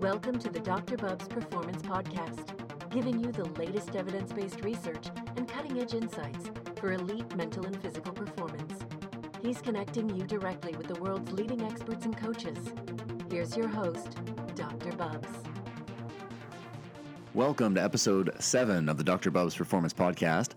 Welcome 0.00 0.38
to 0.38 0.48
the 0.48 0.60
Dr. 0.60 0.96
Bubbs 0.96 1.28
Performance 1.28 1.82
Podcast, 1.82 2.88
giving 2.88 3.20
you 3.22 3.30
the 3.32 3.44
latest 3.60 3.94
evidence 3.94 4.32
based 4.32 4.64
research 4.64 5.08
and 5.36 5.46
cutting 5.46 5.78
edge 5.78 5.92
insights 5.92 6.50
for 6.76 6.94
elite 6.94 7.36
mental 7.36 7.66
and 7.66 7.78
physical 7.82 8.14
performance. 8.14 8.80
He's 9.42 9.60
connecting 9.60 10.08
you 10.08 10.24
directly 10.24 10.74
with 10.74 10.86
the 10.86 10.98
world's 11.02 11.30
leading 11.32 11.60
experts 11.60 12.06
and 12.06 12.16
coaches. 12.16 12.56
Here's 13.30 13.54
your 13.54 13.68
host, 13.68 14.16
Dr. 14.54 14.92
Bubbs. 14.92 15.28
Welcome 17.34 17.74
to 17.74 17.82
episode 17.82 18.34
seven 18.38 18.88
of 18.88 18.96
the 18.96 19.04
Dr. 19.04 19.30
Bubbs 19.30 19.54
Performance 19.54 19.92
Podcast. 19.92 20.52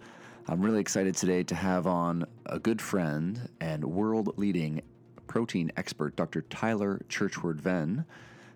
I'm 0.47 0.61
really 0.61 0.79
excited 0.79 1.17
today 1.17 1.43
to 1.43 1.55
have 1.55 1.85
on 1.85 2.23
a 2.45 2.59
good 2.59 2.81
friend 2.81 3.49
and 3.59 3.83
world 3.83 4.37
leading 4.37 4.81
protein 5.27 5.69
expert, 5.75 6.15
Dr. 6.15 6.43
Tyler 6.43 7.01
Churchward 7.09 7.59
Venne. 7.59 8.05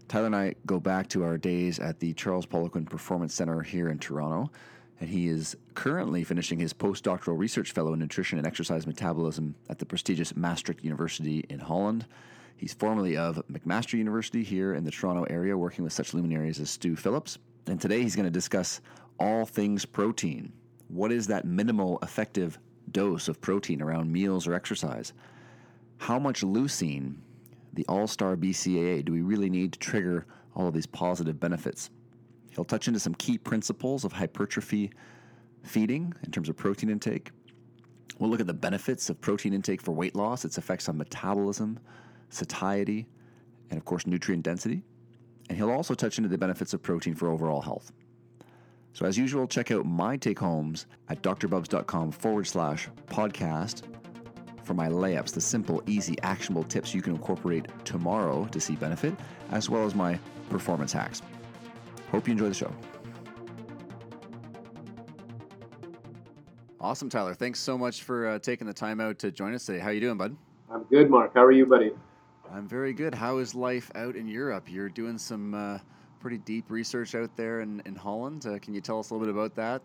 Tyler 0.07 0.27
and 0.27 0.35
I 0.35 0.55
go 0.65 0.79
back 0.79 1.09
to 1.09 1.23
our 1.23 1.37
days 1.37 1.79
at 1.79 1.99
the 1.99 2.13
Charles 2.13 2.45
Poliquin 2.45 2.89
Performance 2.89 3.33
Center 3.33 3.61
here 3.61 3.89
in 3.89 3.99
Toronto, 3.99 4.49
and 5.01 5.09
he 5.09 5.27
is 5.27 5.57
currently 5.73 6.23
finishing 6.23 6.59
his 6.59 6.73
postdoctoral 6.73 7.37
research 7.37 7.73
fellow 7.73 7.91
in 7.91 7.99
nutrition 7.99 8.37
and 8.37 8.47
exercise 8.47 8.87
metabolism 8.87 9.53
at 9.69 9.79
the 9.79 9.85
prestigious 9.85 10.33
Maastricht 10.35 10.81
University 10.83 11.45
in 11.49 11.59
Holland. 11.59 12.05
He's 12.55 12.73
formerly 12.73 13.17
of 13.17 13.43
McMaster 13.51 13.93
University 13.93 14.43
here 14.43 14.73
in 14.73 14.85
the 14.85 14.91
Toronto 14.91 15.23
area, 15.25 15.57
working 15.57 15.83
with 15.83 15.93
such 15.93 16.13
luminaries 16.13 16.59
as 16.59 16.69
Stu 16.69 16.95
Phillips. 16.95 17.37
And 17.67 17.79
today 17.79 18.01
he's 18.01 18.15
going 18.15 18.25
to 18.25 18.31
discuss 18.31 18.79
all 19.19 19.45
things 19.45 19.85
protein. 19.85 20.53
What 20.87 21.11
is 21.11 21.27
that 21.27 21.43
minimal 21.43 21.99
effective 22.01 22.57
dose 22.91 23.27
of 23.27 23.41
protein 23.41 23.81
around 23.81 24.11
meals 24.11 24.47
or 24.47 24.53
exercise? 24.53 25.11
How 25.97 26.17
much 26.17 26.41
leucine, 26.41 27.15
the 27.77 27.85
all 27.87 28.07
star 28.07 28.35
BCAA, 28.35 29.05
do 29.05 29.13
we 29.13 29.21
really 29.21 29.51
need 29.51 29.71
to 29.73 29.79
trigger 29.79 30.25
all 30.55 30.67
of 30.67 30.73
these 30.73 30.87
positive 30.87 31.39
benefits? 31.39 31.91
He'll 32.51 32.65
touch 32.65 32.87
into 32.87 32.99
some 32.99 33.13
key 33.13 33.37
principles 33.37 34.03
of 34.03 34.11
hypertrophy 34.11 34.91
feeding 35.61 36.11
in 36.23 36.31
terms 36.31 36.49
of 36.49 36.57
protein 36.57 36.89
intake. 36.89 37.29
We'll 38.17 38.31
look 38.31 38.39
at 38.39 38.47
the 38.47 38.53
benefits 38.53 39.11
of 39.11 39.21
protein 39.21 39.53
intake 39.53 39.79
for 39.79 39.91
weight 39.91 40.15
loss, 40.15 40.43
its 40.43 40.57
effects 40.57 40.89
on 40.89 40.97
metabolism, 40.97 41.79
satiety, 42.29 43.07
and 43.69 43.77
of 43.77 43.85
course, 43.85 44.07
nutrient 44.07 44.43
density. 44.43 44.81
And 45.47 45.55
he'll 45.55 45.69
also 45.69 45.93
touch 45.93 46.17
into 46.17 46.29
the 46.29 46.37
benefits 46.37 46.73
of 46.73 46.81
protein 46.81 47.13
for 47.13 47.29
overall 47.29 47.61
health. 47.61 47.91
So, 48.93 49.05
as 49.05 49.19
usual, 49.19 49.45
check 49.45 49.69
out 49.69 49.85
my 49.85 50.17
take 50.17 50.39
homes 50.39 50.87
at 51.09 51.21
drbubbs.com 51.21 52.11
forward 52.11 52.47
slash 52.47 52.89
podcast 53.05 53.83
for 54.67 54.73
my 54.73 54.89
layups, 54.89 55.31
the 55.31 55.41
simple, 55.41 55.81
easy, 55.87 56.17
actionable 56.21 56.65
tips 56.65 56.93
you 56.93 57.01
can 57.01 57.13
incorporate 57.15 57.65
tomorrow 57.85 58.45
to 58.51 58.59
see 58.59 58.75
benefit, 58.75 59.15
as 59.51 59.69
well 59.69 59.85
as 59.85 59.95
my 59.95 60.19
performance 60.49 60.91
hacks. 60.91 61.21
Hope 62.11 62.27
you 62.27 62.33
enjoy 62.33 62.49
the 62.49 62.53
show. 62.53 62.71
Awesome, 66.79 67.09
Tyler. 67.09 67.33
Thanks 67.33 67.59
so 67.59 67.77
much 67.77 68.03
for 68.03 68.27
uh, 68.27 68.39
taking 68.39 68.67
the 68.67 68.73
time 68.73 68.99
out 68.99 69.17
to 69.19 69.31
join 69.31 69.53
us 69.53 69.65
today. 69.65 69.79
How 69.79 69.89
you 69.89 69.99
doing, 70.01 70.17
bud? 70.17 70.35
I'm 70.69 70.83
good, 70.83 71.09
Marc. 71.09 71.33
How 71.33 71.43
are 71.43 71.51
you, 71.51 71.65
buddy? 71.65 71.91
I'm 72.51 72.67
very 72.67 72.93
good. 72.93 73.15
How 73.15 73.39
is 73.39 73.55
life 73.55 73.89
out 73.95 74.15
in 74.15 74.27
Europe? 74.27 74.65
You're 74.69 74.89
doing 74.89 75.17
some 75.17 75.53
uh, 75.53 75.79
pretty 76.19 76.37
deep 76.39 76.69
research 76.69 77.15
out 77.15 77.35
there 77.35 77.61
in, 77.61 77.81
in 77.85 77.95
Holland. 77.95 78.45
Uh, 78.45 78.59
can 78.59 78.73
you 78.73 78.81
tell 78.81 78.99
us 78.99 79.09
a 79.09 79.13
little 79.15 79.25
bit 79.25 79.33
about 79.33 79.55
that? 79.55 79.81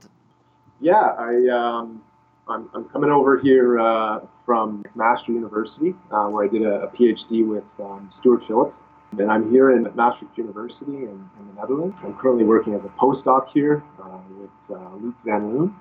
Yeah, 0.81 1.15
I, 1.19 1.49
um, 1.49 2.03
I'm, 2.49 2.69
I'm 2.75 2.89
coming 2.89 3.11
over 3.11 3.39
here 3.39 3.79
uh, 3.79 4.21
from 4.45 4.83
McMaster 4.83 5.29
University, 5.29 5.95
uh, 6.11 6.27
where 6.27 6.45
I 6.45 6.49
did 6.49 6.63
a, 6.63 6.83
a 6.83 6.89
PhD 6.89 7.47
with 7.47 7.65
um, 7.81 8.13
Stuart 8.21 8.43
Phillips. 8.49 8.75
And 9.19 9.31
I'm 9.31 9.51
here 9.51 9.77
in 9.77 9.87
Maastricht 9.95 10.37
University 10.39 10.87
in, 10.87 11.29
in, 11.39 11.49
the 11.49 11.61
Netherlands. 11.61 11.95
I'm 12.03 12.17
currently 12.17 12.45
working 12.45 12.75
as 12.75 12.81
a 12.81 12.89
postdoc 13.01 13.49
here 13.53 13.83
uh, 14.03 14.19
with 14.41 14.51
uh, 14.71 14.95
Luc 14.97 15.15
Van 15.25 15.53
Loon. 15.53 15.77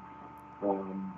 Um, 0.61 1.17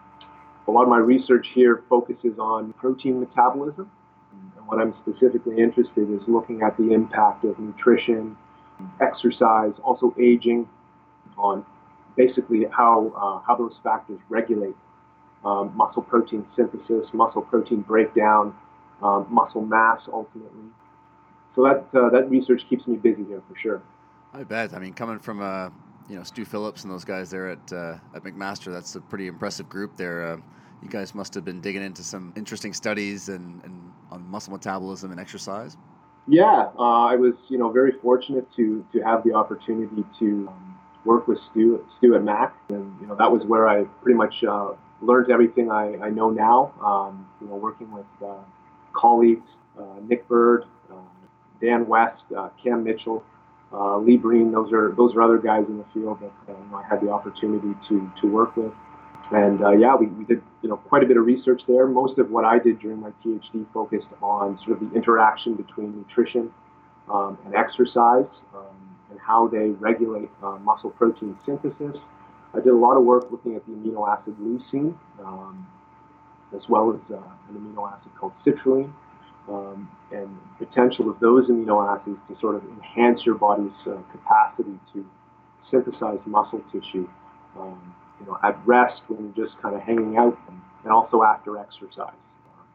a 0.68 0.72
lot 0.72 0.84
of 0.84 0.90
my 0.90 1.00
research 1.00 1.48
here 1.54 1.84
focuses 1.90 2.38
on 2.40 2.74
protein 2.74 3.20
metabolism. 3.20 3.90
And 4.32 4.68
what 4.68 4.80
I'm 4.80 4.94
specifically 5.02 5.58
interested 5.58 6.08
in 6.08 6.20
is 6.20 6.24
looking 6.28 6.62
at 6.62 6.78
the 6.78 6.94
impact 6.94 7.46
of 7.46 7.58
nutrition, 7.58 8.38
exercise, 9.02 9.74
also 9.84 10.14
aging, 10.22 10.70
on 11.36 11.66
basically 12.16 12.66
how, 12.72 13.12
uh, 13.18 13.46
how 13.46 13.56
those 13.58 13.74
factors 13.84 14.20
regulate 14.30 14.76
um, 15.46 15.76
muscle 15.76 16.02
protein 16.02 16.46
synthesis, 16.56 17.08
muscle 17.14 17.42
protein 17.42 17.82
breakdown, 17.82 18.56
um, 19.02 19.28
muscle 19.30 19.62
mass 19.62 20.02
ultimately. 20.12 20.70
So 21.56 21.64
that, 21.64 21.86
uh, 21.98 22.10
that 22.10 22.30
research 22.30 22.64
keeps 22.70 22.88
me 22.88 22.96
busy 22.96 23.24
here 23.26 23.42
for 23.48 23.58
sure. 23.58 23.82
I 24.34 24.44
bet. 24.44 24.74
I 24.74 24.80
mean, 24.80 24.94
coming 24.94 25.20
from 25.20 25.42
uh, 25.42 25.70
you 26.10 26.16
know 26.16 26.24
Stu 26.24 26.46
Phillips 26.46 26.84
and 26.84 26.92
those 26.92 27.06
guys 27.06 27.30
there 27.30 27.50
at 27.50 27.74
uh, 27.74 27.98
at 28.16 28.24
McMaster, 28.24 28.72
that's 28.72 28.96
a 28.96 29.02
pretty 29.02 29.28
impressive 29.28 29.70
group 29.70 29.96
there. 29.96 30.26
Uh, 30.26 30.38
you 30.82 30.90
guys 30.90 31.16
must 31.16 31.34
have 31.36 31.46
been 31.46 31.62
digging 31.62 31.82
into 31.82 32.04
some 32.04 32.34
interesting 32.36 32.74
studies 32.74 33.30
and, 33.30 33.64
and 33.64 33.92
on 34.12 34.28
muscle 34.30 34.52
metabolism 34.52 35.12
and 35.12 35.20
exercise. 35.20 35.78
Yeah, 36.28 36.70
uh, 36.78 37.06
I 37.06 37.16
was 37.16 37.34
you 37.50 37.58
know 37.58 37.70
very 37.70 37.94
fortunate 38.02 38.48
to 38.56 38.86
to 38.94 39.02
have 39.02 39.24
the 39.24 39.34
opportunity 39.34 40.04
to 40.20 40.48
um, 40.50 40.80
work 41.06 41.28
with 41.28 41.38
Stu 41.52 41.86
Stu 41.98 42.16
at 42.16 42.24
Mac, 42.24 42.56
and 42.70 42.96
you 43.00 43.08
know 43.08 43.16
that 43.16 43.32
was 43.32 43.44
where 43.46 43.68
I 43.68 43.84
pretty 44.02 44.18
much 44.18 44.44
uh, 44.44 44.72
learned 45.06 45.32
everything 45.32 45.72
I, 45.72 45.98
I 46.02 46.10
know 46.10 46.30
now. 46.30 46.74
Um, 46.84 47.28
you 47.42 47.48
know, 47.48 47.56
working 47.56 47.92
with 47.92 48.06
uh, 48.24 48.36
colleagues, 48.94 49.48
uh, 49.80 50.00
Nick 50.08 50.28
Burd, 50.28 50.66
uh, 50.92 50.96
Dan 51.62 51.88
West, 51.88 52.24
uh, 52.36 52.50
Cam 52.64 52.84
Mitchell, 52.84 53.24
uh, 53.72 53.98
Lee 53.98 54.18
Breen. 54.18 54.52
Those 54.52 54.72
are 54.72 54.94
those 54.96 55.16
are 55.16 55.22
other 55.22 55.38
guys 55.38 55.66
in 55.68 55.78
the 55.78 55.86
field 55.94 56.20
that 56.22 56.54
know, 56.54 56.78
I 56.78 56.84
had 56.88 57.02
the 57.02 57.10
opportunity 57.10 57.74
to 57.90 58.12
to 58.22 58.28
work 58.28 58.56
with. 58.56 58.72
And 59.32 59.60
yeah, 59.82 59.96
we, 59.96 60.08
we 60.08 60.26
did 60.26 60.42
you 60.62 60.70
know 60.70 60.78
quite 60.78 61.04
a 61.04 61.06
bit 61.06 61.18
of 61.18 61.26
research 61.26 61.62
there. 61.68 61.88
Most 61.88 62.20
of 62.20 62.30
what 62.30 62.46
I 62.46 62.60
did 62.60 62.80
during 62.80 63.00
my 63.00 63.12
PhD 63.26 63.66
focused 63.74 64.08
on 64.22 64.60
sort 64.66 64.82
of 64.82 64.90
the 64.90 64.96
interaction 64.96 65.56
between 65.56 65.98
nutrition 65.98 66.52
um, 67.12 67.38
and 67.46 67.56
exercise 67.56 68.28
um, 68.54 68.98
and 69.10 69.20
how 69.20 69.48
they 69.48 69.70
regulate 69.80 70.30
muscle 70.62 70.92
protein 70.92 71.38
synthesis 71.46 71.98
I 72.54 72.58
did 72.60 72.74
a 72.74 72.78
lot 72.78 72.98
of 72.98 73.04
work 73.04 73.32
looking 73.32 73.56
at 73.56 73.66
the 73.66 73.72
amino 73.74 74.08
acid 74.08 74.36
leucine, 74.40 74.96
um, 75.26 75.68
as 76.56 76.62
well 76.70 76.92
as 76.94 77.12
uh, 77.12 77.18
an 77.50 77.56
amino 77.56 77.92
acid 77.92 78.12
called 78.20 78.34
citrulline, 78.46 78.94
um, 79.50 79.90
and 80.12 80.30
potential 80.60 81.10
of 81.10 81.20
those 81.20 81.48
amino 81.50 81.84
acids 81.98 82.20
to 82.30 82.40
sort 82.40 82.56
of 82.56 82.64
enhance 82.64 83.26
your 83.26 83.36
body's 83.36 83.72
uh, 83.88 83.98
capacity 84.12 84.80
to 84.94 85.06
synthesize 85.72 86.20
muscle 86.26 86.62
tissue, 86.72 87.10
um, 87.60 87.96
you 88.20 88.26
know, 88.28 88.38
at 88.44 88.60
rest 88.66 89.02
when 89.08 89.34
you're 89.36 89.48
just 89.48 89.60
kind 89.62 89.76
of 89.76 89.82
hanging 89.82 90.18
out, 90.18 90.38
and, 90.48 90.62
and 90.84 90.94
also 90.94 91.24
after 91.24 91.58
exercise, 91.58 92.14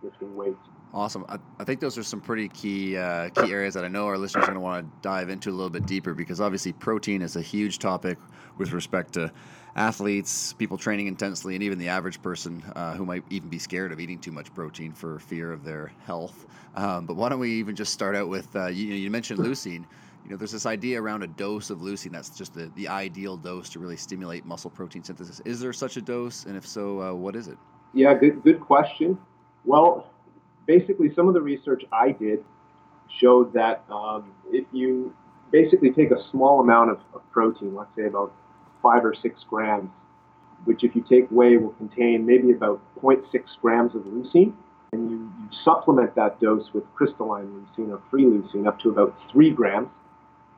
lifting 0.02 0.34
weights. 0.36 0.56
Awesome. 0.94 1.24
I, 1.28 1.38
I, 1.58 1.64
think 1.64 1.80
those 1.80 1.98
are 1.98 2.02
some 2.02 2.20
pretty 2.20 2.48
key 2.48 2.96
uh, 2.96 3.28
key 3.30 3.52
areas 3.52 3.74
that 3.74 3.84
I 3.84 3.88
know 3.88 4.06
our 4.06 4.16
listeners 4.16 4.44
are 4.44 4.46
going 4.46 4.54
to 4.54 4.60
want 4.60 4.86
to 4.86 5.08
dive 5.08 5.28
into 5.28 5.50
a 5.50 5.52
little 5.52 5.68
bit 5.68 5.84
deeper 5.84 6.14
because 6.14 6.40
obviously 6.40 6.72
protein 6.72 7.20
is 7.20 7.36
a 7.36 7.42
huge 7.42 7.78
topic 7.78 8.16
with 8.56 8.72
respect 8.72 9.12
to 9.14 9.30
athletes, 9.76 10.54
people 10.54 10.78
training 10.78 11.06
intensely, 11.06 11.54
and 11.54 11.62
even 11.62 11.78
the 11.78 11.88
average 11.88 12.22
person 12.22 12.62
uh, 12.74 12.94
who 12.94 13.04
might 13.04 13.22
even 13.30 13.48
be 13.48 13.58
scared 13.58 13.92
of 13.92 14.00
eating 14.00 14.18
too 14.18 14.32
much 14.32 14.52
protein 14.54 14.92
for 14.92 15.18
fear 15.18 15.52
of 15.52 15.62
their 15.62 15.92
health. 16.04 16.46
Um, 16.74 17.06
but 17.06 17.16
why 17.16 17.28
don't 17.28 17.38
we 17.38 17.52
even 17.52 17.76
just 17.76 17.92
start 17.92 18.16
out 18.16 18.28
with 18.28 18.54
uh, 18.56 18.66
you, 18.66 18.86
you 18.94 19.10
mentioned 19.10 19.40
leucine. 19.40 19.84
You 20.24 20.30
know, 20.30 20.36
there's 20.36 20.52
this 20.52 20.66
idea 20.66 21.00
around 21.00 21.22
a 21.22 21.26
dose 21.26 21.70
of 21.70 21.78
leucine 21.78 22.12
that's 22.12 22.30
just 22.30 22.54
the, 22.54 22.70
the 22.76 22.88
ideal 22.88 23.36
dose 23.36 23.68
to 23.70 23.78
really 23.78 23.96
stimulate 23.96 24.44
muscle 24.44 24.70
protein 24.70 25.02
synthesis. 25.02 25.40
Is 25.44 25.60
there 25.60 25.72
such 25.72 25.96
a 25.96 26.02
dose, 26.02 26.44
and 26.44 26.56
if 26.56 26.66
so, 26.66 27.00
uh, 27.00 27.14
what 27.14 27.36
is 27.36 27.48
it? 27.48 27.58
Yeah, 27.94 28.14
good 28.14 28.42
good 28.42 28.60
question. 28.60 29.18
Well, 29.64 30.10
basically, 30.66 31.12
some 31.14 31.28
of 31.28 31.34
the 31.34 31.40
research 31.40 31.84
I 31.92 32.12
did 32.12 32.44
showed 33.20 33.52
that 33.54 33.84
um, 33.90 34.32
if 34.50 34.66
you 34.72 35.14
basically 35.50 35.90
take 35.90 36.10
a 36.10 36.22
small 36.30 36.60
amount 36.60 36.90
of, 36.90 36.98
of, 37.14 37.22
protein, 37.32 37.74
let's 37.74 37.90
say 37.96 38.06
about 38.06 38.32
five 38.82 39.04
or 39.04 39.14
six 39.14 39.40
grams, 39.48 39.90
which 40.64 40.84
if 40.84 40.94
you 40.94 41.04
take 41.08 41.28
whey 41.30 41.56
will 41.56 41.72
contain 41.72 42.26
maybe 42.26 42.52
about 42.52 42.80
0.6 43.02 43.22
grams 43.62 43.94
of 43.94 44.02
leucine, 44.02 44.52
and 44.92 45.10
you, 45.10 45.16
you 45.16 45.48
supplement 45.64 46.14
that 46.14 46.40
dose 46.40 46.68
with 46.74 46.84
crystalline 46.94 47.46
leucine 47.78 47.90
or 47.90 48.00
free 48.10 48.24
leucine 48.24 48.66
up 48.66 48.78
to 48.80 48.90
about 48.90 49.16
three 49.30 49.50
grams, 49.50 49.88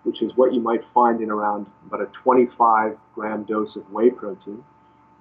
which 0.04 0.22
is 0.22 0.32
what 0.36 0.54
you 0.54 0.60
might 0.60 0.80
find 0.94 1.20
in 1.20 1.30
around 1.30 1.66
about 1.86 2.00
a 2.00 2.06
25 2.22 2.96
gram 3.14 3.44
dose 3.44 3.76
of 3.76 3.90
whey 3.92 4.10
protein. 4.10 4.64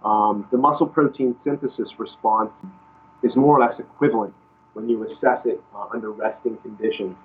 Um, 0.04 0.48
the 0.52 0.58
muscle 0.58 0.88
protein 0.88 1.36
synthesis 1.44 1.90
response 1.98 2.52
is 3.24 3.36
more 3.36 3.58
or 3.58 3.62
less 3.62 3.80
equivalent 3.80 4.34
when 4.74 4.90
you 4.90 5.04
assess 5.04 5.46
it 5.46 5.62
uh, 5.76 5.88
under 5.94 6.12
resting 6.12 6.58
conditions, 6.58 7.16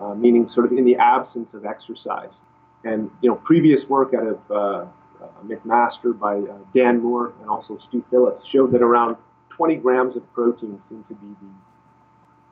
uh, 0.00 0.14
meaning 0.14 0.50
sort 0.54 0.66
of 0.66 0.72
in 0.72 0.84
the 0.84 0.96
absence 0.96 1.48
of 1.52 1.64
exercise. 1.64 2.30
And 2.84 3.10
you 3.20 3.30
know, 3.30 3.36
previous 3.36 3.88
work 3.88 4.12
out 4.14 4.26
of 4.26 4.38
uh, 4.50 4.54
uh 4.54 5.28
McMaster 5.44 6.18
by 6.18 6.38
uh, 6.38 6.58
Dan 6.74 7.00
Moore 7.02 7.32
and 7.40 7.48
also 7.48 7.78
Stu 7.88 8.04
Phillips 8.10 8.44
showed 8.50 8.72
that 8.72 8.82
around 8.82 9.16
20 9.50 9.76
grams 9.76 10.16
of 10.16 10.32
protein 10.32 10.80
seemed 10.88 11.06
to 11.08 11.14
be 11.14 11.28
the 11.40 11.52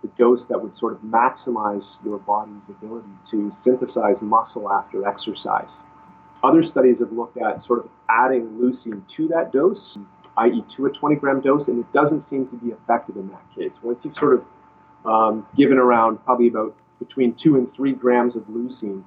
the 0.03 0.09
dose 0.19 0.41
that 0.49 0.61
would 0.61 0.77
sort 0.79 0.95
of 0.95 1.01
maximize 1.01 1.85
your 2.05 2.19
body's 2.19 2.63
ability 2.69 3.09
to 3.31 3.55
synthesize 3.65 4.17
muscle 4.21 4.71
after 4.71 5.07
exercise. 5.07 5.69
Other 6.43 6.65
studies 6.65 6.97
have 7.01 7.13
looked 7.13 7.37
at 7.37 7.65
sort 7.67 7.81
of 7.81 7.91
adding 8.09 8.59
leucine 8.59 9.03
to 9.17 9.29
that 9.29 9.53
dose, 9.53 9.99
i.e., 10.39 10.65
to 10.77 10.87
a 10.87 10.91
20 10.91 11.17
gram 11.17 11.41
dose, 11.41 11.67
and 11.69 11.81
it 11.81 11.93
doesn't 11.93 12.25
seem 12.31 12.49
to 12.49 12.57
be 12.57 12.73
effective 12.73 13.17
in 13.17 13.29
that 13.29 13.43
case. 13.57 13.73
Once 13.83 13.99
you've 14.03 14.15
sort 14.17 14.35
of 14.35 14.45
um, 15.05 15.47
given 15.57 15.79
around 15.79 16.19
probably 16.25 16.49
about 16.49 16.77
between 16.99 17.37
two 17.43 17.57
and 17.57 17.69
three 17.75 17.93
grams 17.93 18.37
of 18.37 18.43
leucine, 18.43 19.03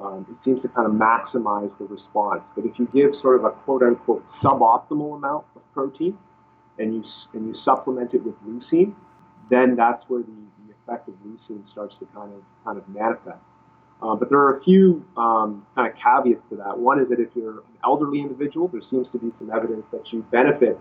um, 0.00 0.26
it 0.30 0.36
seems 0.44 0.62
to 0.62 0.68
kind 0.68 0.86
of 0.86 0.92
maximize 0.92 1.70
the 1.78 1.84
response. 1.84 2.42
But 2.54 2.64
if 2.64 2.78
you 2.78 2.88
give 2.92 3.12
sort 3.20 3.36
of 3.36 3.44
a 3.44 3.50
quote 3.50 3.82
unquote 3.82 4.24
suboptimal 4.42 5.16
amount 5.16 5.44
of 5.54 5.62
protein 5.72 6.16
and 6.78 6.94
you, 6.94 7.04
and 7.34 7.46
you 7.46 7.60
supplement 7.64 8.14
it 8.14 8.24
with 8.24 8.34
leucine, 8.46 8.94
then 9.50 9.76
that's 9.76 10.02
where 10.08 10.22
the, 10.22 10.32
the 10.66 10.72
effect 10.72 11.08
of 11.08 11.14
leucine 11.26 11.70
starts 11.70 11.94
to 12.00 12.06
kind 12.14 12.32
of, 12.32 12.42
kind 12.64 12.78
of 12.78 12.88
manifest. 12.88 13.38
Uh, 14.02 14.16
but 14.16 14.28
there 14.30 14.38
are 14.38 14.58
a 14.58 14.62
few 14.64 15.04
um, 15.16 15.64
kind 15.76 15.92
of 15.92 15.96
caveats 15.96 16.42
to 16.50 16.56
that. 16.56 16.76
One 16.76 17.00
is 17.00 17.08
that 17.10 17.20
if 17.20 17.28
you're 17.36 17.58
an 17.58 17.64
elderly 17.84 18.20
individual, 18.20 18.66
there 18.68 18.80
seems 18.90 19.06
to 19.12 19.18
be 19.18 19.30
some 19.38 19.50
evidence 19.50 19.84
that 19.92 20.12
you 20.12 20.26
benefit 20.32 20.78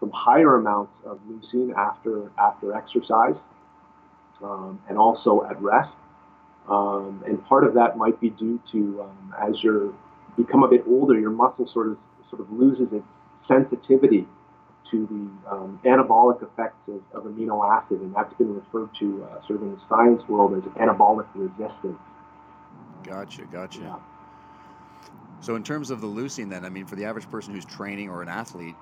from 0.00 0.10
higher 0.10 0.56
amounts 0.56 0.92
of 1.04 1.18
leucine 1.28 1.74
after 1.76 2.30
after 2.38 2.74
exercise 2.74 3.36
um, 4.42 4.80
and 4.88 4.98
also 4.98 5.46
at 5.48 5.60
rest. 5.60 5.92
Um, 6.68 7.22
and 7.26 7.44
part 7.44 7.64
of 7.64 7.74
that 7.74 7.98
might 7.98 8.18
be 8.20 8.30
due 8.30 8.58
to 8.72 9.02
um, 9.02 9.34
as 9.38 9.62
you 9.62 9.94
become 10.36 10.62
a 10.62 10.68
bit 10.68 10.84
older, 10.86 11.18
your 11.18 11.30
muscle 11.30 11.68
sort 11.72 11.88
of 11.88 11.98
sort 12.30 12.40
of 12.40 12.50
loses 12.50 12.88
its 12.92 13.04
sensitivity 13.46 14.26
to 14.90 15.06
the 15.06 15.50
um, 15.50 15.80
anabolic 15.84 16.42
effects 16.42 16.80
of, 16.88 17.00
of, 17.12 17.30
amino 17.30 17.64
acid, 17.70 18.00
and 18.00 18.14
that's 18.14 18.32
been 18.34 18.54
referred 18.54 18.88
to 18.98 19.24
uh, 19.24 19.46
sort 19.46 19.60
of 19.60 19.62
in 19.62 19.72
the 19.72 19.80
science 19.88 20.22
world 20.28 20.54
as 20.56 20.62
anabolic 20.80 21.26
resistance. 21.34 21.98
Gotcha, 23.04 23.42
gotcha. 23.52 23.80
Yeah. 23.80 23.96
So 25.40 25.56
in 25.56 25.62
terms 25.62 25.90
of 25.90 26.00
the 26.00 26.06
leucine, 26.06 26.48
then, 26.48 26.64
I 26.64 26.70
mean, 26.70 26.86
for 26.86 26.96
the 26.96 27.04
average 27.04 27.30
person 27.30 27.54
who's 27.54 27.66
training 27.66 28.08
or 28.08 28.22
an 28.22 28.28
athlete, 28.28 28.74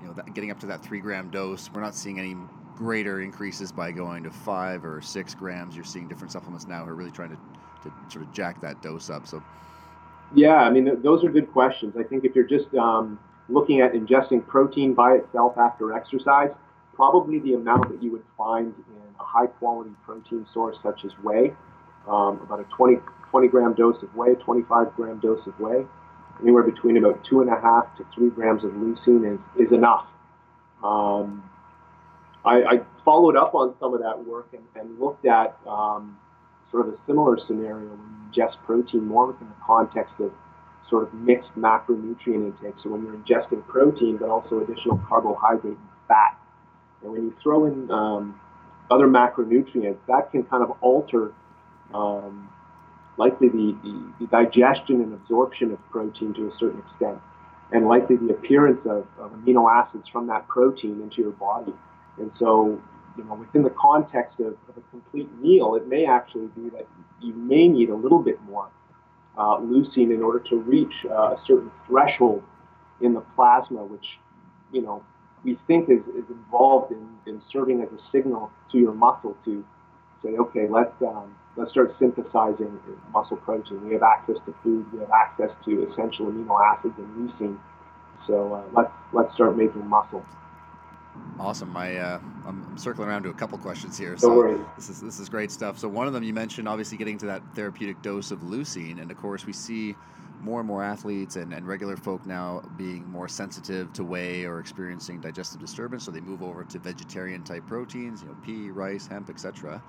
you 0.00 0.06
know, 0.06 0.12
that, 0.14 0.32
getting 0.34 0.50
up 0.50 0.60
to 0.60 0.66
that 0.66 0.82
three 0.82 1.00
gram 1.00 1.28
dose, 1.30 1.70
we're 1.72 1.80
not 1.80 1.94
seeing 1.94 2.18
any 2.18 2.36
greater 2.76 3.20
increases 3.20 3.72
by 3.72 3.90
going 3.90 4.22
to 4.22 4.30
five 4.30 4.84
or 4.84 5.00
six 5.00 5.34
grams. 5.34 5.74
You're 5.74 5.84
seeing 5.84 6.08
different 6.08 6.32
supplements 6.32 6.66
now 6.66 6.84
who 6.84 6.90
are 6.90 6.94
really 6.94 7.10
trying 7.10 7.30
to, 7.30 7.36
to 7.82 7.92
sort 8.08 8.24
of 8.24 8.32
jack 8.32 8.60
that 8.60 8.80
dose 8.82 9.10
up. 9.10 9.26
So, 9.26 9.42
yeah, 10.34 10.56
I 10.56 10.70
mean, 10.70 11.02
those 11.02 11.24
are 11.24 11.30
good 11.30 11.52
questions. 11.52 11.94
I 11.98 12.02
think 12.02 12.24
if 12.24 12.34
you're 12.34 12.46
just 12.46 12.72
um, 12.74 13.18
looking 13.48 13.80
at 13.80 13.92
ingesting 13.92 14.46
protein 14.46 14.94
by 14.94 15.14
itself 15.14 15.58
after 15.58 15.92
exercise, 15.92 16.50
probably 16.94 17.38
the 17.40 17.54
amount 17.54 17.88
that 17.90 18.02
you 18.02 18.10
would 18.12 18.24
find 18.36 18.66
in 18.66 19.14
a 19.20 19.24
high 19.24 19.46
quality 19.46 19.90
protein 20.04 20.46
source 20.52 20.76
such 20.82 21.04
as 21.04 21.12
whey, 21.22 21.52
um, 22.08 22.40
about 22.42 22.60
a 22.60 22.64
20, 22.64 22.98
20 23.34 23.48
gram 23.48 23.74
dose 23.74 24.00
of 24.00 24.14
whey, 24.14 24.36
25 24.36 24.94
gram 24.94 25.18
dose 25.18 25.44
of 25.48 25.58
whey, 25.58 25.84
anywhere 26.40 26.62
between 26.62 26.96
about 26.96 27.18
two 27.28 27.40
and 27.40 27.50
a 27.50 27.60
half 27.60 27.84
to 27.96 28.06
three 28.14 28.30
grams 28.30 28.62
of 28.62 28.70
leucine 28.70 29.34
is, 29.34 29.66
is 29.66 29.72
enough. 29.72 30.06
Um, 30.84 31.42
I, 32.44 32.62
I, 32.62 32.80
followed 33.04 33.36
up 33.36 33.56
on 33.56 33.74
some 33.80 33.92
of 33.92 34.00
that 34.02 34.24
work 34.24 34.46
and, 34.52 34.62
and 34.76 35.00
looked 35.00 35.26
at 35.26 35.58
um, 35.66 36.16
sort 36.70 36.86
of 36.86 36.94
a 36.94 36.96
similar 37.08 37.36
scenario 37.44 37.88
when 37.88 37.98
you 37.98 38.44
ingest 38.44 38.54
protein 38.64 39.04
more 39.04 39.26
within 39.26 39.48
the 39.48 39.54
context 39.66 40.14
of 40.20 40.30
sort 40.88 41.02
of 41.02 41.12
mixed 41.12 41.50
macronutrient 41.58 42.54
intake. 42.62 42.76
So 42.84 42.90
when 42.90 43.02
you're 43.02 43.16
ingesting 43.16 43.66
protein, 43.66 44.16
but 44.16 44.28
also 44.28 44.60
additional 44.62 45.02
carbohydrate 45.08 45.76
and 45.76 45.88
fat. 46.06 46.38
And 47.02 47.10
when 47.10 47.22
you 47.24 47.34
throw 47.42 47.66
in 47.66 47.90
um, 47.90 48.40
other 48.92 49.08
macronutrients, 49.08 49.98
that 50.06 50.30
can 50.30 50.44
kind 50.44 50.62
of 50.62 50.70
alter 50.82 51.32
um, 51.92 52.48
likely 53.16 53.48
the, 53.48 53.76
the, 53.82 54.12
the, 54.20 54.26
digestion 54.26 55.00
and 55.00 55.12
absorption 55.12 55.72
of 55.72 55.78
protein 55.90 56.34
to 56.34 56.48
a 56.48 56.58
certain 56.58 56.80
extent, 56.80 57.18
and 57.72 57.86
likely 57.86 58.16
the 58.16 58.30
appearance 58.30 58.80
of, 58.86 59.06
of 59.18 59.32
amino 59.32 59.70
acids 59.70 60.08
from 60.08 60.26
that 60.26 60.46
protein 60.48 61.00
into 61.00 61.22
your 61.22 61.32
body. 61.32 61.72
And 62.18 62.30
so, 62.38 62.80
you 63.16 63.24
know, 63.24 63.34
within 63.34 63.62
the 63.62 63.74
context 63.78 64.40
of, 64.40 64.56
of 64.68 64.76
a 64.76 64.82
complete 64.90 65.32
meal, 65.40 65.74
it 65.74 65.86
may 65.88 66.06
actually 66.06 66.48
be 66.48 66.70
that 66.70 66.86
you 67.20 67.32
may 67.34 67.68
need 67.68 67.90
a 67.90 67.94
little 67.94 68.22
bit 68.22 68.40
more 68.42 68.68
uh, 69.36 69.58
leucine 69.58 70.12
in 70.14 70.22
order 70.22 70.38
to 70.38 70.56
reach 70.56 70.92
uh, 71.10 71.34
a 71.34 71.42
certain 71.46 71.70
threshold 71.86 72.42
in 73.00 73.14
the 73.14 73.20
plasma, 73.36 73.84
which, 73.84 74.18
you 74.72 74.82
know, 74.82 75.04
we 75.44 75.58
think 75.66 75.90
is, 75.90 76.00
is 76.16 76.28
involved 76.30 76.92
in, 76.92 77.08
in 77.26 77.42
serving 77.52 77.82
as 77.82 77.88
a 77.88 78.02
signal 78.10 78.50
to 78.72 78.78
your 78.78 78.94
muscle 78.94 79.36
to 79.44 79.64
say, 80.22 80.30
okay, 80.30 80.66
let's 80.68 80.94
um, 81.02 81.34
let's 81.56 81.70
start 81.70 81.94
synthesizing 81.98 82.78
muscle 83.12 83.36
protein. 83.38 83.86
We 83.86 83.94
have 83.94 84.02
access 84.02 84.36
to 84.46 84.54
food. 84.62 84.90
We 84.92 85.00
have 85.00 85.10
access 85.10 85.50
to 85.64 85.90
essential 85.90 86.26
amino 86.26 86.58
acids 86.60 86.94
and 86.98 87.30
leucine. 87.30 87.58
So 88.26 88.54
uh, 88.54 88.62
let's 88.72 88.92
let's 89.12 89.34
start 89.34 89.56
making 89.56 89.86
muscle. 89.86 90.24
Awesome. 91.38 91.76
I, 91.76 91.96
uh, 91.96 92.18
I'm, 92.44 92.66
I'm, 92.68 92.78
circling 92.78 93.08
around 93.08 93.22
to 93.22 93.28
a 93.28 93.34
couple 93.34 93.56
questions 93.58 93.96
here. 93.96 94.16
So 94.16 94.34
worry. 94.34 94.60
this 94.76 94.88
is 94.88 95.00
this 95.00 95.20
is 95.20 95.28
great 95.28 95.52
stuff. 95.52 95.78
So 95.78 95.88
one 95.88 96.06
of 96.06 96.12
them 96.12 96.24
you 96.24 96.34
mentioned, 96.34 96.68
obviously 96.68 96.98
getting 96.98 97.18
to 97.18 97.26
that 97.26 97.42
therapeutic 97.54 98.02
dose 98.02 98.30
of 98.30 98.40
leucine, 98.40 99.00
and 99.00 99.10
of 99.10 99.16
course 99.16 99.46
we 99.46 99.52
see 99.52 99.94
more 100.40 100.60
and 100.60 100.68
more 100.68 100.82
athletes 100.84 101.36
and, 101.36 101.54
and 101.54 101.66
regular 101.66 101.96
folk 101.96 102.26
now 102.26 102.62
being 102.76 103.08
more 103.08 103.28
sensitive 103.28 103.92
to 103.94 104.04
whey 104.04 104.44
or 104.44 104.58
experiencing 104.60 105.20
digestive 105.20 105.60
disturbance, 105.60 106.04
so 106.04 106.10
they 106.10 106.20
move 106.20 106.42
over 106.42 106.64
to 106.64 106.78
vegetarian 106.78 107.42
type 107.42 107.66
proteins, 107.66 108.22
you 108.22 108.28
know, 108.28 108.36
pea, 108.44 108.70
rice, 108.70 109.06
hemp, 109.06 109.30
etc. 109.30 109.82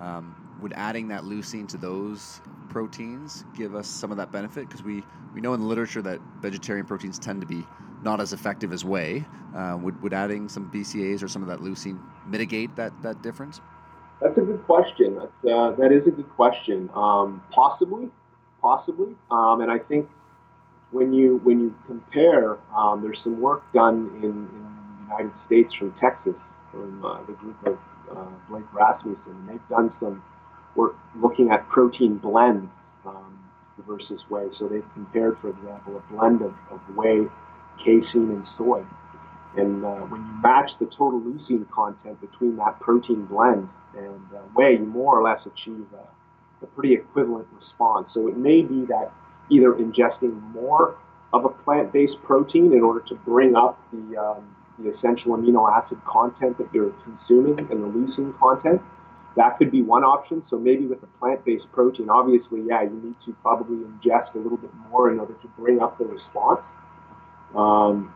Um, 0.00 0.36
would 0.60 0.72
adding 0.74 1.08
that 1.08 1.22
leucine 1.22 1.68
to 1.68 1.76
those 1.76 2.40
proteins 2.68 3.44
give 3.56 3.74
us 3.74 3.88
some 3.88 4.10
of 4.10 4.16
that 4.16 4.32
benefit? 4.32 4.68
Because 4.68 4.82
we, 4.82 5.02
we 5.34 5.40
know 5.40 5.54
in 5.54 5.60
the 5.60 5.66
literature 5.66 6.02
that 6.02 6.20
vegetarian 6.40 6.86
proteins 6.86 7.18
tend 7.18 7.40
to 7.40 7.46
be 7.46 7.66
not 8.02 8.20
as 8.20 8.32
effective 8.32 8.72
as 8.72 8.84
whey. 8.84 9.24
Uh, 9.54 9.76
would, 9.80 10.00
would 10.02 10.12
adding 10.12 10.48
some 10.48 10.70
BCAAs 10.70 11.22
or 11.22 11.28
some 11.28 11.42
of 11.42 11.48
that 11.48 11.60
leucine 11.60 12.00
mitigate 12.26 12.74
that, 12.76 12.92
that 13.02 13.22
difference? 13.22 13.60
That's 14.20 14.36
a 14.38 14.40
good 14.40 14.64
question. 14.64 15.16
That's, 15.16 15.52
uh, 15.52 15.72
that 15.72 15.92
is 15.92 16.06
a 16.06 16.10
good 16.10 16.30
question. 16.30 16.88
Um, 16.94 17.42
possibly, 17.50 18.08
possibly. 18.60 19.16
Um, 19.30 19.60
and 19.60 19.70
I 19.70 19.78
think 19.78 20.08
when 20.92 21.12
you 21.12 21.40
when 21.42 21.58
you 21.58 21.74
compare, 21.86 22.58
um, 22.76 23.02
there's 23.02 23.18
some 23.24 23.40
work 23.40 23.64
done 23.72 24.10
in, 24.16 24.24
in 24.24 25.06
the 25.08 25.12
United 25.12 25.32
States 25.46 25.74
from 25.74 25.92
Texas 26.00 26.34
from 26.70 27.04
uh, 27.04 27.22
the 27.24 27.32
group 27.32 27.56
of 27.66 27.78
uh, 28.10 28.24
Blake 28.48 28.64
Rasmussen. 28.72 29.20
and 29.26 29.48
They've 29.48 29.68
done 29.68 29.92
some 30.00 30.22
work 30.74 30.96
looking 31.16 31.50
at 31.50 31.68
protein 31.68 32.18
blends 32.18 32.70
um, 33.06 33.38
versus 33.86 34.20
whey. 34.28 34.48
So 34.58 34.68
they've 34.68 34.84
compared, 34.94 35.38
for 35.40 35.50
example, 35.50 35.96
a 35.96 36.12
blend 36.12 36.42
of, 36.42 36.54
of 36.70 36.80
whey, 36.96 37.26
casein, 37.84 38.30
and 38.30 38.46
soy. 38.56 38.84
And 39.56 39.84
uh, 39.84 40.00
when 40.08 40.20
you 40.22 40.40
match 40.42 40.70
the 40.80 40.86
total 40.86 41.20
leucine 41.20 41.68
content 41.70 42.20
between 42.20 42.56
that 42.56 42.80
protein 42.80 43.26
blend 43.26 43.68
and 43.96 44.24
uh, 44.34 44.40
whey, 44.54 44.72
you 44.72 44.86
more 44.86 45.18
or 45.18 45.22
less 45.22 45.44
achieve 45.44 45.86
a, 45.92 46.64
a 46.64 46.66
pretty 46.68 46.94
equivalent 46.94 47.46
response. 47.60 48.08
So 48.14 48.28
it 48.28 48.36
may 48.36 48.62
be 48.62 48.86
that 48.86 49.12
either 49.50 49.72
ingesting 49.74 50.40
more 50.52 50.96
of 51.34 51.44
a 51.44 51.48
plant-based 51.48 52.16
protein 52.24 52.72
in 52.72 52.82
order 52.82 53.00
to 53.00 53.14
bring 53.14 53.54
up 53.54 53.78
the 53.92 54.16
um, 54.16 54.56
the 54.82 54.94
essential 54.94 55.36
amino 55.36 55.70
acid 55.70 55.98
content 56.04 56.58
that 56.58 56.68
you're 56.72 56.92
consuming 57.04 57.58
and 57.58 57.82
the 57.82 57.88
leucine 57.88 58.36
content. 58.38 58.80
That 59.36 59.56
could 59.56 59.70
be 59.70 59.80
one 59.80 60.04
option. 60.04 60.42
So 60.50 60.58
maybe 60.58 60.86
with 60.86 61.02
a 61.02 61.06
plant-based 61.18 61.72
protein, 61.72 62.10
obviously, 62.10 62.62
yeah, 62.66 62.82
you 62.82 63.00
need 63.02 63.16
to 63.24 63.32
probably 63.40 63.78
ingest 63.78 64.34
a 64.34 64.38
little 64.38 64.58
bit 64.58 64.70
more 64.90 65.10
in 65.10 65.18
order 65.18 65.34
to 65.34 65.48
bring 65.56 65.80
up 65.80 65.98
the 65.98 66.04
response. 66.04 66.60
Um, 67.56 68.12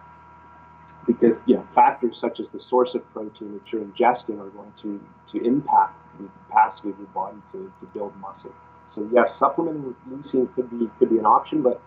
because 1.07 1.37
yeah, 1.47 1.63
factors 1.75 2.17
such 2.21 2.41
as 2.41 2.47
the 2.53 2.61
source 2.69 2.91
of 2.95 3.03
protein 3.13 3.55
that 3.55 3.63
you're 3.73 3.83
ingesting 3.83 4.41
are 4.41 4.51
going 4.51 4.73
to, 4.83 5.01
to 5.33 5.45
impact 5.45 5.97
the 6.19 6.29
capacity 6.49 6.91
of 6.91 6.99
your 6.99 7.09
body 7.09 7.39
to, 7.53 7.73
to 7.81 7.87
build 7.95 8.15
muscle. 8.17 8.53
So 8.95 9.09
yes, 9.13 9.29
supplementing 9.39 9.87
with 9.87 9.97
leucine 10.09 10.53
could 10.55 10.71
be 10.71 10.89
could 10.99 11.11
be 11.11 11.19
an 11.19 11.27
option, 11.27 11.63
but 11.63 11.81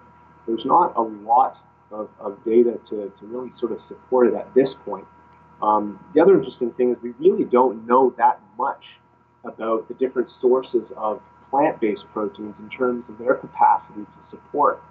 there's 0.47 0.65
not 0.65 0.95
a 0.95 1.01
lot 1.01 1.57
of, 1.91 2.09
of 2.19 2.43
data 2.45 2.79
to, 2.89 3.11
to 3.19 3.25
really 3.25 3.51
sort 3.59 3.71
of 3.71 3.79
support 3.87 4.27
it 4.27 4.35
at 4.35 4.53
this 4.53 4.69
point. 4.85 5.05
Um, 5.61 5.99
the 6.13 6.21
other 6.21 6.37
interesting 6.37 6.71
thing 6.73 6.91
is 6.91 6.97
we 7.01 7.11
really 7.19 7.43
don't 7.43 7.85
know 7.85 8.13
that 8.17 8.39
much 8.57 8.83
about 9.43 9.87
the 9.87 9.93
different 9.95 10.29
sources 10.41 10.83
of 10.95 11.21
plant-based 11.49 12.03
proteins 12.13 12.55
in 12.59 12.69
terms 12.69 13.03
of 13.09 13.17
their 13.17 13.35
capacity 13.35 14.01
to 14.01 14.29
support 14.29 14.81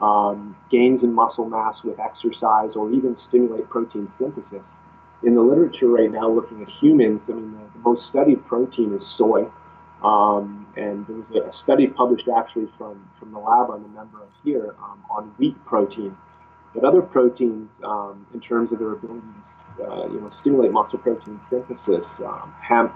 um, 0.00 0.56
gains 0.70 1.02
in 1.02 1.12
muscle 1.12 1.48
mass 1.48 1.76
with 1.84 1.98
exercise 2.00 2.70
or 2.74 2.92
even 2.92 3.16
stimulate 3.28 3.68
protein 3.68 4.10
synthesis. 4.18 4.62
In 5.22 5.34
the 5.34 5.40
literature 5.40 5.88
right 5.88 6.10
now, 6.10 6.28
looking 6.30 6.62
at 6.62 6.68
humans, 6.80 7.20
I 7.28 7.32
mean, 7.32 7.52
the, 7.52 7.78
the 7.78 7.78
most 7.78 8.08
studied 8.10 8.44
protein 8.46 8.94
is 8.94 9.02
soy. 9.16 9.46
Um, 10.02 10.66
and 10.76 11.06
there 11.06 11.16
was 11.16 11.54
a 11.54 11.62
study 11.62 11.86
published 11.86 12.28
actually 12.28 12.68
from, 12.76 13.08
from 13.18 13.32
the 13.32 13.38
lab 13.38 13.70
I'm 13.70 13.84
a 13.84 13.88
member 13.88 14.22
of 14.22 14.28
here 14.44 14.74
um, 14.82 15.02
on 15.10 15.32
wheat 15.38 15.56
protein. 15.64 16.16
But 16.74 16.84
other 16.84 17.02
proteins, 17.02 17.68
um, 17.84 18.26
in 18.34 18.40
terms 18.40 18.72
of 18.72 18.78
their 18.78 18.92
ability 18.92 19.20
to 19.78 19.84
uh, 19.84 20.06
you 20.06 20.20
know, 20.20 20.32
stimulate 20.40 20.72
muscle 20.72 20.98
protein 20.98 21.40
synthesis, 21.50 22.04
um, 22.24 22.54
hemp, 22.60 22.94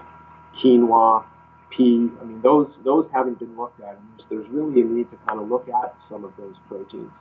quinoa, 0.61 1.23
pea. 1.69 2.09
I 2.21 2.25
mean, 2.25 2.41
those 2.41 2.71
those 2.83 3.07
haven't 3.13 3.39
been 3.39 3.55
looked 3.57 3.81
at. 3.81 3.97
And 3.97 4.23
There's 4.29 4.47
really 4.49 4.81
a 4.81 4.85
need 4.85 5.09
to 5.11 5.17
kind 5.27 5.39
of 5.39 5.49
look 5.49 5.67
at 5.69 5.95
some 6.09 6.23
of 6.23 6.33
those 6.37 6.55
proteins. 6.67 7.11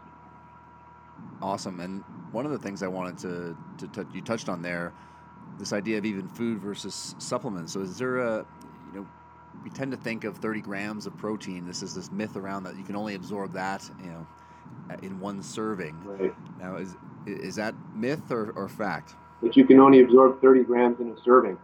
Awesome. 1.42 1.80
And 1.80 2.04
one 2.32 2.46
of 2.46 2.52
the 2.52 2.58
things 2.58 2.82
I 2.82 2.88
wanted 2.88 3.18
to, 3.18 3.56
to 3.78 3.88
touch, 3.88 4.06
you 4.12 4.20
touched 4.20 4.48
on 4.48 4.62
there, 4.62 4.92
this 5.58 5.72
idea 5.72 5.98
of 5.98 6.04
even 6.04 6.28
food 6.28 6.60
versus 6.60 7.14
supplements. 7.18 7.72
So 7.72 7.80
is 7.80 7.98
there 7.98 8.18
a, 8.18 8.46
you 8.92 9.00
know, 9.00 9.06
we 9.64 9.70
tend 9.70 9.90
to 9.92 9.96
think 9.96 10.24
of 10.24 10.38
30 10.38 10.60
grams 10.60 11.06
of 11.06 11.16
protein. 11.16 11.66
This 11.66 11.82
is 11.82 11.94
this 11.94 12.12
myth 12.12 12.36
around 12.36 12.64
that 12.64 12.76
you 12.76 12.84
can 12.84 12.96
only 12.96 13.14
absorb 13.14 13.52
that, 13.54 13.88
you 14.02 14.10
know, 14.10 14.26
in 15.02 15.20
one 15.20 15.42
serving. 15.42 15.96
Right. 16.04 16.34
Now, 16.60 16.76
is 16.76 16.94
is 17.26 17.56
that 17.56 17.74
myth 17.94 18.30
or, 18.30 18.52
or 18.52 18.68
fact? 18.68 19.14
That 19.42 19.56
you 19.56 19.64
can 19.64 19.78
only 19.78 20.00
absorb 20.00 20.40
30 20.40 20.64
grams 20.64 21.00
in 21.00 21.10
a 21.10 21.16
serving. 21.22 21.58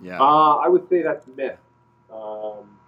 Yeah. 0.00 0.20
Uh, 0.20 0.56
I 0.56 0.68
would 0.68 0.88
say 0.88 1.02
that's 1.02 1.26
myth. 1.36 1.58
Um, 2.12 2.78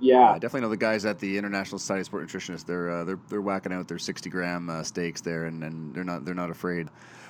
yeah. 0.00 0.20
yeah. 0.20 0.30
I 0.32 0.38
definitely 0.38 0.62
know 0.62 0.68
the 0.68 0.76
guys 0.76 1.04
at 1.04 1.18
the 1.18 1.36
International 1.36 1.78
Society 1.78 2.00
of 2.00 2.06
Sport 2.06 2.26
Nutritionists. 2.26 2.64
They're 2.66 2.90
uh, 2.90 3.04
they're 3.04 3.18
they're 3.28 3.42
whacking 3.42 3.72
out 3.72 3.88
their 3.88 3.98
60 3.98 4.30
gram 4.30 4.70
uh, 4.70 4.82
steaks 4.82 5.20
there, 5.20 5.44
and, 5.44 5.62
and 5.64 5.94
they're 5.94 6.04
not 6.04 6.24
they're 6.24 6.34
not 6.34 6.50
afraid. 6.50 6.88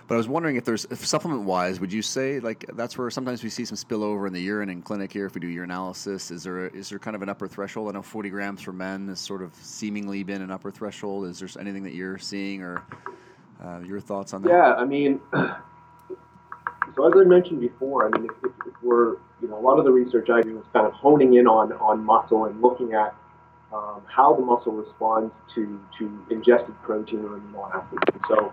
But 0.09 0.15
I 0.15 0.19
was 0.19 0.29
wondering 0.29 0.57
if 0.57 0.65
there's 0.65 0.85
if 0.87 1.07
supplement 1.07 1.43
wise, 1.43 1.81
would 1.81 1.93
you 1.93 2.03
say 2.03 2.41
like 2.41 2.65
that's 2.75 2.99
where 2.99 3.11
sometimes 3.11 3.43
we 3.43 3.51
see 3.51 3.65
some 3.65 3.77
spillover 3.77 4.27
in 4.27 4.33
the 4.33 4.41
urine 4.41 4.69
in 4.69 4.83
clinic 4.83 5.13
here 5.13 5.27
if 5.27 5.35
we 5.35 5.41
do 5.41 5.49
urinalysis? 5.49 6.31
Is 6.31 6.43
there 6.43 6.67
a, 6.67 6.71
is 6.73 6.89
there 6.91 6.99
kind 6.99 7.17
of 7.17 7.23
an 7.23 7.29
upper 7.29 7.49
threshold? 7.49 7.89
I 7.89 7.93
know 7.93 8.03
40 8.03 8.31
grams 8.31 8.63
for 8.63 8.73
men 8.73 9.09
has 9.09 9.21
sort 9.21 9.43
of 9.43 9.55
seemingly 9.55 10.23
been 10.23 10.43
an 10.43 10.51
upper 10.51 10.71
threshold. 10.71 11.27
Is 11.27 11.39
there 11.39 11.49
anything 11.61 11.85
that 11.85 11.95
you're 11.95 12.19
seeing 12.19 12.63
or 12.63 12.83
uh, 13.65 13.81
your 13.81 14.01
thoughts 14.01 14.35
on 14.35 14.43
that? 14.43 14.51
Yeah, 14.51 14.75
I 14.75 14.85
mean, 14.85 15.21
so 15.33 17.07
as 17.07 17.13
I 17.17 17.25
mentioned 17.25 17.61
before, 17.61 18.07
I 18.07 18.19
mean, 18.19 18.29
if, 18.29 18.45
if, 18.45 18.67
if, 18.67 18.75
we're, 18.83 19.17
you 19.41 19.49
know, 19.49 19.59
a 19.59 19.61
lot 19.61 19.79
of 19.79 19.85
the 19.85 19.93
research 19.93 20.29
I 20.31 20.43
do 20.43 20.59
is 20.59 20.65
kind 20.73 20.87
of 20.87 20.93
honing 20.93 21.35
in 21.35 21.47
on, 21.47 21.73
on 21.75 22.05
muscle 22.05 22.47
and 22.47 22.61
looking 22.61 22.93
at 22.93 23.15
um, 23.73 24.03
how 24.07 24.35
the 24.35 24.43
muscle 24.43 24.73
responds 24.73 25.33
to, 25.55 25.81
to 25.99 26.27
ingested 26.31 26.75
protein 26.83 27.21
or 27.21 27.39
amino 27.39 27.75
acids. 27.75 28.03
And 28.13 28.21
so 28.29 28.53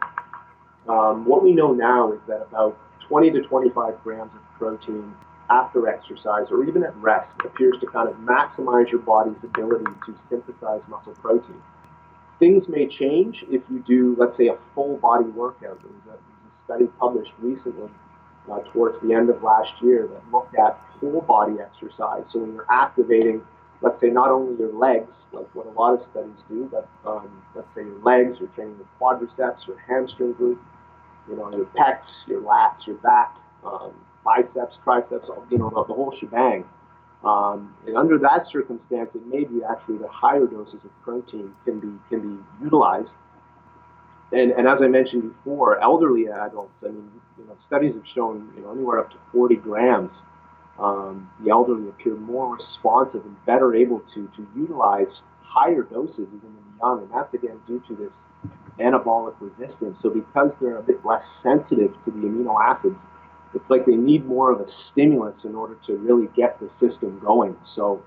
um, 0.89 1.25
what 1.25 1.43
we 1.43 1.53
know 1.53 1.71
now 1.71 2.11
is 2.11 2.19
that 2.27 2.41
about 2.41 2.77
20 3.07 3.31
to 3.31 3.41
25 3.43 4.03
grams 4.03 4.31
of 4.33 4.41
protein 4.57 5.13
after 5.49 5.87
exercise 5.87 6.47
or 6.51 6.63
even 6.63 6.83
at 6.83 6.95
rest 6.97 7.29
appears 7.45 7.75
to 7.79 7.87
kind 7.87 8.07
of 8.09 8.15
maximize 8.17 8.89
your 8.89 9.01
body's 9.01 9.37
ability 9.43 9.85
to 10.05 10.15
synthesize 10.29 10.81
muscle 10.87 11.13
protein. 11.21 11.61
Things 12.39 12.65
may 12.67 12.87
change 12.87 13.43
if 13.49 13.61
you 13.69 13.83
do, 13.87 14.15
let's 14.17 14.37
say, 14.37 14.47
a 14.47 14.57
full 14.73 14.97
body 14.97 15.25
workout. 15.25 15.81
There 15.81 15.91
was 15.91 16.17
a, 16.17 16.17
study 16.65 16.85
published 16.99 17.31
recently 17.39 17.89
uh, 18.51 18.59
towards 18.71 18.95
the 19.01 19.11
end 19.11 19.27
of 19.31 19.41
last 19.41 19.71
year 19.81 20.07
that 20.07 20.31
looked 20.31 20.55
at 20.55 20.79
whole 20.99 21.21
body 21.21 21.55
exercise. 21.59 22.21
So 22.31 22.37
when 22.37 22.53
you're 22.53 22.71
activating, 22.71 23.41
let's 23.81 23.99
say, 23.99 24.09
not 24.09 24.29
only 24.29 24.55
your 24.59 24.71
legs, 24.71 25.09
like 25.31 25.47
what 25.55 25.65
a 25.65 25.71
lot 25.71 25.95
of 25.95 26.05
studies 26.11 26.37
do, 26.47 26.69
but 26.71 26.87
um, 27.09 27.41
let's 27.55 27.67
say 27.73 27.81
your 27.81 27.99
legs, 28.03 28.37
you're 28.39 28.49
training 28.49 28.77
your 28.77 28.87
quadriceps, 29.01 29.65
your 29.65 29.77
hamstring 29.87 30.35
glute, 30.35 30.59
you 31.27 31.35
know, 31.35 31.51
your 31.51 31.65
pecs, 31.65 32.07
your 32.27 32.41
lats, 32.41 32.85
your 32.87 32.97
back, 32.97 33.35
um, 33.65 33.93
biceps, 34.23 34.75
triceps, 34.83 35.27
you 35.49 35.57
know, 35.57 35.69
the, 35.69 35.85
the 35.87 35.93
whole 35.93 36.13
shebang. 36.19 36.65
Um, 37.23 37.75
and 37.85 37.97
under 37.97 38.17
that 38.19 38.47
circumstance, 38.51 39.09
it 39.13 39.25
may 39.25 39.43
be 39.43 39.61
actually 39.69 39.97
the 39.97 40.07
higher 40.07 40.45
doses 40.45 40.79
of 40.85 40.91
protein 41.03 41.53
can 41.65 41.79
be 41.79 41.91
can 42.09 42.37
be 42.37 42.43
utilized. 42.63 43.09
And, 44.31 44.51
and 44.51 44.67
as 44.67 44.77
I 44.81 44.87
mentioned 44.87 45.33
before, 45.33 45.81
elderly 45.81 46.27
adults, 46.27 46.71
I 46.83 46.89
mean, 46.89 47.09
you 47.37 47.45
know, 47.45 47.57
studies 47.65 47.95
have 47.95 48.03
shown, 48.13 48.53
you 48.55 48.61
know, 48.61 48.71
anywhere 48.71 48.99
up 48.99 49.09
to 49.09 49.17
40 49.33 49.55
grams, 49.55 50.11
um, 50.77 51.29
the 51.43 51.49
elderly 51.49 51.89
appear 51.89 52.15
more 52.15 52.55
responsive 52.55 53.25
and 53.25 53.35
better 53.45 53.75
able 53.75 54.01
to, 54.13 54.29
to 54.35 54.47
utilize 54.55 55.07
higher 55.41 55.81
doses 55.81 56.27
even 56.27 56.41
in 56.45 56.55
the 56.55 56.77
young. 56.79 57.01
And 57.01 57.11
that's 57.11 57.33
again 57.33 57.59
due 57.67 57.81
to 57.87 57.95
this 57.95 58.11
anabolic 58.79 59.35
resistance. 59.39 59.97
So 60.01 60.09
because 60.09 60.51
they're 60.59 60.77
a 60.77 60.83
bit 60.83 61.05
less 61.05 61.23
sensitive 61.43 61.93
to 62.05 62.11
the 62.11 62.27
amino 62.27 62.55
acids, 62.61 62.95
it's 63.53 63.69
like 63.69 63.85
they 63.85 63.95
need 63.95 64.25
more 64.25 64.51
of 64.51 64.61
a 64.61 64.67
stimulus 64.91 65.35
in 65.43 65.55
order 65.55 65.77
to 65.87 65.97
really 65.97 66.27
get 66.35 66.59
the 66.59 66.69
system 66.79 67.19
going. 67.19 67.55
So, 67.75 68.03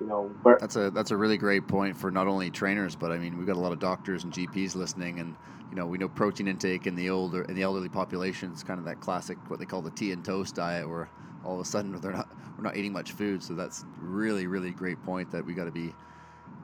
you 0.00 0.06
know, 0.06 0.30
that's 0.58 0.76
a 0.76 0.90
that's 0.90 1.10
a 1.10 1.16
really 1.16 1.36
great 1.36 1.68
point 1.68 1.96
for 1.96 2.10
not 2.10 2.26
only 2.26 2.50
trainers, 2.50 2.96
but 2.96 3.12
I 3.12 3.18
mean 3.18 3.36
we've 3.36 3.46
got 3.46 3.56
a 3.56 3.60
lot 3.60 3.72
of 3.72 3.78
doctors 3.78 4.24
and 4.24 4.32
GPs 4.32 4.74
listening, 4.74 5.20
and 5.20 5.36
you 5.70 5.76
know 5.76 5.86
we 5.86 5.98
know 5.98 6.08
protein 6.08 6.48
intake 6.48 6.86
in 6.86 6.96
the 6.96 7.10
older 7.10 7.42
in 7.42 7.54
the 7.54 7.62
elderly 7.62 7.88
population 7.88 8.52
is 8.52 8.62
kind 8.62 8.78
of 8.78 8.86
that 8.86 9.00
classic 9.00 9.38
what 9.48 9.58
they 9.58 9.66
call 9.66 9.82
the 9.82 9.90
tea 9.90 10.12
and 10.12 10.24
toast 10.24 10.54
diet, 10.54 10.88
where 10.88 11.08
all 11.44 11.54
of 11.54 11.60
a 11.60 11.64
sudden 11.64 11.98
they're 12.00 12.12
not 12.12 12.28
we're 12.56 12.64
not 12.64 12.76
eating 12.76 12.92
much 12.92 13.12
food. 13.12 13.42
So 13.42 13.54
that's 13.54 13.84
really 14.00 14.46
really 14.46 14.70
great 14.70 15.02
point 15.04 15.30
that 15.30 15.44
we 15.44 15.54
got 15.54 15.66
to 15.66 15.70
be 15.70 15.92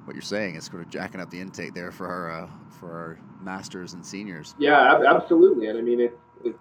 what 0.06 0.14
you're 0.14 0.22
saying 0.22 0.54
is 0.54 0.64
sort 0.64 0.82
of 0.82 0.88
jacking 0.88 1.20
up 1.20 1.30
the 1.30 1.40
intake 1.40 1.74
there 1.74 1.90
for 1.90 2.06
our 2.06 2.30
uh, 2.30 2.48
for 2.80 2.92
our 2.92 3.18
masters 3.42 3.92
and 3.92 4.04
seniors. 4.04 4.54
Yeah, 4.58 5.02
absolutely. 5.08 5.66
And 5.66 5.78
I 5.78 5.82
mean, 5.82 6.00
it's, 6.00 6.16
it's 6.44 6.58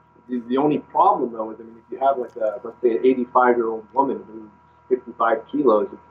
the 0.48 0.58
only 0.58 0.80
problem 0.80 1.32
though 1.32 1.52
is 1.52 1.60
I 1.60 1.64
mean, 1.64 1.78
if 1.86 1.92
you 1.92 2.00
have 2.06 2.18
like 2.18 2.36
a 2.36 2.60
let's 2.64 2.82
say 2.82 2.92
an 2.92 3.06
85 3.06 3.58
year 3.58 3.70
old 3.70 3.86
woman 3.94 4.24
who's 4.28 4.50
55 4.98 5.38
kilos, 5.52 5.88
it's, 5.92 6.02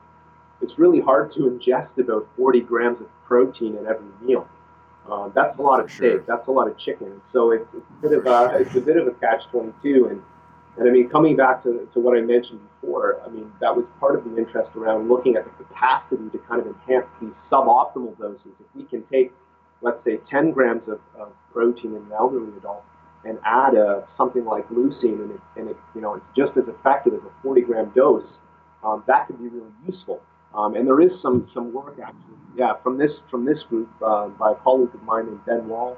it's 0.61 0.79
really 0.79 1.01
hard 1.01 1.33
to 1.33 1.39
ingest 1.39 1.97
about 1.97 2.27
40 2.37 2.61
grams 2.61 3.01
of 3.01 3.07
protein 3.25 3.75
at 3.75 3.85
every 3.85 4.07
meal. 4.21 4.47
Uh, 5.09 5.29
that's 5.35 5.59
a 5.59 5.61
lot 5.61 5.79
of 5.79 5.91
steak. 5.91 5.99
Sure. 5.99 6.23
That's 6.27 6.47
a 6.47 6.51
lot 6.51 6.67
of 6.67 6.77
chicken. 6.77 7.21
So 7.31 7.51
it's, 7.51 7.67
it's 7.75 7.85
a 7.99 8.01
bit 8.01 8.17
of 8.17 8.25
a 8.25 8.57
it's 8.59 8.75
a 8.75 8.81
bit 8.81 8.97
of 8.97 9.07
a 9.07 9.11
catch 9.11 9.45
22 9.51 10.07
and 10.07 10.21
and 10.77 10.87
I 10.87 10.91
mean, 10.91 11.09
coming 11.09 11.37
back 11.37 11.63
to, 11.63 11.87
to 11.93 11.99
what 11.99 12.17
I 12.17 12.21
mentioned 12.21 12.59
before, 12.81 13.21
I 13.25 13.29
mean, 13.29 13.51
that 13.61 13.75
was 13.75 13.85
part 13.99 14.17
of 14.17 14.25
the 14.25 14.37
interest 14.37 14.71
around 14.75 15.07
looking 15.07 15.35
at 15.35 15.45
the 15.45 15.63
capacity 15.63 16.29
to 16.31 16.37
kind 16.49 16.61
of 16.61 16.67
enhance 16.67 17.07
these 17.21 17.31
suboptimal 17.49 18.17
doses. 18.19 18.51
If 18.59 18.67
we 18.75 18.83
can 18.83 19.03
take, 19.11 19.31
let's 19.81 20.03
say, 20.03 20.19
10 20.29 20.51
grams 20.51 20.83
of, 20.89 20.99
of 21.17 21.31
protein 21.53 21.95
in 21.95 22.03
an 22.03 22.11
elderly 22.17 22.57
adult 22.57 22.83
and 23.23 23.39
add 23.45 23.73
a, 23.73 24.05
something 24.17 24.43
like 24.43 24.67
leucine, 24.69 25.21
and 25.23 25.31
it, 25.31 25.41
and 25.55 25.69
it, 25.69 25.77
you 25.95 26.01
know, 26.01 26.15
it's 26.15 26.25
just 26.35 26.51
as 26.57 26.65
effective 26.67 27.13
as 27.13 27.21
a 27.21 27.31
40 27.41 27.61
gram 27.61 27.91
dose, 27.95 28.27
um, 28.83 29.03
that 29.07 29.27
could 29.27 29.39
be 29.39 29.47
really 29.47 29.71
useful. 29.87 30.21
Um, 30.53 30.75
and 30.75 30.85
there 30.85 30.99
is 30.99 31.11
some, 31.21 31.49
some 31.53 31.73
work 31.73 31.97
actually, 32.03 32.35
yeah, 32.57 32.73
from 32.83 32.97
this, 32.97 33.11
from 33.31 33.45
this 33.45 33.63
group 33.69 33.89
uh, 34.05 34.27
by 34.27 34.51
a 34.51 34.55
colleague 34.55 34.93
of 34.93 35.03
mine 35.03 35.27
named 35.27 35.45
Ben 35.45 35.67
Wall, 35.69 35.97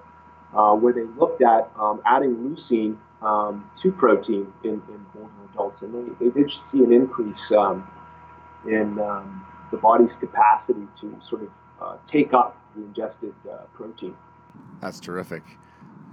uh, 0.56 0.74
where 0.74 0.94
they 0.94 1.04
looked 1.20 1.42
at 1.42 1.70
um, 1.80 2.02
adding 2.06 2.36
leucine 2.36 2.98
um, 3.22 3.70
to 3.82 3.92
protein 3.92 4.48
in, 4.64 4.82
in 4.90 5.06
older 5.16 5.32
adults, 5.52 5.82
and 5.82 5.94
they, 5.94 6.26
they 6.26 6.32
did 6.32 6.52
see 6.72 6.80
an 6.80 6.94
increase 6.94 7.36
um, 7.58 7.88
in 8.66 9.00
um, 9.00 9.46
the 9.72 9.78
body's 9.78 10.12
capacity 10.20 10.88
to 11.02 11.20
sort 11.30 11.44
of 11.44 11.50
uh, 11.82 11.98
take 12.12 12.34
up 12.34 12.58
the 12.76 12.84
ingested 12.84 13.34
uh, 13.52 13.64
protein. 13.74 14.16
That's 14.82 15.00
terrific. 15.00 15.44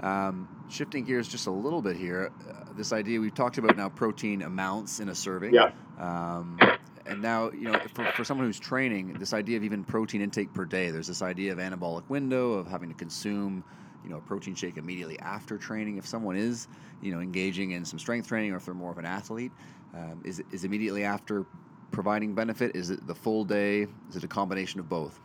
Um, 0.02 0.49
shifting 0.68 1.04
gears 1.04 1.28
just 1.28 1.46
a 1.46 1.50
little 1.50 1.80
bit 1.80 1.96
here, 1.96 2.32
uh, 2.49 2.64
this 2.76 2.92
idea 2.92 3.20
we've 3.20 3.34
talked 3.34 3.58
about 3.58 3.76
now 3.76 3.88
protein 3.88 4.42
amounts 4.42 5.00
in 5.00 5.08
a 5.08 5.14
serving. 5.14 5.54
Yeah. 5.54 5.70
Um, 5.99 6.58
and 7.06 7.20
now, 7.20 7.50
you 7.50 7.70
know, 7.70 7.78
for, 7.94 8.11
for 8.12 8.25
someone 8.25 8.46
who's 8.46 8.58
training, 8.58 9.14
this 9.14 9.32
idea 9.32 9.56
of 9.56 9.64
even 9.64 9.84
protein 9.84 10.23
intake 10.23 10.52
per 10.52 10.64
day, 10.64 10.90
there's 10.90 11.06
this 11.06 11.23
idea 11.23 11.52
of 11.52 11.58
anabolic 11.58 12.08
window 12.08 12.54
of 12.54 12.66
having 12.66 12.88
to 12.88 12.94
consume 12.94 13.62
you 14.04 14.11
know 14.11 14.18
a 14.18 14.20
protein 14.20 14.54
shake 14.54 14.76
immediately 14.76 15.18
after 15.20 15.58
training. 15.58 15.96
If 15.96 16.06
someone 16.06 16.37
is 16.37 16.68
you 17.02 17.12
know 17.12 17.20
engaging 17.20 17.73
in 17.73 17.84
some 17.84 17.99
strength 17.99 18.28
training, 18.28 18.52
or 18.52 18.56
if 18.56 18.64
they're 18.64 18.75
more 18.75 18.92
of 18.92 18.99
an 18.99 19.06
athlete, 19.06 19.52
um, 19.94 20.23
is 20.25 20.42
is 20.52 20.64
immediately 20.64 21.04
after 21.04 21.46
providing 21.90 22.34
benefit? 22.34 22.75
Is 22.75 22.90
it 22.90 23.06
the 23.06 23.14
full 23.14 23.44
day? 23.44 23.87
Is 24.11 24.16
it 24.16 24.25
a 24.25 24.28
combination 24.28 24.80
of 24.80 24.88
both? 24.88 25.18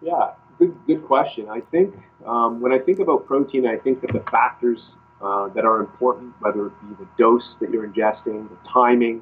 Yeah, 0.00 0.30
good 0.58 0.74
good 0.86 1.04
question. 1.04 1.48
I 1.48 1.60
think 1.60 1.94
um, 2.24 2.60
when 2.60 2.72
I 2.72 2.78
think 2.78 3.00
about 3.00 3.26
protein, 3.26 3.66
I 3.66 3.76
think 3.76 4.00
that 4.00 4.12
the 4.12 4.24
factors 4.30 4.80
uh, 5.20 5.48
that 5.48 5.64
are 5.64 5.80
important, 5.80 6.34
whether 6.40 6.68
it 6.68 6.72
be 6.80 6.94
the 6.94 7.08
dose 7.18 7.56
that 7.60 7.70
you're 7.70 7.86
ingesting, 7.86 8.48
the 8.48 8.68
timing, 8.72 9.20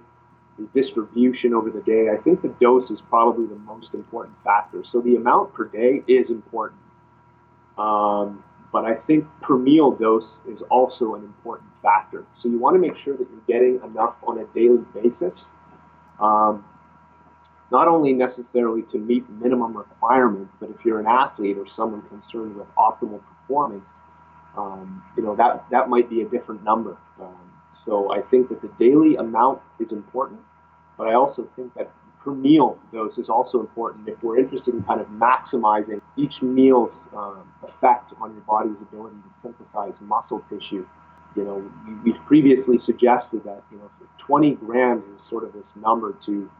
the 0.58 0.68
distribution 0.80 1.54
over 1.54 1.70
the 1.70 1.80
day, 1.80 2.08
I 2.10 2.20
think 2.22 2.42
the 2.42 2.54
dose 2.60 2.90
is 2.90 3.00
probably 3.08 3.46
the 3.46 3.58
most 3.60 3.94
important 3.94 4.36
factor. 4.44 4.84
So 4.92 5.00
the 5.00 5.16
amount 5.16 5.54
per 5.54 5.64
day 5.64 6.02
is 6.06 6.30
important. 6.30 6.80
Um, 7.78 8.44
but 8.76 8.84
I 8.84 8.94
think 9.06 9.24
per 9.40 9.56
meal 9.56 9.92
dose 9.92 10.28
is 10.46 10.60
also 10.70 11.14
an 11.14 11.22
important 11.22 11.70
factor. 11.82 12.26
So 12.42 12.50
you 12.50 12.58
want 12.58 12.74
to 12.74 12.78
make 12.78 12.92
sure 13.02 13.16
that 13.16 13.26
you're 13.30 13.46
getting 13.48 13.80
enough 13.82 14.16
on 14.22 14.38
a 14.38 14.44
daily 14.54 14.84
basis, 14.92 15.32
um, 16.20 16.62
not 17.72 17.88
only 17.88 18.12
necessarily 18.12 18.82
to 18.92 18.98
meet 18.98 19.26
minimum 19.30 19.74
requirements, 19.74 20.52
but 20.60 20.68
if 20.68 20.76
you're 20.84 21.00
an 21.00 21.06
athlete 21.06 21.56
or 21.56 21.64
someone 21.74 22.02
concerned 22.02 22.54
with 22.54 22.66
optimal 22.76 23.22
performance, 23.40 23.86
um, 24.58 25.02
you 25.16 25.22
know 25.22 25.34
that 25.36 25.64
that 25.70 25.88
might 25.88 26.10
be 26.10 26.20
a 26.20 26.28
different 26.28 26.62
number. 26.62 26.98
Um, 27.18 27.50
so 27.86 28.12
I 28.12 28.20
think 28.20 28.50
that 28.50 28.60
the 28.60 28.68
daily 28.78 29.16
amount 29.16 29.62
is 29.80 29.90
important, 29.90 30.40
but 30.98 31.08
I 31.08 31.14
also 31.14 31.48
think 31.56 31.72
that 31.76 31.90
per 32.26 32.34
meal 32.34 32.76
dose 32.92 33.16
is 33.18 33.28
also 33.28 33.60
important 33.60 34.08
if 34.08 34.20
we're 34.20 34.36
interested 34.36 34.74
in 34.74 34.82
kind 34.82 35.00
of 35.00 35.06
maximizing 35.06 36.00
each 36.16 36.42
meal's 36.42 36.90
um, 37.16 37.48
effect 37.62 38.12
on 38.20 38.32
your 38.32 38.42
body's 38.42 38.76
ability 38.82 39.14
to 39.16 39.30
synthesize 39.48 39.94
muscle 40.00 40.42
tissue. 40.50 40.84
you 41.36 41.44
know, 41.44 41.70
we, 42.04 42.12
have 42.12 42.26
previously 42.26 42.78
suggested 42.84 43.44
that, 43.44 43.62
you 43.70 43.78
know, 43.78 43.88
20 44.26 44.56
grams 44.56 45.04
is 45.04 45.30
sort 45.30 45.44
of 45.44 45.52
this 45.52 45.62
number 45.76 46.16
to 46.26 46.50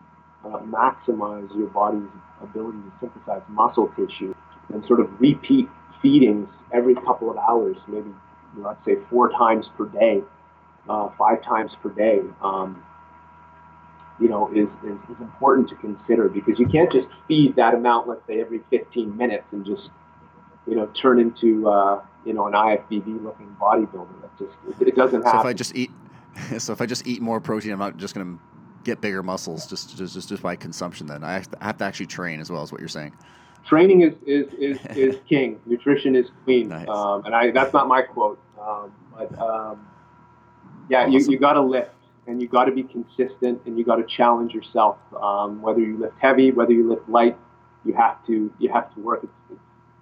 uh, 0.45 0.59
maximize 0.61 1.53
your 1.57 1.67
body's 1.67 2.09
ability 2.41 2.79
to 2.79 2.93
synthesize 3.01 3.43
muscle 3.49 3.93
tissue 3.97 4.33
and 4.73 4.87
sort 4.87 5.01
of 5.01 5.11
repeat 5.21 5.69
feedings 6.01 6.49
every 6.73 6.95
couple 6.95 7.29
of 7.29 7.37
hours, 7.39 7.77
maybe 7.89 8.11
let's 8.59 8.79
say 8.85 8.95
four 9.11 9.31
times 9.31 9.67
per 9.77 9.87
day, 9.87 10.23
uh, 10.89 11.09
five 11.19 11.43
times 11.43 11.73
per 11.83 11.91
day, 11.91 12.21
um, 12.41 12.85
you 14.21 14.29
know, 14.29 14.51
is, 14.53 14.69
is, 14.85 14.99
is 15.11 15.21
important 15.21 15.69
to 15.69 15.75
consider 15.77 16.29
because 16.29 16.59
you 16.59 16.67
can't 16.67 16.91
just 16.91 17.09
feed 17.29 17.57
that 17.57 17.75
amount, 17.75 18.09
let's 18.09 18.27
say 18.27 18.41
every 18.41 18.61
15 18.71 19.17
minutes 19.17 19.45
and 19.53 19.65
just, 19.65 19.91
you 20.67 20.75
know, 20.75 20.87
turn 21.01 21.21
into, 21.21 21.69
uh, 21.69 22.03
you 22.25 22.33
know, 22.33 22.47
an 22.47 22.55
IFBB 22.55 23.23
looking 23.23 23.55
bodybuilder. 23.61 24.21
That 24.23 24.39
just, 24.39 24.81
it, 24.81 24.89
it 24.89 24.97
doesn't 24.97 25.23
happen. 25.23 25.41
So 25.41 25.41
if 25.41 25.47
I 25.47 25.53
just 25.53 25.77
eat, 25.77 25.91
so 26.59 26.73
if 26.73 26.81
I 26.81 26.87
just 26.87 27.07
eat 27.07 27.21
more 27.21 27.41
protein, 27.41 27.73
I'm 27.73 27.79
not 27.79 27.97
just 27.97 28.15
going 28.15 28.27
to 28.27 28.43
get 28.85 29.01
bigger 29.01 29.23
muscles 29.23 29.67
just, 29.67 29.97
just, 29.97 30.15
just, 30.15 30.29
just 30.29 30.43
by 30.43 30.57
consumption 30.57 31.07
then. 31.07 31.25
I 31.25 31.43
have 31.61 31.77
to 31.79 31.85
actually 31.85 32.07
train 32.07 32.41
as 32.41 32.51
well 32.51 32.63
as 32.63 32.73
what 32.73 32.81
you're 32.81 32.89
saying 32.89 33.13
training 33.67 34.03
is 34.03 34.15
is 34.27 34.47
is, 34.59 34.79
is 34.97 35.17
king. 35.29 35.61
Nutrition 35.67 36.15
is 36.15 36.27
queen. 36.45 36.69
Nice. 36.69 36.89
Um, 36.89 37.25
and 37.25 37.35
I 37.35 37.51
that's 37.51 37.73
not 37.73 37.89
my 37.89 38.03
quote. 38.03 38.41
Um, 38.61 38.93
but 39.13 39.39
um, 39.39 39.87
yeah, 40.89 41.03
awesome. 41.03 41.13
you 41.13 41.27
you 41.31 41.39
got 41.39 41.55
to 41.55 41.61
lift 41.63 41.91
and 42.27 42.41
you 42.41 42.49
got 42.49 42.65
to 42.65 42.73
be 42.73 42.83
consistent 42.83 43.61
and 43.67 43.79
you 43.79 43.85
got 43.85 43.97
to 43.97 44.05
challenge 44.05 44.53
yourself. 44.53 44.99
Um, 45.21 45.63
whether 45.63 45.81
you 45.81 45.99
lift 45.99 46.15
heavy, 46.21 46.51
whether 46.51 46.73
you 46.73 46.89
lift 46.89 47.09
light, 47.09 47.37
you 47.85 47.95
have 47.95 48.25
to 48.27 48.53
you 48.59 48.73
have 48.73 48.93
to 48.95 49.01
work. 49.01 49.21
It's, 49.23 49.33
it's, 49.51 49.61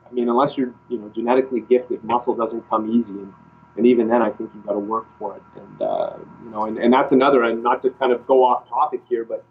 I 0.09 0.13
mean, 0.13 0.29
unless 0.29 0.57
you're 0.57 0.75
you 0.89 0.99
know 0.99 1.11
genetically 1.15 1.61
gifted, 1.61 2.03
muscle 2.05 2.35
doesn't 2.35 2.69
come 2.69 2.91
easy. 2.91 3.21
And, 3.21 3.33
and 3.77 3.87
even 3.87 4.09
then, 4.09 4.23
I 4.23 4.31
think 4.31 4.51
you've 4.55 4.67
got 4.67 4.75
to 4.75 4.79
work 4.79 5.07
for 5.19 5.37
it. 5.37 5.43
And 5.57 5.83
uh, 5.83 6.17
you 6.45 6.51
know, 6.51 6.65
and, 6.65 6.79
and 6.79 6.93
that's 6.93 7.13
another. 7.13 7.43
And 7.45 7.63
not 7.63 7.83
to 7.83 7.91
kind 7.91 8.13
of 8.13 8.27
go 8.27 8.45
off 8.45 8.69
topic 8.69 9.03
here, 9.09 9.25
but 9.25 9.45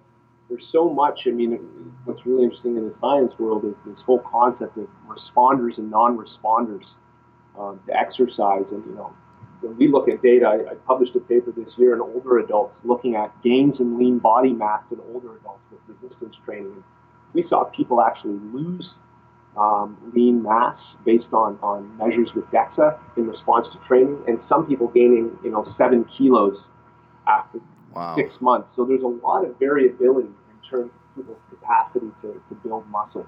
there's 0.50 0.66
so 0.72 0.90
much. 0.90 1.22
I 1.28 1.32
mean, 1.32 1.94
what's 2.06 2.26
really 2.26 2.44
interesting 2.44 2.78
in 2.78 2.88
the 2.88 2.96
science 3.02 3.34
world 3.38 3.66
is 3.66 3.76
this 3.86 4.02
whole 4.06 4.20
concept 4.20 4.78
of 4.78 4.88
responders 5.08 5.78
and 5.78 5.92
non-responders 5.92 6.86
um, 7.60 7.80
to 7.88 7.96
exercise. 7.96 8.66
And 8.72 8.84
you 8.86 8.96
know, 8.96 9.14
when 9.64 9.78
we 9.78 9.88
look 9.88 10.10
at 10.10 10.22
data, 10.22 10.46
I, 10.46 10.72
I, 10.72 10.76
published 10.86 11.16
a 11.16 11.20
paper 11.20 11.52
this 11.52 11.74
year 11.78 11.94
in 11.94 12.02
older 12.02 12.40
adults 12.40 12.76
looking 12.84 13.16
at 13.16 13.32
gains 13.44 13.80
in 13.80 13.98
lean 13.98 14.20
body 14.20 14.52
mass 14.52 14.84
in 14.92 15.00
older 15.14 15.38
adults 15.38 15.62
with 15.72 15.80
resistance 15.88 16.36
training. 16.46 16.84
We 17.34 17.48
saw 17.48 17.64
people 17.64 18.02
actually 18.02 18.40
lose 18.52 18.90
um, 19.58 19.98
lean 20.14 20.44
mass 20.44 20.78
based 21.06 21.32
on, 21.32 21.58
on 21.62 21.96
measures 21.98 22.30
with 22.36 22.46
DEXA 22.46 23.00
in 23.18 23.28
response 23.28 23.68
to 23.72 23.80
training, 23.88 24.24
and 24.28 24.40
some 24.50 24.68
people 24.68 24.88
gaining 24.88 25.38
you 25.44 25.52
know 25.52 25.74
seven 25.78 26.06
kilos 26.18 26.58
after 27.28 27.60
wow. 27.94 28.16
six 28.16 28.34
months. 28.42 28.68
So 28.76 28.86
there's 28.86 29.04
a 29.04 29.08
lot 29.08 29.46
of 29.46 29.58
variability 29.60 30.28
in 30.28 30.70
terms 30.70 30.92
of 30.92 31.16
people's 31.16 31.40
capacity 31.50 32.08
to, 32.22 32.42
to 32.50 32.56
build 32.64 32.88
muscle. 32.90 33.26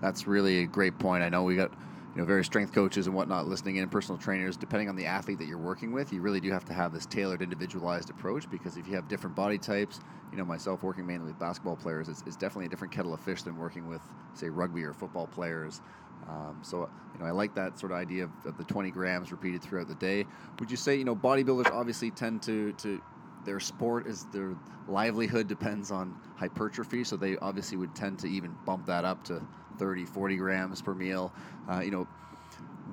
That's 0.00 0.26
really 0.26 0.62
a 0.62 0.66
great 0.66 0.98
point. 0.98 1.24
I 1.24 1.30
know 1.30 1.42
we 1.42 1.56
got 1.56 1.72
you 2.16 2.22
know 2.22 2.26
various 2.26 2.46
strength 2.46 2.72
coaches 2.72 3.06
and 3.06 3.14
whatnot 3.14 3.46
listening 3.46 3.76
in, 3.76 3.86
personal 3.90 4.18
trainers. 4.18 4.56
Depending 4.56 4.88
on 4.88 4.96
the 4.96 5.04
athlete 5.04 5.36
that 5.36 5.46
you're 5.46 5.58
working 5.58 5.92
with, 5.92 6.14
you 6.14 6.22
really 6.22 6.40
do 6.40 6.50
have 6.50 6.64
to 6.64 6.72
have 6.72 6.90
this 6.90 7.04
tailored, 7.04 7.42
individualized 7.42 8.08
approach 8.08 8.48
because 8.48 8.78
if 8.78 8.88
you 8.88 8.94
have 8.94 9.06
different 9.06 9.36
body 9.36 9.58
types, 9.58 10.00
you 10.32 10.38
know 10.38 10.44
myself 10.44 10.82
working 10.82 11.06
mainly 11.06 11.26
with 11.26 11.38
basketball 11.38 11.76
players, 11.76 12.08
it's, 12.08 12.22
it's 12.26 12.36
definitely 12.36 12.64
a 12.64 12.68
different 12.70 12.90
kettle 12.90 13.12
of 13.12 13.20
fish 13.20 13.42
than 13.42 13.54
working 13.58 13.86
with 13.86 14.00
say 14.32 14.48
rugby 14.48 14.82
or 14.82 14.94
football 14.94 15.26
players. 15.26 15.82
Um, 16.26 16.58
so 16.62 16.88
you 17.12 17.20
know, 17.20 17.26
I 17.26 17.32
like 17.32 17.54
that 17.56 17.78
sort 17.78 17.92
of 17.92 17.98
idea 17.98 18.24
of, 18.24 18.30
of, 18.46 18.56
the 18.56 18.64
20 18.64 18.90
grams 18.92 19.30
repeated 19.30 19.60
throughout 19.60 19.86
the 19.86 19.94
day. 19.96 20.24
Would 20.58 20.70
you 20.70 20.78
say 20.78 20.96
you 20.96 21.04
know 21.04 21.14
bodybuilders 21.14 21.70
obviously 21.70 22.10
tend 22.10 22.42
to 22.44 22.72
to 22.72 22.98
their 23.44 23.60
sport 23.60 24.06
is 24.06 24.24
their 24.32 24.56
livelihood 24.88 25.48
depends 25.48 25.90
on 25.90 26.18
hypertrophy, 26.36 27.04
so 27.04 27.18
they 27.18 27.36
obviously 27.36 27.76
would 27.76 27.94
tend 27.94 28.18
to 28.20 28.26
even 28.26 28.56
bump 28.64 28.86
that 28.86 29.04
up 29.04 29.22
to 29.24 29.46
30, 29.78 30.04
40 30.04 30.36
grams 30.36 30.82
per 30.82 30.94
meal. 30.94 31.32
Uh, 31.70 31.80
you 31.80 31.90
know, 31.90 32.06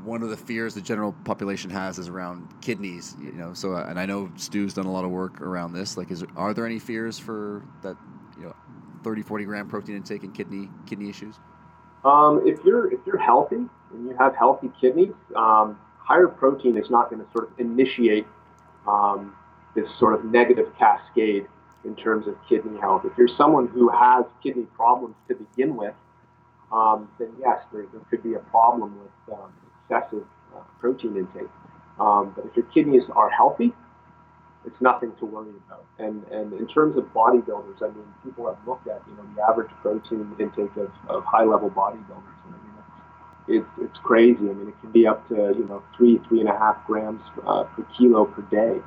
one 0.04 0.22
of 0.24 0.30
the 0.30 0.38
fears 0.38 0.74
the 0.74 0.82
general 0.82 1.14
population 1.24 1.70
has 1.70 1.98
is 1.98 2.10
around 2.10 2.48
kidneys. 2.62 3.16
You 3.22 3.32
know, 3.34 3.54
so 3.54 3.74
uh, 3.76 3.86
and 3.88 4.00
I 4.00 4.06
know 4.06 4.32
Stu's 4.36 4.74
done 4.74 4.86
a 4.86 4.92
lot 4.92 5.06
of 5.06 5.12
work 5.12 5.42
around 5.42 5.74
this. 5.74 5.98
Like, 5.98 6.12
is 6.12 6.24
are 6.36 6.54
there 6.54 6.66
any 6.66 6.80
fears 6.80 7.20
for 7.20 7.64
that? 7.82 7.96
You 8.38 8.46
know, 8.46 8.56
30, 9.04 9.22
40 9.22 9.46
gram 9.46 9.68
protein 9.68 9.96
intake 9.96 10.24
and 10.24 10.34
kidney 10.34 10.70
kidney 10.86 11.10
issues? 11.10 11.36
Um, 12.04 12.42
if 12.46 12.60
you're 12.66 12.92
if 12.92 13.00
you're 13.06 13.18
healthy 13.18 13.56
and 13.56 14.08
you 14.08 14.16
have 14.18 14.36
healthy 14.36 14.72
kidneys, 14.82 15.14
um, 15.36 15.80
higher 15.98 16.28
protein 16.28 16.78
is 16.78 16.90
not 16.90 17.10
going 17.10 17.24
to 17.24 17.32
sort 17.32 17.52
of 17.52 17.60
initiate 17.60 18.28
um, 18.88 19.36
this 19.76 19.88
sort 20.00 20.14
of 20.14 20.26
negative 20.26 20.68
cascade 20.78 21.48
in 21.86 21.96
terms 21.96 22.28
of 22.28 22.36
kidney 22.48 22.80
health. 22.80 23.04
If 23.06 23.18
you're 23.18 23.30
someone 23.38 23.68
who 23.68 23.90
has 23.90 24.26
kidney 24.42 24.64
problems 24.76 25.16
to 25.28 25.36
begin 25.36 25.76
with, 25.76 25.94
um, 26.74 27.08
then 27.20 27.30
yes, 27.40 27.60
there, 27.72 27.86
there, 27.92 28.02
could 28.10 28.24
be 28.24 28.34
a 28.34 28.40
problem 28.40 28.98
with 29.00 29.38
um, 29.38 29.54
excessive 29.90 30.26
uh, 30.56 30.62
protein 30.80 31.16
intake. 31.16 31.50
Um, 32.00 32.34
but 32.36 32.46
if 32.46 32.58
your 32.58 32.66
kidneys 32.66 33.04
are 33.16 33.30
healthy, 33.30 33.74
it's 34.66 34.82
nothing 34.82 35.14
to 35.20 35.26
worry 35.26 35.54
about. 35.68 35.86
And 36.00 36.24
and 36.32 36.54
in 36.54 36.68
terms 36.68 36.98
of 36.98 37.04
bodybuilders, 37.14 37.82
I 37.82 37.90
mean, 37.90 38.08
people 38.24 38.48
have 38.48 38.58
looked 38.68 38.88
at 38.88 39.02
you 39.08 39.16
know 39.16 39.24
the 39.36 39.44
average 39.44 39.70
protein 39.82 40.36
intake 40.40 40.76
of, 40.78 40.92
of 41.10 41.24
high 41.26 41.44
level 41.44 41.70
bodybuilders, 41.70 42.38
and 42.46 42.56
I 42.56 42.64
mean 42.64 42.76
it's, 43.48 43.68
it's 43.78 43.90
it's 43.90 44.00
crazy. 44.04 44.50
I 44.50 44.54
mean, 44.54 44.70
it 44.70 44.82
can 44.82 44.92
be 44.92 45.06
up 45.06 45.28
to 45.30 45.54
you 45.56 45.66
know 45.70 45.84
three 45.96 46.20
three 46.28 46.40
and 46.40 46.50
a 46.50 46.58
half 46.58 46.78
grams 46.88 47.22
uh, 47.46 47.64
per 47.64 47.86
kilo 47.96 48.26
per 48.26 48.42
day, 48.44 48.82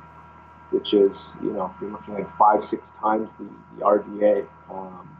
which 0.71 0.93
is 0.93 1.11
you 1.41 1.53
know 1.53 1.73
you're 1.79 1.91
looking 1.91 2.17
at 2.17 2.37
five 2.37 2.67
six 2.69 2.83
times 3.01 3.29
the, 3.39 3.47
the 3.77 3.85
RDA. 3.85 4.47
Um, 4.69 5.16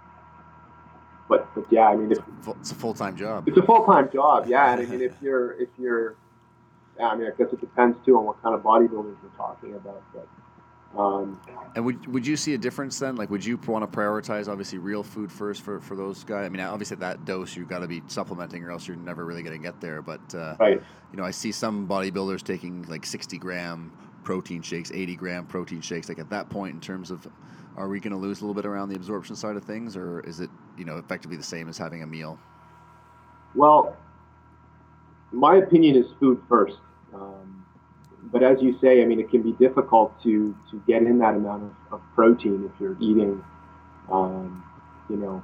but 1.30 1.54
but 1.56 1.66
yeah, 1.72 1.88
I 1.88 1.96
mean, 1.96 2.12
if, 2.12 2.20
it's 2.60 2.72
a 2.72 2.76
full 2.76 2.94
time 2.94 3.16
job. 3.16 3.48
It's 3.48 3.58
a 3.58 3.64
full 3.64 3.86
time 3.86 4.10
job, 4.12 4.48
yeah. 4.48 4.74
And 4.74 4.82
I 4.82 4.86
mean, 4.86 5.02
if 5.02 5.14
you're 5.22 5.60
if 5.62 5.70
you're 5.78 6.16
yeah, 6.98 7.10
I 7.10 7.16
mean, 7.16 7.28
I 7.28 7.32
guess 7.38 7.54
it 7.54 7.60
depends 7.60 7.98
too 8.06 8.18
on 8.18 8.26
what 8.26 8.42
kind 8.42 8.56
of 8.56 8.62
bodybuilders 8.62 9.18
we're 9.22 9.38
talking 9.38 9.76
about. 9.76 10.04
But 10.14 10.28
um, 11.00 11.40
and 11.76 11.86
would 11.86 12.08
would 12.08 12.26
you 12.26 12.36
see 12.38 12.54
a 12.54 12.58
difference 12.58 12.98
then? 12.98 13.16
Like, 13.16 13.30
would 13.30 13.46
you 13.46 13.58
want 13.68 13.90
to 13.90 13.98
prioritize 13.98 14.48
obviously 14.48 14.80
real 14.80 15.04
food 15.04 15.32
first 15.32 15.62
for, 15.62 15.80
for 15.80 15.96
those 15.96 16.24
guys? 16.24 16.46
I 16.46 16.50
mean, 16.50 16.62
obviously 16.62 16.96
at 16.96 17.02
that 17.02 17.26
dose 17.26 17.56
you've 17.56 17.68
got 17.68 17.80
to 17.80 17.88
be 17.88 18.02
supplementing, 18.08 18.64
or 18.64 18.72
else 18.72 18.88
you're 18.88 18.98
never 18.98 19.26
really 19.26 19.44
going 19.44 19.58
to 19.58 19.64
get 19.64 19.80
there. 19.80 20.02
But 20.02 20.34
uh, 20.34 20.56
right. 20.60 20.82
you 21.12 21.18
know, 21.18 21.24
I 21.24 21.32
see 21.32 21.52
some 21.52 21.88
bodybuilders 21.88 22.42
taking 22.42 22.84
like 22.84 23.06
60 23.06 23.38
gram 23.38 23.92
protein 24.24 24.62
shakes, 24.62 24.92
80 24.92 25.16
gram 25.16 25.46
protein 25.46 25.82
shakes. 25.82 26.10
Like 26.10 26.20
at 26.20 26.30
that 26.32 26.50
point, 26.50 26.74
in 26.74 26.82
terms 26.82 27.12
of, 27.12 27.28
are 27.78 27.88
we 27.88 28.00
going 28.00 28.12
to 28.12 28.18
lose 28.18 28.40
a 28.40 28.44
little 28.44 28.56
bit 28.56 28.66
around 28.66 28.90
the 28.90 28.96
absorption 28.96 29.36
side 29.36 29.56
of 29.56 29.64
things, 29.64 29.96
or 29.96 30.20
is 30.22 30.40
it 30.40 30.50
you 30.78 30.86
know 30.86 30.98
effectively 30.98 31.38
the 31.38 31.44
same 31.44 31.70
as 31.70 31.78
having 31.78 32.04
a 32.04 32.08
meal? 32.08 32.38
Well, 33.56 33.96
my 35.32 35.58
opinion 35.58 35.96
is 35.96 36.06
food 36.20 36.42
first. 36.50 36.78
Um, 37.14 37.66
but 38.32 38.44
as 38.44 38.62
you 38.62 38.78
say, 38.82 39.02
I 39.02 39.06
mean, 39.06 39.20
it 39.20 39.30
can 39.30 39.42
be 39.42 39.54
difficult 39.54 40.22
to 40.24 40.56
to 40.72 40.82
get 40.88 41.04
in 41.04 41.20
that 41.20 41.36
amount 41.36 41.64
of, 41.64 41.94
of 41.94 42.02
protein 42.14 42.70
if 42.74 42.82
you're 42.82 42.98
eating, 43.00 43.44
um, 44.12 44.64
you 45.10 45.16
know, 45.16 45.44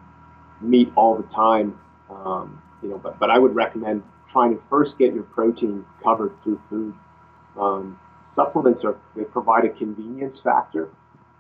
meat 0.62 0.92
all 0.96 1.16
the 1.16 1.28
time. 1.34 1.80
Um, 2.10 2.62
you 2.82 2.90
know, 2.90 2.98
but 2.98 3.20
but 3.20 3.30
I 3.30 3.38
would 3.40 3.56
recommend 3.56 4.04
trying 4.32 4.56
to 4.56 4.62
first 4.70 4.98
get 4.98 5.14
your 5.14 5.24
protein 5.24 5.86
covered 6.04 6.34
through 6.44 6.60
food. 6.70 6.94
Um, 7.58 8.00
supplements 8.36 8.84
are 8.84 8.98
they 9.16 9.24
provide 9.24 9.66
a 9.66 9.70
convenience 9.70 10.40
factor, 10.44 10.90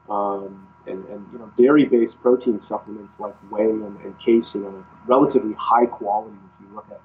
um, 0.09 0.67
and 0.87 1.05
and 1.05 1.25
you 1.31 1.39
know, 1.39 1.51
dairy-based 1.57 2.15
protein 2.21 2.61
supplements 2.67 3.13
like 3.19 3.35
whey 3.51 3.63
and, 3.63 3.97
and 4.01 4.15
casein 4.19 4.65
are 4.65 4.85
relatively 5.07 5.53
high 5.57 5.85
quality 5.85 6.35
if 6.35 6.67
you 6.67 6.75
look 6.75 6.87
at 6.91 7.01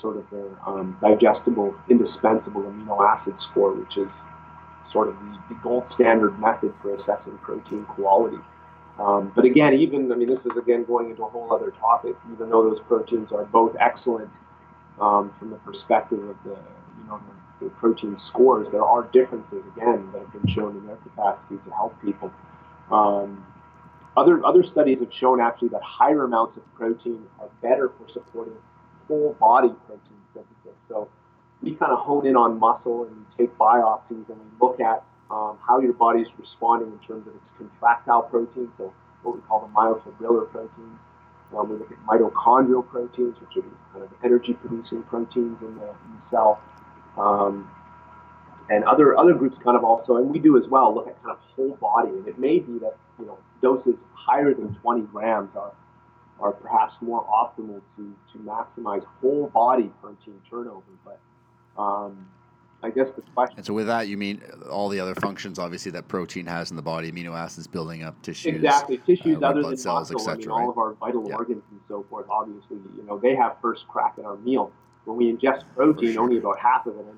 sort 0.00 0.16
of 0.16 0.24
their 0.30 0.48
um, 0.66 0.96
digestible, 1.00 1.74
indispensable 1.88 2.62
amino 2.62 3.04
acid 3.06 3.34
score, 3.50 3.74
which 3.74 3.96
is 3.96 4.08
sort 4.92 5.08
of 5.08 5.14
the, 5.48 5.54
gold 5.62 5.84
standard 5.94 6.38
method 6.40 6.72
for 6.80 6.94
assessing 6.94 7.36
protein 7.42 7.84
quality. 7.84 8.38
Um, 8.98 9.32
but 9.34 9.44
again, 9.44 9.74
even, 9.74 10.10
I 10.10 10.16
mean, 10.16 10.28
this 10.28 10.40
is 10.40 10.56
again 10.56 10.84
going 10.84 11.10
into 11.10 11.22
a 11.22 11.28
whole 11.28 11.52
other 11.52 11.70
topic, 11.70 12.16
even 12.32 12.50
though 12.50 12.68
those 12.68 12.80
proteins 12.88 13.30
are 13.32 13.44
both 13.44 13.76
excellent 13.78 14.30
um, 15.00 15.32
from 15.38 15.50
the 15.50 15.56
perspective 15.56 16.18
of 16.18 16.36
the, 16.44 16.50
you 16.50 17.04
know, 17.08 17.20
the, 17.60 17.66
the, 17.66 17.70
protein 17.72 18.16
scores, 18.28 18.68
there 18.72 18.84
are 18.84 19.04
differences, 19.12 19.62
again, 19.76 20.08
that 20.12 20.20
have 20.20 20.32
been 20.32 20.54
shown 20.54 20.76
in 20.76 20.86
their 20.86 20.96
capacity 20.96 21.56
to 21.64 21.70
help 21.70 21.94
people. 22.02 22.30
Um, 22.90 23.46
other, 24.16 24.44
other 24.44 24.64
studies 24.64 24.98
have 25.00 25.12
shown 25.12 25.40
actually 25.40 25.68
that 25.68 25.82
higher 25.82 26.24
amounts 26.24 26.56
of 26.56 26.74
protein 26.74 27.22
are 27.38 27.48
better 27.62 27.90
for 27.96 28.08
supporting 28.12 28.54
whole 29.06 29.36
body 29.40 29.72
protein 29.86 30.18
synthesis. 30.34 30.78
So 30.88 31.08
we 31.62 31.74
kind 31.74 31.92
of 31.92 31.98
hone 31.98 32.26
in 32.26 32.36
on 32.36 32.58
muscle 32.58 33.04
and 33.04 33.16
we 33.16 33.46
take 33.46 33.56
biopsies 33.58 34.28
and 34.28 34.38
we 34.38 34.50
look 34.60 34.80
at 34.80 35.04
um, 35.30 35.58
how 35.66 35.78
your 35.80 35.92
body 35.92 36.20
is 36.20 36.28
responding 36.38 36.90
in 36.90 36.98
terms 37.06 37.26
of 37.26 37.34
its 37.34 37.44
contractile 37.56 38.22
protein, 38.22 38.70
so 38.76 38.92
what 39.22 39.36
we 39.36 39.40
call 39.42 39.60
the 39.60 39.72
myofibrillar 39.72 40.50
proteins. 40.50 40.98
Um, 41.56 41.68
we 41.68 41.76
look 41.76 41.90
at 41.90 41.98
mitochondrial 42.06 42.88
proteins, 42.88 43.36
which 43.40 43.56
are 43.56 43.68
kind 43.92 44.04
of 44.04 44.10
energy-producing 44.24 45.02
proteins 45.04 45.58
in 45.60 45.74
the, 45.76 45.88
in 45.88 46.10
the 46.14 46.30
cell. 46.30 46.60
Um, 47.16 47.70
and 48.70 48.84
other 48.84 49.18
other 49.18 49.34
groups 49.34 49.56
kind 49.62 49.76
of 49.76 49.84
also, 49.84 50.16
and 50.16 50.30
we 50.30 50.38
do 50.38 50.56
as 50.56 50.68
well, 50.68 50.94
look 50.94 51.08
at 51.08 51.20
kind 51.22 51.36
of 51.36 51.38
whole 51.54 51.76
body. 51.80 52.10
And 52.10 52.26
it 52.26 52.38
may 52.38 52.60
be 52.60 52.78
that 52.78 52.96
you 53.18 53.26
know 53.26 53.38
doses 53.60 53.96
higher 54.14 54.54
than 54.54 54.74
20 54.76 55.02
grams 55.12 55.50
are 55.56 55.72
are 56.40 56.52
perhaps 56.52 56.94
more 57.00 57.24
optimal 57.26 57.82
to 57.96 58.16
to 58.32 58.38
maximize 58.38 59.04
whole 59.20 59.48
body 59.48 59.90
protein 60.00 60.40
turnover. 60.48 60.82
But 61.04 61.20
um, 61.80 62.28
I 62.82 62.90
guess 62.90 63.08
the 63.14 63.22
question. 63.34 63.58
And 63.58 63.66
so, 63.66 63.74
with 63.74 63.88
that, 63.88 64.08
you 64.08 64.16
mean 64.16 64.40
all 64.70 64.88
the 64.88 65.00
other 65.00 65.14
functions, 65.16 65.58
obviously, 65.58 65.90
that 65.92 66.08
protein 66.08 66.46
has 66.46 66.70
in 66.70 66.76
the 66.76 66.82
body, 66.82 67.10
amino 67.10 67.36
acids 67.36 67.66
building 67.66 68.04
up 68.04 68.22
tissues, 68.22 68.54
exactly 68.54 68.98
tissues 68.98 69.36
uh, 69.42 69.46
other 69.46 69.60
blood 69.62 69.72
than 69.72 69.78
cells, 69.78 70.12
muscle. 70.12 70.30
I 70.30 70.34
etc. 70.34 70.54
mean, 70.54 70.62
all 70.62 70.70
of 70.70 70.78
our 70.78 70.94
vital 70.94 71.28
Yeah. 71.28 71.34
organs 71.34 71.62
and 71.70 71.80
so 71.88 72.06
forth. 72.08 72.26
Obviously, 72.30 72.78
you 72.96 73.02
know, 73.06 73.18
they 73.18 73.34
have 73.34 73.56
first 73.60 73.86
crack 73.88 74.14
at 74.18 74.24
our 74.24 74.36
meal. 74.36 74.72
When 75.04 75.16
we 75.16 75.32
ingest 75.32 75.64
protein, 75.74 76.12
sure. 76.12 76.22
only 76.22 76.38
about 76.38 76.58
half 76.58 76.86
of 76.86 76.94
it 76.94 77.00
enters 77.00 77.16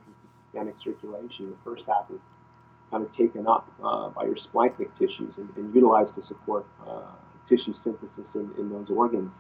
systemic 0.53 0.75
circulation. 0.83 1.51
The 1.51 1.57
first 1.65 1.83
half 1.87 2.11
is 2.11 2.21
kind 2.91 3.05
of 3.05 3.15
taken 3.17 3.47
up 3.47 3.71
uh, 3.83 4.11
by 4.11 4.25
your 4.25 4.37
splanchnic 4.37 4.91
tissues 4.99 5.33
and, 5.37 5.49
and 5.57 5.75
utilized 5.75 6.15
to 6.17 6.27
support 6.27 6.67
uh, 6.87 7.03
tissue 7.49 7.75
synthesis 7.85 8.27
in, 8.35 8.51
in 8.59 8.71
those 8.71 8.89
organs. 8.91 9.31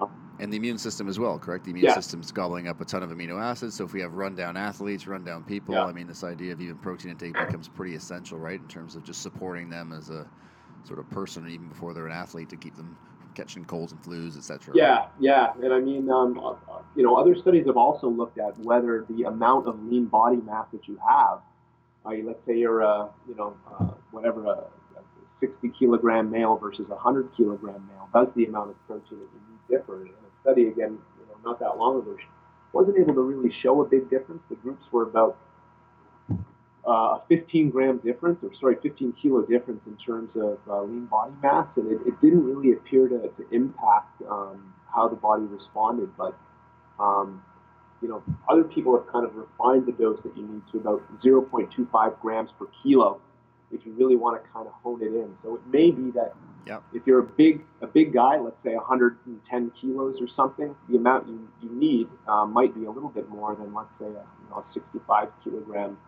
Um, 0.00 0.10
And 0.38 0.52
the 0.52 0.56
immune 0.56 0.78
system 0.78 1.08
as 1.08 1.18
well, 1.18 1.38
correct? 1.38 1.64
The 1.64 1.70
immune 1.70 1.86
Yeah. 1.86 1.94
system's 1.94 2.30
gobbling 2.32 2.68
up 2.68 2.80
a 2.80 2.84
ton 2.84 3.02
of 3.02 3.10
amino 3.10 3.40
acids. 3.40 3.76
So 3.76 3.84
if 3.84 3.92
we 3.92 4.00
have 4.00 4.12
rundown 4.14 4.56
athletes, 4.56 5.06
rundown 5.06 5.44
people, 5.44 5.74
Yeah. 5.74 5.84
I 5.84 5.92
mean, 5.92 6.06
this 6.06 6.24
idea 6.24 6.52
of 6.52 6.60
even 6.60 6.78
protein 6.78 7.10
intake 7.10 7.34
becomes 7.34 7.68
pretty 7.68 7.94
essential, 7.94 8.38
right? 8.38 8.60
In 8.60 8.68
terms 8.68 8.96
of 8.96 9.02
just 9.02 9.22
supporting 9.22 9.68
them 9.68 9.92
as 9.92 10.10
a 10.10 10.30
sort 10.84 10.98
of 11.00 11.08
person, 11.10 11.48
even 11.48 11.68
before 11.68 11.94
they're 11.94 12.06
an 12.06 12.12
athlete, 12.12 12.50
to 12.50 12.56
keep 12.56 12.76
them 12.76 12.96
catching 13.34 13.64
colds 13.64 13.92
and 13.92 14.02
flus, 14.02 14.36
etc. 14.36 14.74
Yeah, 14.74 15.06
yeah, 15.20 15.52
and 15.62 15.72
I 15.72 15.80
mean, 15.80 16.10
um, 16.10 16.38
uh, 16.38 16.52
uh, 16.52 16.82
you 16.96 17.02
know, 17.02 17.16
other 17.16 17.34
studies 17.34 17.66
have 17.66 17.76
also 17.76 18.08
looked 18.08 18.38
at 18.38 18.58
whether 18.60 19.04
the 19.08 19.24
amount 19.24 19.66
of 19.66 19.82
lean 19.82 20.06
body 20.06 20.36
mass 20.36 20.66
that 20.72 20.86
you 20.86 20.98
have, 21.06 21.40
uh, 22.06 22.10
let's 22.24 22.44
say 22.46 22.56
you're 22.56 22.80
a, 22.80 23.08
you 23.28 23.34
know, 23.34 23.56
uh, 23.70 23.84
whatever, 24.10 24.44
a, 24.46 24.50
a 24.50 25.02
60 25.40 25.70
kilogram 25.78 26.30
male 26.30 26.56
versus 26.56 26.86
a 26.88 26.94
100 26.94 27.30
kilogram 27.36 27.88
male, 27.88 28.08
does 28.14 28.32
the 28.36 28.44
amount 28.44 28.70
of 28.70 28.86
protein 28.86 29.18
that 29.18 29.28
you 29.32 29.40
need 29.50 29.78
differ? 29.78 30.02
And 30.02 30.10
a 30.10 30.40
study 30.42 30.68
again, 30.68 30.98
you 31.18 31.26
know, 31.28 31.38
not 31.44 31.58
that 31.60 31.76
long 31.78 31.98
ago, 31.98 32.16
wasn't 32.72 32.98
able 32.98 33.14
to 33.14 33.22
really 33.22 33.52
show 33.62 33.82
a 33.82 33.88
big 33.88 34.10
difference. 34.10 34.42
The 34.50 34.56
groups 34.56 34.84
were 34.90 35.04
about 35.04 35.38
uh, 36.86 37.18
a 37.18 37.22
15 37.28 37.70
gram 37.70 37.98
difference, 37.98 38.38
or 38.42 38.50
sorry, 38.60 38.76
15 38.82 39.14
kilo 39.20 39.42
difference 39.42 39.80
in 39.86 39.96
terms 39.96 40.30
of 40.36 40.58
uh, 40.68 40.82
lean 40.82 41.06
body 41.06 41.32
mass, 41.42 41.66
and 41.76 41.90
it, 41.90 41.98
it 42.06 42.20
didn't 42.20 42.44
really 42.44 42.72
appear 42.72 43.08
to, 43.08 43.18
to 43.18 43.46
impact 43.52 44.20
um, 44.30 44.74
how 44.92 45.08
the 45.08 45.16
body 45.16 45.44
responded. 45.44 46.10
But 46.16 46.36
um, 46.98 47.42
you 48.02 48.08
know, 48.08 48.22
other 48.48 48.64
people 48.64 48.96
have 48.98 49.10
kind 49.10 49.24
of 49.24 49.34
refined 49.34 49.86
the 49.86 49.92
dose 49.92 50.20
that 50.24 50.36
you 50.36 50.46
need 50.46 50.62
to 50.72 50.78
about 50.78 51.02
0.25 51.22 52.20
grams 52.20 52.50
per 52.58 52.66
kilo 52.82 53.20
if 53.72 53.84
you 53.86 53.92
really 53.92 54.16
want 54.16 54.42
to 54.42 54.50
kind 54.50 54.66
of 54.66 54.72
hone 54.82 55.00
it 55.02 55.06
in. 55.06 55.34
So 55.42 55.54
it 55.56 55.62
may 55.66 55.90
be 55.90 56.10
that 56.12 56.34
Yep. 56.66 56.82
if 56.94 57.02
you're 57.06 57.18
a 57.18 57.22
big 57.26 57.62
a 57.82 57.86
big 57.86 58.14
guy, 58.14 58.38
let's 58.38 58.56
say 58.64 58.74
110 58.74 59.72
kilos 59.78 60.16
or 60.20 60.28
something, 60.34 60.74
the 60.88 60.96
amount 60.96 61.28
you, 61.28 61.46
you 61.62 61.70
need 61.70 62.08
uh, 62.26 62.46
might 62.46 62.74
be 62.74 62.86
a 62.86 62.90
little 62.90 63.10
bit 63.10 63.28
more 63.28 63.54
than 63.54 63.74
let's 63.74 63.90
say 63.98 64.06
a, 64.06 64.08
you 64.08 64.48
know, 64.50 64.56
a 64.56 64.64
65 64.72 65.28
kilogram 65.42 65.98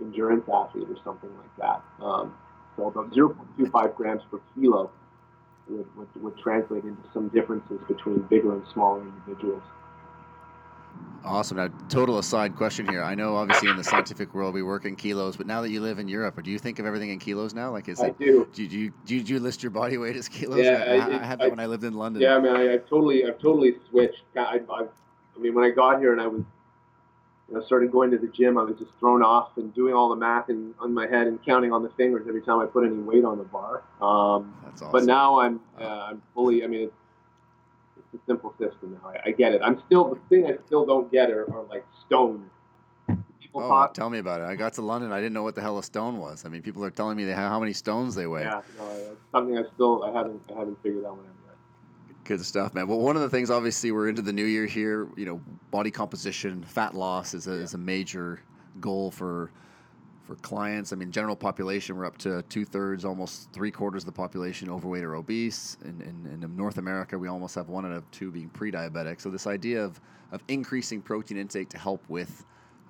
endurance 0.00 0.44
athlete 0.52 0.88
or 0.88 0.96
something 1.04 1.30
like 1.38 1.56
that. 1.58 2.04
Um, 2.04 2.34
so 2.76 2.88
about 2.88 3.12
0.25 3.12 3.94
grams 3.94 4.22
per 4.30 4.40
kilo 4.54 4.90
would, 5.68 5.96
would, 5.96 6.08
would 6.16 6.38
translate 6.38 6.84
into 6.84 7.02
some 7.12 7.28
differences 7.28 7.78
between 7.88 8.20
bigger 8.22 8.52
and 8.52 8.62
smaller 8.72 9.02
individuals. 9.02 9.62
Awesome. 11.24 11.56
Now, 11.56 11.68
total 11.88 12.18
aside 12.18 12.54
question 12.54 12.86
here. 12.86 13.02
I 13.02 13.14
know, 13.14 13.34
obviously, 13.36 13.70
in 13.70 13.76
the 13.76 13.84
scientific 13.84 14.34
world, 14.34 14.52
we 14.52 14.62
work 14.62 14.84
in 14.84 14.94
kilos, 14.94 15.38
but 15.38 15.46
now 15.46 15.62
that 15.62 15.70
you 15.70 15.80
live 15.80 15.98
in 15.98 16.06
Europe, 16.06 16.36
or 16.36 16.42
do 16.42 16.50
you 16.50 16.58
think 16.58 16.78
of 16.78 16.84
everything 16.84 17.08
in 17.08 17.18
kilos 17.18 17.54
now? 17.54 17.70
Like, 17.70 17.88
is 17.88 17.98
I 17.98 18.08
it? 18.08 18.18
do. 18.18 18.46
Do 18.52 18.62
you, 18.62 18.68
do 18.68 18.78
you, 18.78 18.92
do 19.06 19.14
you, 19.16 19.22
do 19.22 19.32
you 19.32 19.40
list 19.40 19.62
your 19.62 19.70
body 19.70 19.96
weight 19.96 20.16
as 20.16 20.28
kilos? 20.28 20.66
Yeah, 20.66 20.84
I, 20.86 20.96
I, 20.96 21.22
I 21.22 21.24
had 21.24 21.38
that 21.38 21.46
I- 21.46 21.48
when 21.48 21.60
I 21.60 21.66
lived 21.66 21.84
in 21.84 21.94
London. 21.94 22.20
Yeah, 22.20 22.38
man, 22.38 22.54
I, 22.56 22.74
I've 22.74 22.86
totally, 22.88 23.24
I've 23.24 23.38
totally 23.38 23.76
switched. 23.88 24.22
I, 24.36 24.60
I, 24.70 24.82
I 24.82 25.38
mean, 25.40 25.54
when 25.54 25.64
I 25.64 25.70
got 25.70 25.98
here 25.98 26.12
and 26.12 26.20
I 26.20 26.26
was, 26.26 26.42
you 27.48 27.54
know, 27.54 27.64
started 27.64 27.92
going 27.92 28.10
to 28.10 28.18
the 28.18 28.28
gym, 28.28 28.56
I 28.56 28.62
was 28.62 28.76
just 28.78 28.90
thrown 28.98 29.22
off 29.22 29.50
and 29.56 29.74
doing 29.74 29.92
all 29.94 30.08
the 30.08 30.16
math 30.16 30.48
in, 30.48 30.74
on 30.80 30.94
my 30.94 31.06
head 31.06 31.26
and 31.26 31.44
counting 31.44 31.72
on 31.72 31.82
the 31.82 31.90
fingers 31.90 32.24
every 32.28 32.42
time 32.42 32.58
I 32.60 32.66
put 32.66 32.84
any 32.86 32.96
weight 32.96 33.24
on 33.24 33.36
the 33.38 33.44
bar. 33.44 33.82
Um, 34.00 34.54
That's 34.64 34.80
awesome. 34.82 34.92
But 34.92 35.04
now 35.04 35.40
I'm, 35.40 35.60
uh, 35.78 35.84
I'm 36.10 36.22
fully. 36.34 36.64
I 36.64 36.66
mean, 36.68 36.82
it's, 36.84 36.94
it's 37.98 38.22
a 38.22 38.26
simple 38.26 38.54
system 38.58 38.98
now. 39.02 39.10
I, 39.10 39.28
I 39.28 39.30
get 39.32 39.52
it. 39.52 39.60
I'm 39.62 39.82
still 39.86 40.14
the 40.14 40.20
thing 40.28 40.46
I 40.46 40.56
still 40.66 40.86
don't 40.86 41.10
get 41.12 41.30
are, 41.30 41.42
are 41.54 41.64
like 41.64 41.84
stones. 42.06 42.48
People 43.40 43.62
Oh, 43.62 43.68
talk. 43.68 43.94
tell 43.94 44.08
me 44.10 44.18
about 44.18 44.40
it. 44.40 44.44
I 44.44 44.56
got 44.56 44.72
to 44.74 44.82
London. 44.82 45.12
I 45.12 45.18
didn't 45.20 45.34
know 45.34 45.42
what 45.44 45.54
the 45.54 45.60
hell 45.60 45.78
a 45.78 45.82
stone 45.82 46.18
was. 46.18 46.44
I 46.44 46.48
mean, 46.48 46.62
people 46.62 46.82
are 46.84 46.90
telling 46.90 47.16
me 47.16 47.24
they 47.24 47.34
how 47.34 47.60
many 47.60 47.72
stones 47.74 48.14
they 48.14 48.26
weigh. 48.26 48.42
Yeah, 48.42 48.62
no, 48.78 49.16
something 49.32 49.56
I 49.58 49.62
still 49.74 50.02
I 50.02 50.12
haven't 50.12 50.40
I 50.54 50.58
haven't 50.58 50.82
figured 50.82 51.04
out 51.04 51.16
what 51.18 51.26
I'm 51.26 51.30
at. 51.30 51.43
Good 52.24 52.42
stuff, 52.44 52.72
man. 52.72 52.88
Well, 52.88 53.00
one 53.00 53.16
of 53.16 53.22
the 53.22 53.28
things, 53.28 53.50
obviously, 53.50 53.92
we're 53.92 54.08
into 54.08 54.22
the 54.22 54.32
new 54.32 54.46
year 54.46 54.64
here. 54.64 55.08
You 55.14 55.26
know, 55.26 55.40
body 55.70 55.90
composition, 55.90 56.62
fat 56.62 56.94
loss 56.94 57.34
is 57.34 57.46
a, 57.46 57.52
is 57.52 57.74
a 57.74 57.78
major 57.78 58.40
goal 58.80 59.10
for 59.10 59.50
for 60.22 60.36
clients. 60.36 60.90
I 60.94 60.96
mean, 60.96 61.12
general 61.12 61.36
population, 61.36 61.98
we're 61.98 62.06
up 62.06 62.16
to 62.18 62.40
two 62.48 62.64
thirds, 62.64 63.04
almost 63.04 63.52
three 63.52 63.70
quarters 63.70 64.04
of 64.04 64.06
the 64.06 64.12
population 64.12 64.70
overweight 64.70 65.04
or 65.04 65.16
obese. 65.16 65.76
In, 65.84 66.00
in, 66.00 66.42
in 66.42 66.56
North 66.56 66.78
America, 66.78 67.18
we 67.18 67.28
almost 67.28 67.54
have 67.56 67.68
one 67.68 67.84
out 67.84 67.92
of 67.92 68.10
two 68.10 68.30
being 68.30 68.48
pre-diabetic. 68.48 69.20
So 69.20 69.28
this 69.28 69.46
idea 69.46 69.84
of 69.84 70.00
of 70.32 70.42
increasing 70.48 71.02
protein 71.02 71.36
intake 71.36 71.68
to 71.68 71.78
help 71.78 72.02
with 72.08 72.46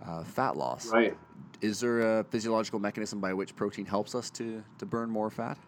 uh, 0.06 0.22
fat 0.22 0.56
loss. 0.56 0.92
Right. 0.92 1.16
Is 1.60 1.80
there 1.80 2.20
a 2.20 2.24
physiological 2.24 2.78
mechanism 2.78 3.20
by 3.20 3.34
which 3.34 3.56
protein 3.56 3.84
helps 3.84 4.14
us 4.14 4.30
to 4.30 4.62
to 4.78 4.86
burn 4.86 5.10
more 5.10 5.28
fat, 5.28 5.58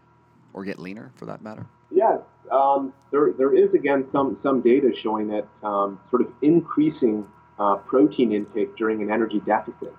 or 0.54 0.64
get 0.64 0.78
leaner, 0.78 1.10
for 1.16 1.26
that 1.26 1.42
matter? 1.42 1.66
Yeah, 1.90 2.18
um, 2.50 2.92
there, 3.10 3.32
there 3.36 3.54
is 3.54 3.72
again 3.74 4.06
some, 4.12 4.38
some 4.42 4.60
data 4.60 4.90
showing 5.02 5.28
that 5.28 5.48
um, 5.62 6.00
sort 6.10 6.22
of 6.22 6.28
increasing 6.42 7.26
uh, 7.58 7.76
protein 7.76 8.32
intake 8.32 8.76
during 8.76 9.02
an 9.02 9.10
energy 9.10 9.40
deficit, 9.46 9.94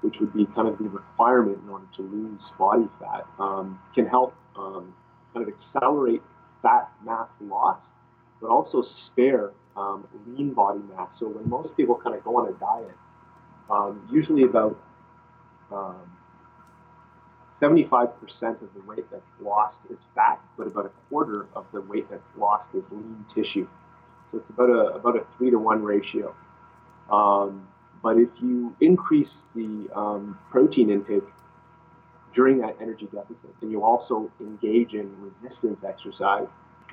which 0.00 0.16
would 0.20 0.32
be 0.32 0.46
kind 0.54 0.68
of 0.68 0.78
the 0.78 0.84
requirement 0.84 1.58
in 1.62 1.68
order 1.68 1.86
to 1.96 2.02
lose 2.02 2.40
body 2.58 2.88
fat, 2.98 3.26
um, 3.38 3.78
can 3.94 4.06
help 4.06 4.34
um, 4.56 4.94
kind 5.32 5.46
of 5.46 5.54
accelerate 5.54 6.22
fat 6.62 6.90
mass 7.04 7.28
loss, 7.40 7.78
but 8.40 8.48
also 8.48 8.84
spare 9.06 9.52
um, 9.76 10.06
lean 10.26 10.52
body 10.52 10.80
mass. 10.94 11.08
So 11.18 11.28
when 11.28 11.48
most 11.48 11.76
people 11.76 11.98
kind 12.02 12.16
of 12.16 12.24
go 12.24 12.36
on 12.38 12.48
a 12.48 12.58
diet, 12.58 12.96
um, 13.70 14.08
usually 14.12 14.42
about 14.42 14.78
75% 17.62 18.10
of 18.42 18.74
the 18.74 18.82
weight 18.86 19.04
that's 19.10 19.22
lost 19.40 19.76
is 19.88 19.98
fat, 20.16 20.40
but 20.58 20.66
about 20.66 20.86
a 20.86 20.90
quarter 21.08 21.46
of 21.54 21.64
the 21.72 21.80
weight 21.80 22.10
that's 22.10 22.22
lost 22.36 22.64
is 22.74 22.82
lean 22.90 23.24
tissue. 23.34 23.68
So 24.30 24.38
it's 24.38 24.50
about 24.50 24.70
a, 24.70 24.94
about 24.94 25.16
a 25.16 25.24
three 25.38 25.50
to 25.50 25.58
one 25.58 25.82
ratio. 25.82 26.34
Um, 27.10 27.68
but 28.02 28.18
if 28.18 28.30
you 28.42 28.74
increase 28.80 29.28
the 29.54 29.88
um, 29.94 30.38
protein 30.50 30.90
intake 30.90 31.22
during 32.34 32.58
that 32.58 32.76
energy 32.80 33.06
deficit, 33.12 33.54
and 33.60 33.70
you 33.70 33.84
also 33.84 34.30
engage 34.40 34.94
in 34.94 35.14
resistance 35.20 35.78
exercise, 35.86 36.48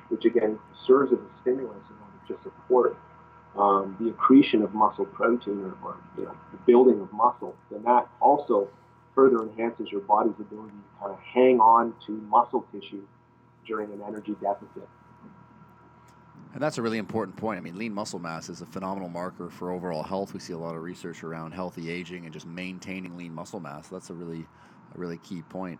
which 0.08 0.24
again 0.24 0.58
serves 0.86 1.12
as 1.12 1.18
a 1.18 1.40
stimulus 1.40 1.82
in 1.88 1.96
order 1.96 2.28
to 2.28 2.42
support 2.44 2.96
um, 3.56 3.96
the 3.98 4.10
accretion 4.10 4.62
of 4.62 4.72
muscle 4.72 5.06
protein 5.06 5.64
or, 5.82 5.88
or 5.88 5.96
you 6.16 6.24
know, 6.24 6.36
the 6.52 6.58
building 6.58 7.00
of 7.00 7.12
muscle, 7.12 7.56
then 7.72 7.82
that 7.82 8.06
also 8.20 8.68
further 9.20 9.42
enhances 9.42 9.92
your 9.92 10.00
body's 10.00 10.32
ability 10.40 10.70
to 10.70 10.98
kind 10.98 11.12
of 11.12 11.18
hang 11.20 11.60
on 11.60 11.92
to 12.06 12.12
muscle 12.30 12.66
tissue 12.72 13.06
during 13.66 13.92
an 13.92 14.00
energy 14.08 14.34
deficit. 14.40 14.88
And 16.54 16.62
that's 16.62 16.78
a 16.78 16.82
really 16.82 16.96
important 16.96 17.36
point. 17.36 17.58
I 17.58 17.60
mean, 17.60 17.76
lean 17.76 17.92
muscle 17.92 18.18
mass 18.18 18.48
is 18.48 18.62
a 18.62 18.66
phenomenal 18.66 19.10
marker 19.10 19.50
for 19.50 19.72
overall 19.72 20.02
health. 20.02 20.32
We 20.32 20.40
see 20.40 20.54
a 20.54 20.58
lot 20.58 20.74
of 20.74 20.82
research 20.82 21.22
around 21.22 21.52
healthy 21.52 21.90
aging 21.90 22.24
and 22.24 22.32
just 22.32 22.46
maintaining 22.46 23.14
lean 23.18 23.34
muscle 23.34 23.60
mass. 23.60 23.88
That's 23.88 24.08
a 24.08 24.14
really, 24.14 24.46
a 24.94 24.98
really 24.98 25.18
key 25.18 25.42
point. 25.42 25.78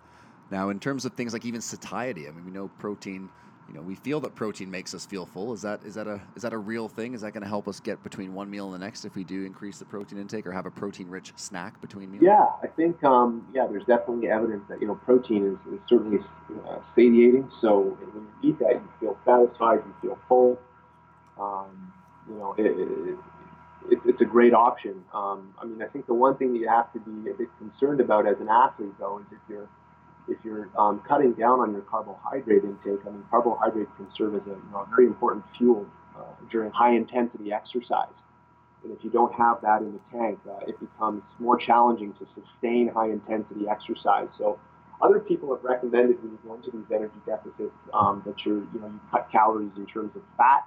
Now, 0.50 0.68
in 0.68 0.78
terms 0.78 1.06
of 1.06 1.14
things 1.14 1.32
like 1.32 1.46
even 1.46 1.62
satiety, 1.62 2.28
I 2.28 2.32
mean, 2.32 2.44
we 2.44 2.50
know 2.50 2.68
protein. 2.78 3.30
You 3.70 3.76
know, 3.76 3.82
we 3.82 3.94
feel 3.94 4.18
that 4.20 4.34
protein 4.34 4.68
makes 4.68 4.94
us 4.94 5.06
feel 5.06 5.24
full. 5.24 5.52
Is 5.52 5.62
that 5.62 5.80
is 5.84 5.94
that 5.94 6.08
a 6.08 6.20
is 6.34 6.42
that 6.42 6.52
a 6.52 6.58
real 6.58 6.88
thing? 6.88 7.14
Is 7.14 7.20
that 7.20 7.30
going 7.30 7.44
to 7.44 7.48
help 7.48 7.68
us 7.68 7.78
get 7.78 8.02
between 8.02 8.34
one 8.34 8.50
meal 8.50 8.64
and 8.66 8.74
the 8.74 8.84
next 8.84 9.04
if 9.04 9.14
we 9.14 9.22
do 9.22 9.44
increase 9.44 9.78
the 9.78 9.84
protein 9.84 10.18
intake 10.18 10.44
or 10.44 10.50
have 10.50 10.66
a 10.66 10.72
protein-rich 10.72 11.32
snack 11.36 11.80
between 11.80 12.10
meals? 12.10 12.24
Yeah, 12.24 12.46
I 12.62 12.66
think 12.66 13.02
um, 13.04 13.46
yeah, 13.54 13.68
there's 13.70 13.84
definitely 13.84 14.28
evidence 14.28 14.64
that 14.68 14.80
you 14.80 14.88
know 14.88 14.96
protein 14.96 15.46
is, 15.46 15.72
is 15.72 15.80
certainly 15.88 16.18
uh, 16.68 16.78
satiating. 16.96 17.48
So 17.60 17.96
when 18.12 18.26
you 18.42 18.50
eat 18.50 18.58
that, 18.58 18.74
you 18.74 18.88
feel 18.98 19.18
satisfied, 19.24 19.78
you 19.86 19.94
feel 20.02 20.18
full. 20.26 20.58
Um, 21.38 21.92
you 22.28 22.34
know, 22.34 22.54
it, 22.58 22.66
it, 22.66 23.18
it, 23.92 23.98
it's 24.04 24.20
a 24.20 24.24
great 24.24 24.52
option. 24.52 25.04
Um, 25.14 25.54
I 25.62 25.64
mean, 25.64 25.80
I 25.80 25.86
think 25.86 26.06
the 26.06 26.14
one 26.14 26.36
thing 26.36 26.52
that 26.54 26.58
you 26.58 26.68
have 26.68 26.92
to 26.92 26.98
be 26.98 27.30
a 27.30 27.34
bit 27.34 27.48
concerned 27.58 28.00
about 28.00 28.26
as 28.26 28.36
an 28.40 28.48
athlete, 28.48 28.94
though, 28.98 29.18
is 29.18 29.26
if 29.30 29.38
you're 29.48 29.68
if 30.30 30.38
you're 30.44 30.68
um, 30.78 31.02
cutting 31.06 31.32
down 31.32 31.60
on 31.60 31.72
your 31.72 31.82
carbohydrate 31.82 32.64
intake. 32.64 33.00
I 33.06 33.10
mean, 33.10 33.24
carbohydrates 33.30 33.90
can 33.96 34.06
serve 34.16 34.34
as 34.34 34.42
a 34.46 34.50
you 34.50 34.68
know, 34.72 34.80
a 34.80 34.88
very 34.88 35.06
important 35.06 35.44
fuel 35.56 35.86
uh, 36.16 36.22
during 36.50 36.70
high 36.70 36.94
intensity 36.94 37.52
exercise. 37.52 38.08
And 38.82 38.96
if 38.96 39.04
you 39.04 39.10
don't 39.10 39.34
have 39.34 39.60
that 39.62 39.82
in 39.82 39.92
the 39.92 40.00
tank, 40.18 40.38
uh, 40.48 40.64
it 40.66 40.78
becomes 40.80 41.22
more 41.38 41.58
challenging 41.58 42.14
to 42.14 42.26
sustain 42.34 42.88
high 42.88 43.10
intensity 43.10 43.68
exercise. 43.68 44.28
So 44.38 44.58
other 45.02 45.18
people 45.18 45.54
have 45.54 45.64
recommended 45.64 46.22
when 46.22 46.32
you 46.32 46.38
go 46.44 46.54
into 46.54 46.70
these 46.70 46.90
energy 46.94 47.20
deficits 47.26 47.76
um, 47.92 48.22
that 48.24 48.44
you're, 48.44 48.62
you 48.72 48.80
know, 48.80 48.86
you 48.86 49.00
cut 49.10 49.28
calories 49.30 49.72
in 49.76 49.86
terms 49.86 50.12
of 50.16 50.22
fat. 50.36 50.66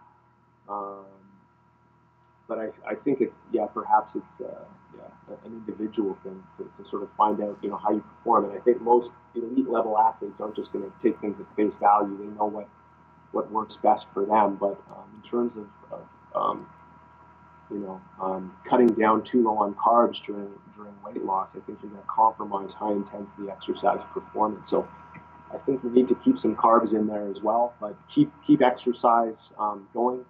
Um, 0.69 1.05
but 2.47 2.59
I, 2.59 2.67
I 2.87 2.95
think 2.95 3.21
it's, 3.21 3.33
yeah, 3.51 3.65
perhaps 3.65 4.09
it's, 4.15 4.47
uh, 4.47 4.65
an 5.29 5.37
individual 5.45 6.17
thing 6.23 6.43
to, 6.57 6.63
to 6.63 6.89
sort 6.89 7.03
of 7.03 7.09
find 7.17 7.41
out, 7.41 7.57
you 7.61 7.69
know, 7.69 7.77
how 7.77 7.91
you 7.91 8.03
perform. 8.17 8.45
And 8.45 8.53
I 8.59 8.61
think 8.63 8.81
most 8.81 9.09
elite 9.35 9.69
level 9.69 9.97
athletes 9.97 10.35
aren't 10.39 10.55
just 10.55 10.71
going 10.71 10.85
to 10.85 10.93
take 11.01 11.19
things 11.21 11.35
at 11.39 11.55
face 11.55 11.73
value. 11.79 12.17
They 12.17 12.25
know 12.37 12.45
what, 12.45 12.67
what 13.31 13.51
works 13.51 13.75
best 13.81 14.05
for 14.13 14.25
them. 14.25 14.57
But 14.59 14.79
um, 14.91 15.21
in 15.23 15.29
terms 15.29 15.51
of, 15.57 15.99
of 15.99 16.05
um, 16.35 16.67
you 17.71 17.79
know, 17.79 18.01
um, 18.21 18.55
cutting 18.69 18.87
down 18.87 19.23
too 19.31 19.43
low 19.43 19.57
on 19.57 19.75
carbs 19.75 20.15
during 20.25 20.49
during 20.75 20.93
weight 21.05 21.23
loss, 21.23 21.49
I 21.51 21.59
think 21.65 21.79
you're 21.81 21.91
going 21.91 22.01
to 22.01 22.07
compromise 22.07 22.69
high 22.77 22.91
intensity 22.91 23.49
exercise 23.49 23.99
performance. 24.13 24.63
So 24.69 24.87
I 25.53 25.57
think 25.65 25.83
we 25.83 25.91
need 25.91 26.07
to 26.09 26.15
keep 26.23 26.39
some 26.41 26.55
carbs 26.55 26.93
in 26.93 27.07
there 27.07 27.29
as 27.29 27.41
well, 27.41 27.73
but 27.79 27.95
keep 28.13 28.31
keep 28.45 28.61
exercise 28.61 29.35
um, 29.59 29.87
going, 29.93 30.25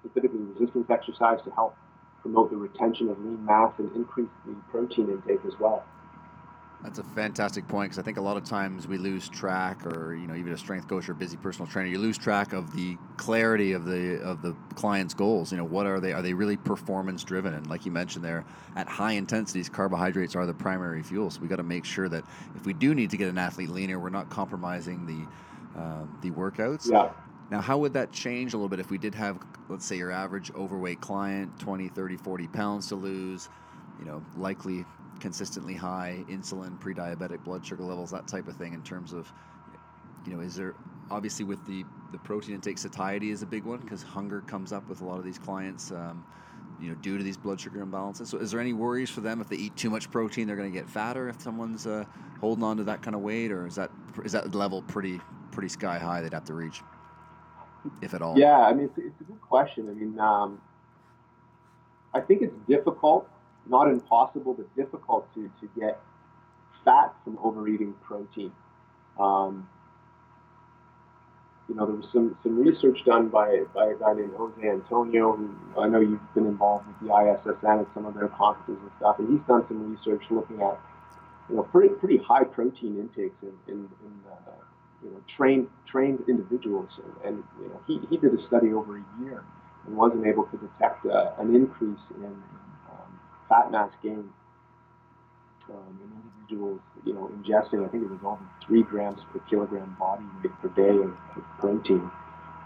specifically 0.00 0.40
resistance 0.40 0.86
exercise 0.90 1.38
to 1.44 1.50
help 1.50 1.76
promote 2.24 2.50
the 2.50 2.56
retention 2.56 3.10
of 3.10 3.18
lean 3.22 3.44
mass 3.44 3.70
and 3.76 3.94
increase 3.94 4.30
the 4.46 4.54
protein 4.70 5.10
intake 5.10 5.44
as 5.46 5.52
well. 5.60 5.84
That's 6.82 6.98
a 6.98 7.02
fantastic 7.02 7.68
point 7.68 7.90
because 7.90 7.98
I 7.98 8.02
think 8.02 8.16
a 8.16 8.22
lot 8.22 8.38
of 8.38 8.44
times 8.44 8.86
we 8.86 8.96
lose 8.96 9.28
track, 9.28 9.86
or 9.86 10.14
you 10.14 10.26
know, 10.26 10.34
even 10.34 10.52
a 10.52 10.56
strength 10.56 10.88
coach 10.88 11.08
or 11.08 11.14
busy 11.14 11.36
personal 11.36 11.70
trainer, 11.70 11.88
you 11.88 11.98
lose 11.98 12.16
track 12.16 12.54
of 12.54 12.74
the 12.74 12.96
clarity 13.18 13.72
of 13.72 13.84
the 13.84 14.22
of 14.22 14.40
the 14.42 14.54
client's 14.74 15.12
goals. 15.14 15.50
You 15.52 15.58
know, 15.58 15.64
what 15.64 15.86
are 15.86 16.00
they? 16.00 16.12
Are 16.12 16.22
they 16.22 16.32
really 16.32 16.56
performance 16.56 17.24
driven? 17.24 17.54
And 17.54 17.66
like 17.68 17.84
you 17.86 17.92
mentioned 17.92 18.24
there, 18.24 18.44
at 18.74 18.86
high 18.86 19.12
intensities, 19.12 19.68
carbohydrates 19.68 20.34
are 20.34 20.44
the 20.44 20.54
primary 20.54 21.02
fuel. 21.02 21.30
So 21.30 21.40
we 21.40 21.48
got 21.48 21.56
to 21.56 21.62
make 21.62 21.84
sure 21.86 22.08
that 22.10 22.24
if 22.54 22.66
we 22.66 22.72
do 22.72 22.94
need 22.94 23.10
to 23.10 23.16
get 23.18 23.28
an 23.28 23.38
athlete 23.38 23.70
leaner, 23.70 23.98
we're 23.98 24.10
not 24.10 24.28
compromising 24.28 25.06
the 25.06 25.80
uh, 25.80 26.04
the 26.20 26.30
workouts. 26.32 26.90
Yeah. 26.90 27.10
Now, 27.54 27.60
how 27.60 27.78
would 27.78 27.92
that 27.92 28.10
change 28.10 28.52
a 28.52 28.56
little 28.56 28.68
bit 28.68 28.80
if 28.80 28.90
we 28.90 28.98
did 28.98 29.14
have, 29.14 29.38
let's 29.68 29.86
say, 29.86 29.96
your 29.96 30.10
average 30.10 30.50
overweight 30.56 31.00
client, 31.00 31.56
20, 31.60 31.86
30, 31.86 32.16
40 32.16 32.48
pounds 32.48 32.88
to 32.88 32.96
lose, 32.96 33.48
you 34.00 34.04
know, 34.04 34.24
likely 34.36 34.84
consistently 35.20 35.74
high 35.74 36.24
insulin, 36.28 36.80
pre-diabetic 36.80 37.44
blood 37.44 37.64
sugar 37.64 37.84
levels, 37.84 38.10
that 38.10 38.26
type 38.26 38.48
of 38.48 38.56
thing. 38.56 38.72
In 38.72 38.82
terms 38.82 39.12
of, 39.12 39.32
you 40.26 40.34
know, 40.34 40.40
is 40.40 40.56
there 40.56 40.74
obviously 41.12 41.44
with 41.44 41.64
the 41.64 41.84
the 42.10 42.18
protein 42.18 42.56
intake 42.56 42.76
satiety 42.76 43.30
is 43.30 43.42
a 43.42 43.46
big 43.46 43.62
one 43.62 43.78
because 43.78 44.02
hunger 44.02 44.40
comes 44.40 44.72
up 44.72 44.88
with 44.88 45.00
a 45.00 45.04
lot 45.04 45.20
of 45.20 45.24
these 45.24 45.38
clients. 45.38 45.92
Um, 45.92 46.24
you 46.80 46.88
know, 46.88 46.96
due 46.96 47.16
to 47.16 47.22
these 47.22 47.36
blood 47.36 47.60
sugar 47.60 47.86
imbalances. 47.86 48.26
So, 48.26 48.38
is 48.38 48.50
there 48.50 48.58
any 48.58 48.72
worries 48.72 49.10
for 49.10 49.20
them 49.20 49.40
if 49.40 49.48
they 49.48 49.54
eat 49.54 49.76
too 49.76 49.90
much 49.90 50.10
protein, 50.10 50.48
they're 50.48 50.56
going 50.56 50.72
to 50.72 50.76
get 50.76 50.90
fatter 50.90 51.28
if 51.28 51.40
someone's 51.40 51.86
uh, 51.86 52.04
holding 52.40 52.64
on 52.64 52.78
to 52.78 52.84
that 52.84 53.00
kind 53.00 53.14
of 53.14 53.22
weight, 53.22 53.52
or 53.52 53.64
is 53.64 53.76
that 53.76 53.92
is 54.24 54.32
that 54.32 54.56
level 54.56 54.82
pretty 54.82 55.20
pretty 55.52 55.68
sky 55.68 56.00
high 56.00 56.20
they'd 56.20 56.32
have 56.32 56.44
to 56.44 56.52
reach, 56.52 56.82
if 58.02 58.14
at 58.14 58.22
all? 58.22 58.38
Yeah, 58.38 58.58
I 58.58 58.72
mean, 58.72 58.86
it's, 58.86 58.98
it's 58.98 59.20
a 59.20 59.24
good 59.24 59.40
question. 59.40 59.88
I 59.88 59.92
mean, 59.92 60.18
um, 60.18 60.60
I 62.14 62.20
think 62.20 62.42
it's 62.42 62.54
difficult 62.68 63.28
not 63.68 63.88
impossible, 63.88 64.54
but 64.54 64.74
difficult 64.76 65.32
to, 65.34 65.50
to 65.60 65.68
get 65.78 66.00
fat 66.84 67.14
from 67.24 67.38
overeating 67.38 67.94
protein. 68.02 68.52
Um, 69.18 69.68
you 71.68 71.74
know, 71.74 71.86
there 71.86 71.94
was 71.94 72.06
some, 72.12 72.36
some 72.42 72.58
research 72.58 72.98
done 73.06 73.28
by, 73.28 73.62
by 73.74 73.86
a 73.86 73.94
guy 73.94 74.12
named 74.12 74.32
Jose 74.36 74.68
Antonio, 74.68 75.34
who 75.34 75.80
I 75.80 75.88
know 75.88 76.00
you've 76.00 76.34
been 76.34 76.46
involved 76.46 76.86
with 76.86 77.00
the 77.00 77.14
ISSN 77.14 77.78
and 77.78 77.86
some 77.94 78.04
of 78.04 78.14
their 78.14 78.28
conferences 78.28 78.82
and 78.82 78.90
stuff, 78.98 79.18
and 79.18 79.30
he's 79.30 79.46
done 79.48 79.64
some 79.68 79.90
research 79.90 80.22
looking 80.30 80.60
at, 80.60 80.78
you 81.48 81.56
know, 81.56 81.62
pretty, 81.62 81.94
pretty 81.94 82.18
high 82.18 82.44
protein 82.44 82.98
intakes 82.98 83.36
in, 83.42 83.54
in, 83.66 83.78
in 83.78 84.12
uh, 84.30 84.50
you 85.04 85.10
know, 85.10 85.20
trained, 85.36 85.68
trained 85.86 86.24
individuals. 86.28 86.90
And, 86.96 87.34
and, 87.34 87.44
you 87.60 87.68
know, 87.68 87.80
he, 87.86 88.00
he 88.10 88.16
did 88.16 88.34
a 88.34 88.46
study 88.46 88.72
over 88.72 88.96
a 88.96 89.04
year 89.22 89.44
and 89.86 89.96
wasn't 89.96 90.26
able 90.26 90.44
to 90.44 90.56
detect 90.56 91.06
uh, 91.06 91.32
an 91.38 91.54
increase 91.54 92.00
in 92.16 92.34
fat 93.48 93.70
mass 93.70 93.90
gain 94.02 94.28
um, 95.70 95.98
in 96.02 96.10
individuals, 96.22 96.80
you 97.04 97.14
know, 97.14 97.30
ingesting, 97.36 97.84
I 97.84 97.88
think 97.88 98.04
it 98.04 98.10
was 98.10 98.20
over 98.24 98.42
three 98.66 98.82
grams 98.82 99.20
per 99.32 99.38
kilogram 99.50 99.96
body 99.98 100.24
weight 100.42 100.52
per 100.60 100.68
day 100.68 100.96
of, 100.96 101.10
of 101.36 101.44
protein. 101.58 102.10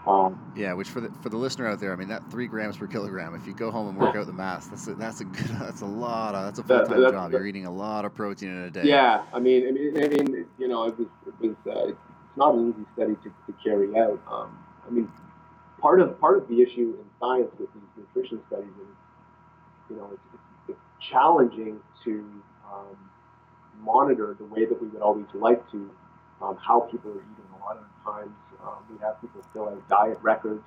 Um, 0.07 0.53
yeah, 0.55 0.73
which 0.73 0.89
for 0.89 1.01
the 1.01 1.11
for 1.21 1.29
the 1.29 1.37
listener 1.37 1.67
out 1.67 1.79
there, 1.79 1.91
I 1.91 1.95
mean 1.97 2.07
that 2.07 2.29
three 2.31 2.47
grams 2.47 2.77
per 2.77 2.87
kilogram. 2.87 3.35
If 3.35 3.45
you 3.45 3.53
go 3.53 3.69
home 3.69 3.89
and 3.89 3.97
work 3.97 4.15
out 4.15 4.27
the 4.27 4.33
math, 4.33 4.69
that's 4.69 4.87
a, 4.87 4.95
that's 4.95 5.19
a 5.19 5.25
good, 5.25 5.47
that's 5.59 5.81
a 5.81 5.85
lot 5.85 6.35
of 6.35 6.45
that's 6.45 6.59
a 6.59 6.63
full 6.63 6.85
time 6.85 7.11
job. 7.11 7.31
You're 7.33 7.45
eating 7.45 7.65
a 7.65 7.71
lot 7.71 8.05
of 8.05 8.15
protein 8.15 8.49
in 8.49 8.63
a 8.63 8.71
day. 8.71 8.83
Yeah, 8.85 9.23
I 9.33 9.39
mean, 9.39 9.67
I 9.67 9.71
mean, 9.71 10.03
I 10.03 10.07
mean 10.07 10.45
you 10.57 10.67
know, 10.69 10.85
it 10.85 10.97
was 10.97 11.07
it 11.27 11.33
was 11.41 11.55
uh, 11.69 11.91
not 12.39 12.55
an 12.55 12.69
easy 12.69 12.85
study 12.95 13.15
to, 13.23 13.29
to 13.45 13.51
carry 13.61 13.91
out. 13.99 14.19
Um, 14.31 14.57
I 14.87 14.89
mean, 14.89 15.11
part 15.79 15.99
of 16.01 16.19
part 16.19 16.37
of 16.37 16.47
the 16.47 16.61
issue 16.61 16.95
in 16.97 17.05
science 17.19 17.51
with 17.59 17.69
these 17.73 17.91
nutrition 17.97 18.39
studies 18.47 18.73
is, 18.81 18.95
you 19.89 19.95
know, 19.97 20.09
it's, 20.13 20.43
it's 20.69 20.79
challenging 21.11 21.79
to 22.05 22.11
um, 22.65 22.97
monitor 23.81 24.35
the 24.39 24.45
way 24.45 24.65
that 24.65 24.81
we 24.81 24.87
would 24.87 25.01
always 25.01 25.27
like 25.33 25.61
to 25.71 25.91
um, 26.41 26.57
how 26.65 26.79
people 26.91 27.11
are 27.11 27.21
eating. 27.21 27.49
A 27.55 27.59
lot 27.59 27.77
of 27.77 27.85
times 28.03 28.35
um, 28.63 28.79
we 28.89 28.97
have 29.03 29.19
people 29.21 29.43
fill 29.53 29.67
out 29.69 29.89
diet 29.89 30.17
records, 30.21 30.63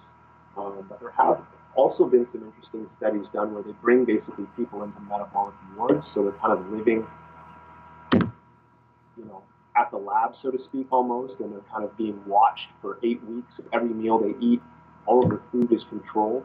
um, 0.56 0.84
but 0.88 1.00
there 1.00 1.10
have 1.10 1.40
also 1.74 2.04
been 2.04 2.26
some 2.32 2.44
interesting 2.44 2.86
studies 2.98 3.26
done 3.32 3.54
where 3.54 3.62
they 3.62 3.72
bring 3.80 4.04
basically 4.04 4.44
people 4.56 4.82
into 4.82 5.00
metabolic 5.00 5.54
wards, 5.76 6.06
so 6.12 6.22
they're 6.22 6.32
kind 6.32 6.52
of 6.52 6.60
living, 6.70 7.06
you 9.16 9.24
know, 9.24 9.42
at 9.76 9.90
the 9.90 9.96
lab, 9.96 10.34
so 10.42 10.50
to 10.50 10.58
speak, 10.64 10.86
almost, 10.90 11.40
and 11.40 11.52
they're 11.52 11.60
kind 11.72 11.84
of 11.84 11.96
being 11.96 12.20
watched 12.26 12.68
for 12.80 12.98
eight 13.02 13.24
weeks. 13.24 13.52
Every 13.72 13.88
meal 13.88 14.18
they 14.18 14.34
eat, 14.44 14.60
all 15.06 15.22
of 15.22 15.30
their 15.30 15.40
food 15.50 15.72
is 15.72 15.82
controlled. 15.88 16.44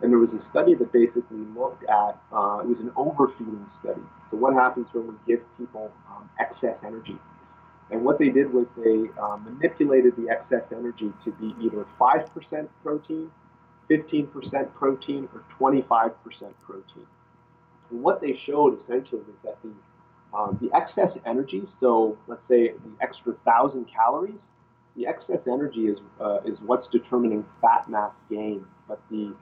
And 0.00 0.12
there 0.12 0.18
was 0.18 0.30
a 0.30 0.50
study 0.50 0.74
that 0.74 0.92
basically 0.92 1.44
looked 1.56 1.82
at, 1.84 2.20
uh, 2.32 2.60
it 2.62 2.68
was 2.68 2.78
an 2.80 2.92
overfeeding 2.96 3.66
study. 3.80 4.02
So 4.30 4.36
what 4.36 4.54
happens 4.54 4.86
when 4.92 5.08
we 5.08 5.14
give 5.26 5.40
people 5.58 5.90
um, 6.08 6.30
excess 6.38 6.76
energy? 6.86 7.18
And 7.90 8.04
what 8.04 8.18
they 8.18 8.28
did 8.28 8.52
was 8.52 8.66
they 8.76 9.08
uh, 9.20 9.38
manipulated 9.38 10.14
the 10.16 10.28
excess 10.30 10.62
energy 10.72 11.12
to 11.24 11.32
be 11.32 11.54
either 11.60 11.86
5% 11.98 12.68
protein, 12.82 13.30
15% 13.90 14.74
protein, 14.74 15.28
or 15.34 15.42
25% 15.58 16.12
protein. 16.62 17.06
And 17.90 18.02
what 18.02 18.20
they 18.20 18.38
showed 18.44 18.78
essentially 18.84 19.22
was 19.22 19.36
that 19.44 19.56
the, 19.62 19.70
um, 20.34 20.58
the 20.60 20.74
excess 20.76 21.16
energy, 21.26 21.62
so 21.80 22.18
let's 22.26 22.42
say 22.48 22.68
the 22.68 22.92
extra 23.00 23.32
1,000 23.44 23.86
calories, 23.86 24.38
the 24.96 25.06
excess 25.06 25.40
energy 25.46 25.86
is, 25.86 25.98
uh, 26.20 26.40
is 26.44 26.58
what's 26.64 26.88
determining 26.88 27.44
fat 27.62 27.88
mass 27.88 28.12
gain. 28.28 28.64
But 28.86 29.00
the 29.10 29.34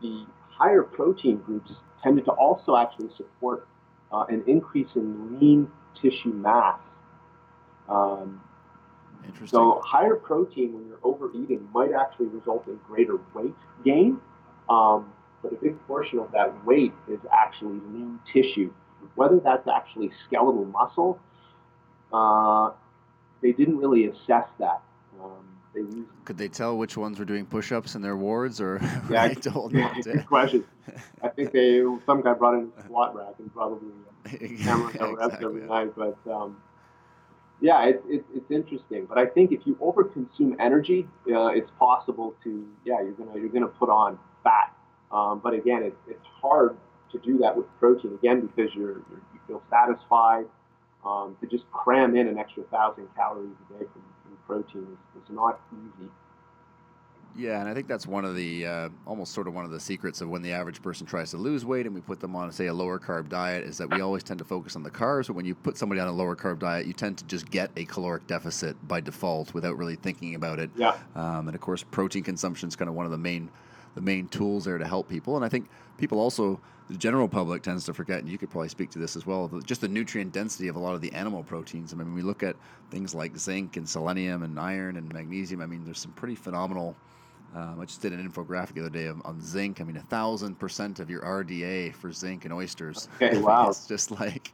the 0.00 0.26
higher 0.50 0.82
protein 0.82 1.38
groups 1.38 1.72
tended 2.02 2.24
to 2.26 2.32
also 2.32 2.76
actually 2.76 3.10
support 3.16 3.66
uh, 4.12 4.24
an 4.28 4.44
increase 4.46 4.88
in 4.94 5.38
lean 5.38 5.70
tissue 6.00 6.32
mass. 6.32 6.78
Um, 7.88 8.40
Interesting. 9.24 9.48
So 9.48 9.82
higher 9.84 10.14
protein 10.14 10.74
when 10.74 10.86
you're 10.86 11.00
overeating 11.02 11.68
might 11.74 11.90
actually 11.92 12.26
result 12.26 12.66
in 12.66 12.78
greater 12.86 13.18
weight 13.34 13.54
gain, 13.84 14.20
um, 14.70 15.12
but 15.42 15.52
a 15.52 15.56
big 15.56 15.78
portion 15.86 16.18
of 16.18 16.30
that 16.32 16.64
weight 16.64 16.92
is 17.08 17.18
actually 17.32 17.80
lean 17.92 18.20
tissue. 18.32 18.72
Whether 19.14 19.40
that's 19.40 19.66
actually 19.68 20.10
skeletal 20.26 20.64
muscle, 20.64 21.18
uh, 22.12 22.70
they 23.42 23.52
didn't 23.52 23.78
really 23.78 24.06
assess 24.06 24.48
that. 24.58 24.82
Um, 25.20 25.58
they. 25.74 25.84
Could 26.24 26.38
they 26.38 26.48
tell 26.48 26.76
which 26.76 26.96
ones 26.96 27.18
were 27.18 27.24
doing 27.24 27.46
push-ups 27.46 27.94
in 27.94 28.02
their 28.02 28.16
wards, 28.16 28.60
or 28.60 28.80
yeah, 29.10 29.28
told 29.34 29.72
yeah, 29.72 29.94
good 30.02 30.26
question. 30.26 30.64
I 31.22 31.28
think 31.28 31.52
they 31.52 31.82
some 32.06 32.22
guy 32.22 32.34
brought 32.34 32.54
in 32.54 32.72
a 32.76 32.84
squat 32.84 33.14
rack 33.14 33.34
and 33.38 33.52
probably 33.52 33.88
hammered 34.58 34.94
reps 34.94 35.10
exactly. 35.12 35.46
every 35.46 35.66
night, 35.66 35.92
but. 35.96 36.16
Um, 36.30 36.58
yeah, 37.60 37.86
it's, 37.86 38.02
it's, 38.08 38.24
it's 38.34 38.50
interesting, 38.50 39.06
but 39.06 39.18
I 39.18 39.26
think 39.26 39.50
if 39.50 39.60
you 39.66 39.74
overconsume 39.76 40.54
energy, 40.60 41.08
uh, 41.28 41.46
it's 41.48 41.70
possible 41.78 42.36
to 42.44 42.68
yeah 42.84 43.00
you're 43.00 43.12
gonna 43.12 43.34
you're 43.34 43.48
gonna 43.48 43.66
put 43.66 43.88
on 43.88 44.16
fat. 44.44 44.72
Um, 45.10 45.40
but 45.42 45.54
again, 45.54 45.82
it's 45.82 45.96
it's 46.06 46.24
hard 46.40 46.76
to 47.12 47.18
do 47.18 47.38
that 47.38 47.56
with 47.56 47.66
protein 47.78 48.14
again 48.14 48.40
because 48.40 48.74
you're, 48.74 49.02
you're 49.08 49.22
you 49.32 49.40
feel 49.46 49.62
satisfied. 49.70 50.46
Um, 51.06 51.36
to 51.40 51.46
just 51.46 51.70
cram 51.70 52.16
in 52.16 52.26
an 52.26 52.38
extra 52.38 52.64
thousand 52.64 53.06
calories 53.14 53.54
a 53.70 53.78
day 53.78 53.86
from 53.92 54.02
protein 54.48 54.82
is, 55.14 55.22
is 55.22 55.30
not 55.30 55.60
easy. 55.72 56.08
Yeah, 57.36 57.60
and 57.60 57.68
I 57.68 57.74
think 57.74 57.86
that's 57.86 58.06
one 58.06 58.24
of 58.24 58.34
the 58.34 58.66
uh, 58.66 58.88
almost 59.06 59.32
sort 59.32 59.46
of 59.46 59.54
one 59.54 59.64
of 59.64 59.70
the 59.70 59.78
secrets 59.78 60.20
of 60.20 60.28
when 60.28 60.42
the 60.42 60.52
average 60.52 60.82
person 60.82 61.06
tries 61.06 61.30
to 61.30 61.36
lose 61.36 61.64
weight 61.64 61.86
and 61.86 61.94
we 61.94 62.00
put 62.00 62.18
them 62.18 62.34
on, 62.34 62.50
say, 62.50 62.66
a 62.66 62.74
lower 62.74 62.98
carb 62.98 63.28
diet, 63.28 63.62
is 63.62 63.78
that 63.78 63.94
we 63.94 64.00
always 64.00 64.24
tend 64.24 64.38
to 64.38 64.44
focus 64.44 64.74
on 64.74 64.82
the 64.82 64.90
carbs. 64.90 65.28
But 65.28 65.36
when 65.36 65.44
you 65.44 65.54
put 65.54 65.76
somebody 65.76 66.00
on 66.00 66.08
a 66.08 66.12
lower 66.12 66.34
carb 66.34 66.58
diet, 66.58 66.86
you 66.86 66.92
tend 66.92 67.18
to 67.18 67.24
just 67.26 67.48
get 67.48 67.70
a 67.76 67.84
caloric 67.84 68.26
deficit 68.26 68.76
by 68.88 69.00
default 69.00 69.54
without 69.54 69.78
really 69.78 69.94
thinking 69.94 70.34
about 70.34 70.58
it. 70.58 70.70
Yeah. 70.74 70.96
Um, 71.14 71.46
and 71.46 71.54
of 71.54 71.60
course, 71.60 71.84
protein 71.84 72.24
consumption 72.24 72.68
is 72.68 72.74
kind 72.74 72.88
of 72.88 72.96
one 72.96 73.04
of 73.04 73.12
the 73.12 73.18
main 73.18 73.50
the 73.94 74.00
main 74.00 74.28
tools 74.28 74.64
there 74.64 74.78
to 74.78 74.86
help 74.86 75.08
people. 75.08 75.36
And 75.36 75.44
I 75.44 75.48
think 75.48 75.68
people 75.96 76.20
also, 76.20 76.60
the 76.88 76.96
general 76.96 77.28
public 77.28 77.62
tends 77.62 77.84
to 77.86 77.94
forget, 77.94 78.20
and 78.20 78.28
you 78.28 78.38
could 78.38 78.50
probably 78.50 78.68
speak 78.68 78.90
to 78.90 78.98
this 78.98 79.16
as 79.16 79.26
well, 79.26 79.48
just 79.64 79.80
the 79.80 79.88
nutrient 79.88 80.32
density 80.32 80.68
of 80.68 80.76
a 80.76 80.78
lot 80.78 80.94
of 80.94 81.00
the 81.00 81.12
animal 81.12 81.42
proteins. 81.42 81.92
I 81.92 81.96
mean, 81.96 82.14
we 82.14 82.22
look 82.22 82.42
at 82.42 82.56
things 82.90 83.14
like 83.14 83.36
zinc 83.36 83.76
and 83.76 83.88
selenium 83.88 84.42
and 84.42 84.58
iron 84.58 84.96
and 84.96 85.12
magnesium. 85.12 85.60
I 85.60 85.66
mean, 85.66 85.84
there's 85.84 86.00
some 86.00 86.12
pretty 86.12 86.34
phenomenal. 86.34 86.96
Um, 87.54 87.80
I 87.80 87.84
just 87.86 88.02
did 88.02 88.12
an 88.12 88.28
infographic 88.28 88.74
the 88.74 88.80
other 88.80 88.90
day 88.90 89.08
on, 89.08 89.22
on 89.24 89.40
zinc. 89.40 89.80
I 89.80 89.84
mean, 89.84 89.96
a 89.96 90.02
thousand 90.02 90.58
percent 90.58 91.00
of 91.00 91.08
your 91.08 91.22
RDA 91.22 91.94
for 91.94 92.12
zinc 92.12 92.44
and 92.44 92.52
oysters. 92.52 93.08
Okay, 93.16 93.38
wow. 93.40 93.68
it's 93.68 93.86
just 93.86 94.10
like, 94.10 94.52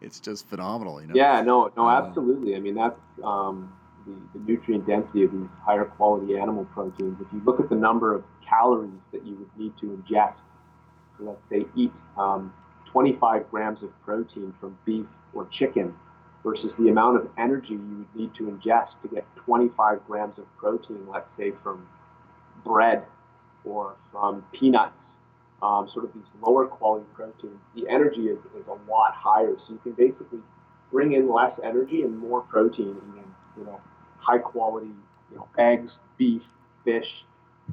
it's 0.00 0.20
just 0.20 0.46
phenomenal, 0.46 1.00
you 1.00 1.08
know. 1.08 1.14
Yeah, 1.14 1.40
no, 1.40 1.72
no, 1.76 1.88
Uh, 1.88 2.02
absolutely. 2.02 2.54
I 2.54 2.60
mean, 2.60 2.76
that's 2.76 3.00
um, 3.24 3.72
the, 4.06 4.38
the 4.38 4.44
nutrient 4.44 4.86
density 4.86 5.24
of 5.24 5.32
these 5.32 5.48
higher 5.60 5.84
quality 5.84 6.38
animal 6.38 6.64
proteins. 6.66 7.20
If 7.20 7.26
you 7.32 7.42
look 7.44 7.58
at 7.58 7.68
the 7.68 7.74
number 7.76 8.14
of 8.14 8.24
calories 8.48 9.00
that 9.12 9.24
you 9.26 9.34
would 9.36 9.50
need 9.58 9.72
to 9.80 9.86
ingest, 9.86 10.34
so 11.18 11.24
let's 11.24 11.40
say 11.50 11.66
eat 11.76 11.92
um, 12.16 12.52
25 12.92 13.50
grams 13.50 13.82
of 13.82 13.90
protein 14.04 14.54
from 14.60 14.78
beef 14.84 15.06
or 15.34 15.46
chicken 15.52 15.94
versus 16.44 16.70
the 16.78 16.88
amount 16.88 17.16
of 17.16 17.28
energy 17.38 17.72
you 17.72 18.06
would 18.06 18.14
need 18.14 18.34
to 18.34 18.44
ingest 18.44 18.88
to 19.02 19.08
get 19.12 19.24
25 19.44 20.06
grams 20.06 20.38
of 20.38 20.44
protein, 20.58 21.06
let's 21.10 21.28
say 21.36 21.52
from 21.62 21.86
bread 22.64 23.02
or 23.64 23.96
from 24.12 24.44
peanuts, 24.52 24.94
um, 25.62 25.88
sort 25.92 26.04
of 26.04 26.12
these 26.14 26.22
lower 26.46 26.66
quality 26.66 27.06
proteins, 27.14 27.58
the 27.74 27.88
energy 27.88 28.28
is, 28.28 28.38
is 28.58 28.66
a 28.68 28.90
lot 28.90 29.12
higher. 29.14 29.56
So 29.66 29.72
you 29.72 29.80
can 29.82 29.92
basically 29.92 30.38
bring 30.92 31.12
in 31.12 31.32
less 31.32 31.58
energy 31.64 32.02
and 32.02 32.16
more 32.16 32.42
protein 32.42 32.96
eating, 32.96 33.34
you 33.58 33.64
know, 33.64 33.80
high 34.18 34.38
quality, 34.38 34.90
you 35.30 35.36
know, 35.36 35.48
eggs, 35.58 35.92
beef, 36.16 36.42
fish, 36.84 37.24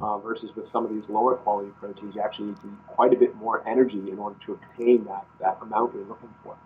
uh, 0.01 0.17
versus 0.19 0.49
with 0.55 0.71
some 0.71 0.85
of 0.85 0.91
these 0.91 1.03
lower 1.07 1.35
quality 1.35 1.71
proteins, 1.79 2.15
you 2.15 2.21
actually 2.21 2.47
need 2.47 2.57
to 2.57 2.67
eat 2.67 2.87
quite 2.87 3.13
a 3.13 3.17
bit 3.17 3.35
more 3.35 3.67
energy 3.67 4.09
in 4.11 4.17
order 4.19 4.37
to 4.45 4.53
obtain 4.53 5.05
that, 5.05 5.25
that 5.39 5.57
amount 5.61 5.93
you're 5.93 6.05
looking 6.05 6.33
for. 6.43 6.57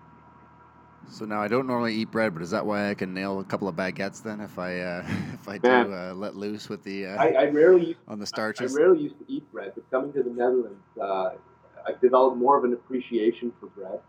So 1.10 1.26
now 1.26 1.42
I 1.42 1.48
don't 1.48 1.68
normally 1.68 1.94
eat 1.94 2.12
bread, 2.12 2.34
but 2.34 2.44
is 2.44 2.52
that 2.52 2.66
why 2.66 2.90
I 2.90 2.94
can 2.94 3.14
nail 3.14 3.40
a 3.40 3.44
couple 3.44 3.68
of 3.68 3.76
baguettes 3.76 4.22
then 4.22 4.42
if 4.42 4.60
I 4.60 4.80
uh, 4.80 5.04
if 5.34 5.48
I 5.48 5.60
Man. 5.64 5.88
do 5.88 5.94
uh, 5.94 6.14
let 6.14 6.36
loose 6.36 6.68
with 6.68 6.84
the 6.84 7.08
uh, 7.08 7.16
I, 7.16 7.28
I 7.30 7.46
rarely 7.46 7.88
used 7.88 8.00
on 8.08 8.20
the 8.20 8.26
starches? 8.26 8.72
I 8.72 8.74
starches? 8.74 8.78
rarely 8.78 9.04
used 9.04 9.20
to 9.20 9.26
eat 9.32 9.50
bread, 9.52 9.72
but 9.76 9.90
coming 9.90 10.12
to 10.14 10.24
the 10.24 10.30
Netherlands, 10.30 10.84
uh, 11.02 11.30
I've 11.88 12.02
developed 12.02 12.38
more 12.38 12.58
of 12.58 12.66
an 12.66 12.74
appreciation 12.74 13.54
for 13.60 13.68
bread. 13.68 14.00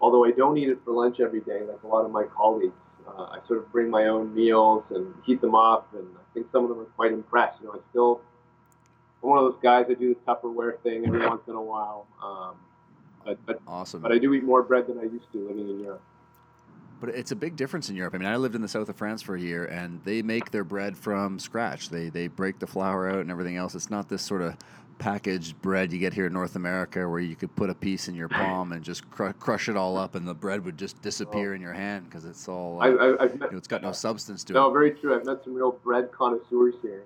Although 0.00 0.24
I 0.24 0.30
don't 0.30 0.56
eat 0.56 0.68
it 0.68 0.78
for 0.84 0.92
lunch 0.92 1.20
every 1.20 1.40
day, 1.40 1.60
like 1.62 1.82
a 1.82 1.86
lot 1.86 2.04
of 2.04 2.10
my 2.10 2.24
colleagues, 2.24 2.74
uh, 3.06 3.22
I 3.22 3.38
sort 3.46 3.60
of 3.60 3.70
bring 3.72 3.90
my 3.90 4.06
own 4.06 4.34
meals 4.34 4.84
and 4.90 5.14
heat 5.24 5.40
them 5.40 5.54
up, 5.54 5.88
and 5.94 6.06
I 6.16 6.34
think 6.34 6.46
some 6.52 6.64
of 6.64 6.70
them 6.70 6.80
are 6.80 6.90
quite 6.96 7.12
impressed. 7.12 7.60
You 7.60 7.68
know, 7.68 7.74
I 7.74 7.78
still, 7.90 8.20
one 9.26 9.38
of 9.38 9.44
those 9.44 9.60
guys 9.62 9.86
that 9.88 9.98
do 9.98 10.14
the 10.14 10.32
Tupperware 10.32 10.80
thing 10.80 11.04
every 11.06 11.26
once 11.26 11.42
in 11.48 11.54
a 11.54 11.62
while. 11.62 12.06
Um, 12.22 12.54
but, 13.24 13.44
but, 13.44 13.60
awesome. 13.66 14.00
but 14.00 14.12
I 14.12 14.18
do 14.18 14.32
eat 14.34 14.44
more 14.44 14.62
bread 14.62 14.86
than 14.86 14.98
I 14.98 15.02
used 15.02 15.30
to 15.32 15.38
living 15.48 15.68
in 15.68 15.80
Europe. 15.80 16.02
But 17.00 17.10
it's 17.10 17.32
a 17.32 17.36
big 17.36 17.56
difference 17.56 17.90
in 17.90 17.96
Europe. 17.96 18.14
I 18.14 18.18
mean, 18.18 18.28
I 18.28 18.36
lived 18.36 18.54
in 18.54 18.62
the 18.62 18.68
south 18.68 18.88
of 18.88 18.96
France 18.96 19.20
for 19.20 19.34
a 19.34 19.40
year, 19.40 19.66
and 19.66 20.00
they 20.04 20.22
make 20.22 20.50
their 20.50 20.64
bread 20.64 20.96
from 20.96 21.38
scratch. 21.38 21.90
They 21.90 22.08
they 22.08 22.26
break 22.26 22.58
the 22.58 22.66
flour 22.66 23.10
out 23.10 23.18
and 23.18 23.30
everything 23.30 23.56
else. 23.56 23.74
It's 23.74 23.90
not 23.90 24.08
this 24.08 24.22
sort 24.22 24.40
of 24.40 24.56
packaged 24.98 25.60
bread 25.60 25.92
you 25.92 25.98
get 25.98 26.14
here 26.14 26.26
in 26.26 26.32
North 26.32 26.56
America, 26.56 27.06
where 27.06 27.20
you 27.20 27.36
could 27.36 27.54
put 27.54 27.68
a 27.68 27.74
piece 27.74 28.08
in 28.08 28.14
your 28.14 28.28
palm 28.28 28.72
and 28.72 28.82
just 28.82 29.10
cr- 29.10 29.32
crush 29.32 29.68
it 29.68 29.76
all 29.76 29.98
up, 29.98 30.14
and 30.14 30.26
the 30.26 30.32
bread 30.32 30.64
would 30.64 30.78
just 30.78 31.02
disappear 31.02 31.54
in 31.54 31.60
your 31.60 31.74
hand 31.74 32.08
because 32.08 32.24
it's 32.24 32.48
all. 32.48 32.80
Uh, 32.80 32.86
I, 32.86 33.26
met, 33.26 33.32
you 33.34 33.38
know, 33.38 33.58
it's 33.58 33.68
got 33.68 33.82
no 33.82 33.92
substance 33.92 34.42
to 34.44 34.54
No, 34.54 34.66
it. 34.66 34.68
No, 34.68 34.72
very 34.72 34.92
true. 34.92 35.14
I've 35.14 35.26
met 35.26 35.44
some 35.44 35.52
real 35.52 35.72
bread 35.72 36.10
connoisseurs 36.12 36.76
here, 36.80 37.02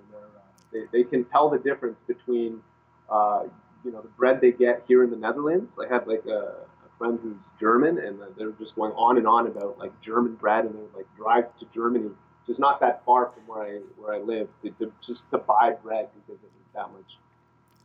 they, 0.73 0.83
they 0.91 1.03
can 1.03 1.25
tell 1.25 1.49
the 1.49 1.59
difference 1.59 1.97
between, 2.07 2.61
uh, 3.09 3.43
you 3.83 3.91
know, 3.91 4.01
the 4.01 4.09
bread 4.09 4.41
they 4.41 4.51
get 4.51 4.83
here 4.87 5.03
in 5.03 5.09
the 5.09 5.17
Netherlands. 5.17 5.71
I 5.79 5.91
had 5.91 6.07
like 6.07 6.25
a, 6.25 6.65
a 6.65 6.97
friend 6.97 7.19
who's 7.21 7.37
German, 7.59 7.97
and 7.97 8.21
uh, 8.21 8.25
they're 8.37 8.51
just 8.51 8.75
going 8.75 8.93
on 8.93 9.17
and 9.17 9.27
on 9.27 9.47
about 9.47 9.77
like 9.79 9.91
German 10.01 10.35
bread, 10.35 10.65
and 10.65 10.75
they 10.75 10.79
would 10.79 10.93
like 10.95 11.07
drive 11.17 11.45
to 11.59 11.65
Germany, 11.73 12.11
is 12.51 12.59
not 12.59 12.79
that 12.81 13.03
far 13.05 13.31
from 13.33 13.43
where 13.47 13.63
I 13.63 13.79
where 13.97 14.13
I 14.13 14.19
live, 14.19 14.47
to, 14.63 14.69
to, 14.71 14.91
just 15.05 15.21
to 15.31 15.37
buy 15.37 15.73
bread 15.83 16.09
because 16.13 16.41
it 16.43 16.51
was 16.51 16.67
that 16.75 16.91
much 16.91 17.17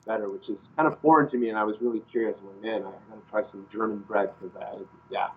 better, 0.05 0.29
which 0.29 0.49
is 0.49 0.59
kind 0.77 0.88
of 0.92 1.01
foreign 1.01 1.31
to 1.31 1.37
me. 1.37 1.49
And 1.49 1.59
I 1.59 1.64
was 1.64 1.77
really 1.81 2.03
curious. 2.11 2.37
I'm 2.40 2.49
like, 2.49 2.62
man, 2.62 2.83
I 2.83 2.90
gotta 3.09 3.22
try 3.31 3.51
some 3.51 3.66
German 3.72 3.99
bread 3.99 4.31
because 4.40 4.57
I, 4.61 4.83
yeah, 5.11 5.29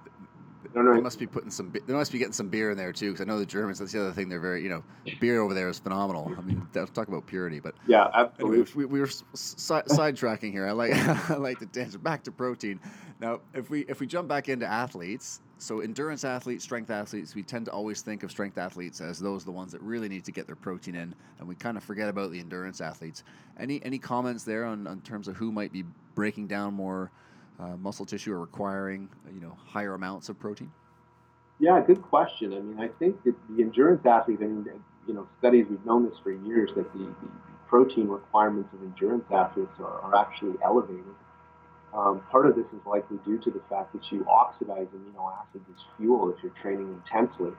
They 0.73 0.81
must 0.81 1.19
be 1.19 1.25
putting 1.25 1.49
some. 1.49 1.73
They 1.87 1.93
must 1.93 2.11
be 2.11 2.17
getting 2.17 2.33
some 2.33 2.49
beer 2.49 2.71
in 2.71 2.77
there 2.77 2.91
too, 2.91 3.11
because 3.11 3.21
I 3.21 3.25
know 3.25 3.39
the 3.39 3.45
Germans. 3.45 3.79
That's 3.79 3.91
the 3.91 4.01
other 4.01 4.11
thing. 4.11 4.29
They're 4.29 4.39
very, 4.39 4.61
you 4.61 4.69
know, 4.69 4.83
beer 5.19 5.41
over 5.41 5.53
there 5.53 5.69
is 5.69 5.79
phenomenal. 5.79 6.33
I 6.37 6.41
mean, 6.41 6.67
let's 6.75 6.91
talk 6.91 7.07
about 7.07 7.25
purity, 7.25 7.59
but 7.59 7.75
yeah, 7.87 8.07
absolutely. 8.13 8.57
Anyways, 8.57 8.75
we, 8.75 8.85
we 8.85 8.99
were 8.99 9.07
si- 9.07 9.23
sidetracking 9.33 10.51
here. 10.51 10.67
I 10.67 10.71
like 10.71 10.93
I 11.29 11.35
like 11.35 11.59
to 11.59 11.65
dance 11.65 11.95
back 11.95 12.23
to 12.23 12.31
protein. 12.31 12.79
Now, 13.19 13.39
if 13.53 13.69
we 13.69 13.81
if 13.87 13.99
we 13.99 14.07
jump 14.07 14.27
back 14.27 14.49
into 14.49 14.65
athletes, 14.65 15.41
so 15.57 15.79
endurance 15.79 16.23
athletes, 16.23 16.63
strength 16.63 16.89
athletes, 16.89 17.35
we 17.35 17.43
tend 17.43 17.65
to 17.65 17.71
always 17.71 18.01
think 18.01 18.23
of 18.23 18.31
strength 18.31 18.57
athletes 18.57 19.01
as 19.01 19.17
those 19.19 19.45
the 19.45 19.51
ones 19.51 19.71
that 19.71 19.81
really 19.81 20.09
need 20.09 20.25
to 20.25 20.31
get 20.31 20.45
their 20.45 20.55
protein 20.55 20.95
in, 20.95 21.15
and 21.39 21.47
we 21.47 21.55
kind 21.55 21.77
of 21.77 21.83
forget 21.83 22.09
about 22.09 22.31
the 22.31 22.39
endurance 22.39 22.81
athletes. 22.81 23.23
Any 23.57 23.83
any 23.85 23.97
comments 23.97 24.43
there 24.43 24.65
on, 24.65 24.87
on 24.87 25.01
terms 25.01 25.27
of 25.27 25.37
who 25.37 25.51
might 25.51 25.71
be 25.71 25.85
breaking 26.15 26.47
down 26.47 26.73
more 26.73 27.11
uh, 27.59 27.75
muscle 27.77 28.05
tissue 28.05 28.33
are 28.33 28.39
requiring 28.39 29.09
you 29.33 29.41
know 29.41 29.57
higher 29.65 29.93
amounts 29.93 30.29
of 30.29 30.39
protein? 30.39 30.71
Yeah, 31.59 31.81
good 31.85 32.01
question. 32.01 32.53
I 32.53 32.59
mean, 32.59 32.79
I 32.79 32.87
think 32.99 33.21
that 33.25 33.35
the 33.49 33.61
endurance 33.61 34.05
athletes, 34.05 34.41
I 34.41 34.47
mean, 34.47 34.65
you 35.05 35.13
know, 35.13 35.27
studies, 35.39 35.65
we've 35.69 35.85
known 35.85 36.05
this 36.05 36.17
for 36.23 36.31
years, 36.31 36.69
that 36.77 36.91
the, 36.93 36.99
the 36.99 37.29
protein 37.67 38.07
requirements 38.07 38.69
of 38.73 38.81
endurance 38.81 39.25
athletes 39.29 39.73
are, 39.79 39.99
are 40.01 40.15
actually 40.15 40.55
elevated. 40.63 41.03
Um, 41.93 42.21
part 42.31 42.45
of 42.45 42.55
this 42.55 42.65
is 42.67 42.85
likely 42.85 43.17
due 43.25 43.39
to 43.39 43.51
the 43.51 43.61
fact 43.69 43.91
that 43.93 44.09
you 44.11 44.25
oxidize 44.25 44.87
amino 44.95 45.33
acids 45.41 45.65
as 45.69 45.81
fuel 45.97 46.33
if 46.35 46.41
you're 46.41 46.53
training 46.61 46.93
intensely. 47.03 47.51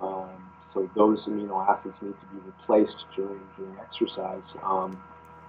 Um, 0.00 0.50
so 0.72 0.88
those 0.94 1.18
amino 1.24 1.66
acids 1.66 1.94
need 2.00 2.14
to 2.20 2.26
be 2.26 2.40
replaced 2.46 3.04
during, 3.16 3.40
during 3.56 3.76
exercise. 3.80 4.42
Um, 4.62 5.02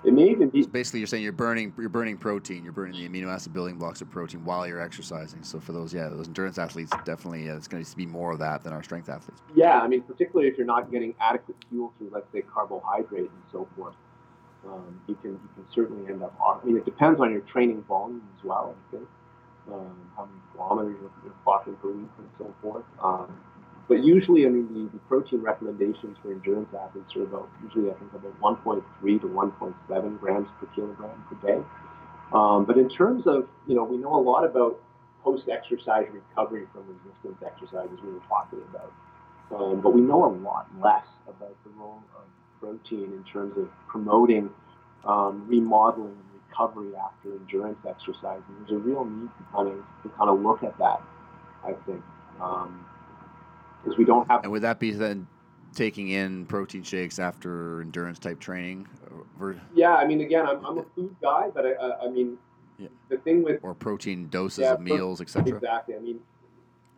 it 0.03 0.13
may 0.13 0.29
even 0.29 0.49
be 0.49 0.63
So 0.63 0.69
basically, 0.69 0.99
you're 1.01 1.07
saying 1.07 1.23
you're 1.23 1.31
burning 1.31 1.73
you're 1.77 1.89
burning 1.89 2.17
protein, 2.17 2.63
you're 2.63 2.73
burning 2.73 2.99
the 2.99 3.07
amino 3.07 3.27
acid 3.27 3.53
building 3.53 3.77
blocks 3.77 4.01
of 4.01 4.09
protein 4.09 4.43
while 4.45 4.65
you're 4.65 4.81
exercising. 4.81 5.43
So 5.43 5.59
for 5.59 5.73
those, 5.73 5.93
yeah, 5.93 6.07
those 6.07 6.27
endurance 6.27 6.57
athletes, 6.57 6.91
definitely, 7.03 7.49
uh, 7.49 7.57
it's 7.57 7.67
going 7.67 7.83
to 7.83 7.95
be 7.97 8.05
more 8.05 8.31
of 8.31 8.39
that 8.39 8.63
than 8.63 8.71
our 8.71 8.83
strength 8.83 9.09
athletes. 9.09 9.41
Yeah, 9.55 9.79
I 9.79 9.87
mean, 9.87 10.01
particularly 10.03 10.49
if 10.49 10.57
you're 10.57 10.67
not 10.67 10.91
getting 10.91 11.15
adequate 11.19 11.57
fuel 11.69 11.93
through, 11.97 12.11
let's 12.13 12.31
say, 12.31 12.41
carbohydrate 12.41 13.29
and 13.29 13.43
so 13.51 13.67
forth, 13.75 13.95
um, 14.65 15.01
you 15.07 15.15
can 15.15 15.31
you 15.31 15.49
can 15.55 15.65
certainly 15.73 16.11
end 16.11 16.23
up. 16.23 16.33
I 16.41 16.65
mean, 16.65 16.77
it 16.77 16.85
depends 16.85 17.19
on 17.19 17.31
your 17.31 17.41
training 17.41 17.83
volume 17.83 18.23
as 18.37 18.43
well. 18.45 18.75
I 18.77 18.91
think 18.91 19.07
um, 19.71 20.11
how 20.15 20.25
many 20.25 20.39
kilometers 20.53 20.97
you're, 21.01 21.11
you're 21.23 21.35
clocking 21.45 21.79
per 21.81 21.89
week 21.89 22.09
and 22.17 22.29
so 22.37 22.53
forth. 22.61 22.85
Um, 23.03 23.37
but 23.89 24.03
usually, 24.03 24.45
I 24.45 24.49
mean, 24.49 24.71
the, 24.71 24.97
the 24.97 24.99
protein 25.09 25.41
recommendations 25.41 26.15
for 26.21 26.31
endurance 26.31 26.69
athletes 26.79 27.15
are 27.15 27.23
about 27.23 27.49
usually 27.63 27.89
I 27.89 27.95
think 27.95 28.13
about 28.13 28.39
1.3 28.39 29.21
to 29.21 29.27
1.7 29.27 30.19
grams 30.19 30.47
per 30.59 30.67
kilogram 30.75 31.25
per 31.27 31.47
day. 31.47 31.61
Um, 32.31 32.65
but 32.65 32.77
in 32.77 32.87
terms 32.87 33.23
of 33.25 33.49
you 33.67 33.75
know, 33.75 33.83
we 33.83 33.97
know 33.97 34.15
a 34.15 34.21
lot 34.21 34.45
about 34.45 34.79
post-exercise 35.23 36.05
recovery 36.13 36.67
from 36.71 36.85
resistance 36.87 37.41
exercises 37.43 37.97
we 38.03 38.13
were 38.13 38.21
talking 38.29 38.61
about. 38.69 38.93
Um, 39.51 39.81
but 39.81 39.93
we 39.93 40.01
know 40.01 40.25
a 40.25 40.33
lot 40.37 40.67
less 40.79 41.05
about 41.27 41.57
the 41.63 41.71
role 41.71 42.03
of 42.15 42.25
protein 42.61 43.11
in 43.11 43.23
terms 43.33 43.57
of 43.57 43.67
promoting 43.87 44.51
um, 45.03 45.47
remodeling 45.47 46.11
and 46.13 46.41
recovery 46.47 46.91
after 46.95 47.33
endurance 47.33 47.79
exercise. 47.89 48.41
And 48.47 48.67
there's 48.67 48.79
a 48.79 48.83
real 48.83 49.03
need 49.03 49.29
to 49.37 49.43
kind 49.51 49.67
of 49.67 49.83
to 50.03 50.09
kind 50.15 50.29
of 50.29 50.39
look 50.41 50.61
at 50.61 50.77
that. 50.77 51.01
I 51.65 51.73
think 51.85 52.03
because 53.83 53.97
we 53.97 54.05
don't 54.05 54.29
have 54.29 54.43
And 54.43 54.51
would 54.51 54.61
that 54.63 54.79
be 54.79 54.91
then 54.91 55.27
taking 55.73 56.09
in 56.09 56.45
protein 56.45 56.83
shakes 56.83 57.19
after 57.19 57.81
endurance 57.81 58.19
type 58.19 58.39
training, 58.39 58.87
yeah. 59.73 59.95
I 59.95 60.05
mean, 60.05 60.21
again, 60.21 60.45
I'm, 60.45 60.65
I'm 60.65 60.77
a 60.79 60.85
food 60.95 61.15
guy, 61.21 61.49
but 61.53 61.65
I, 61.65 61.71
I, 61.73 62.05
I 62.05 62.09
mean, 62.09 62.37
Yeah. 62.77 62.89
the 63.09 63.17
thing 63.17 63.43
with 63.43 63.59
or 63.63 63.73
protein 63.73 64.27
doses 64.29 64.59
Yeah, 64.59 64.73
of 64.73 64.81
meals, 64.81 65.21
etc.? 65.21 65.55
Exactly. 65.55 65.95
I 65.95 65.99
mean, 65.99 66.19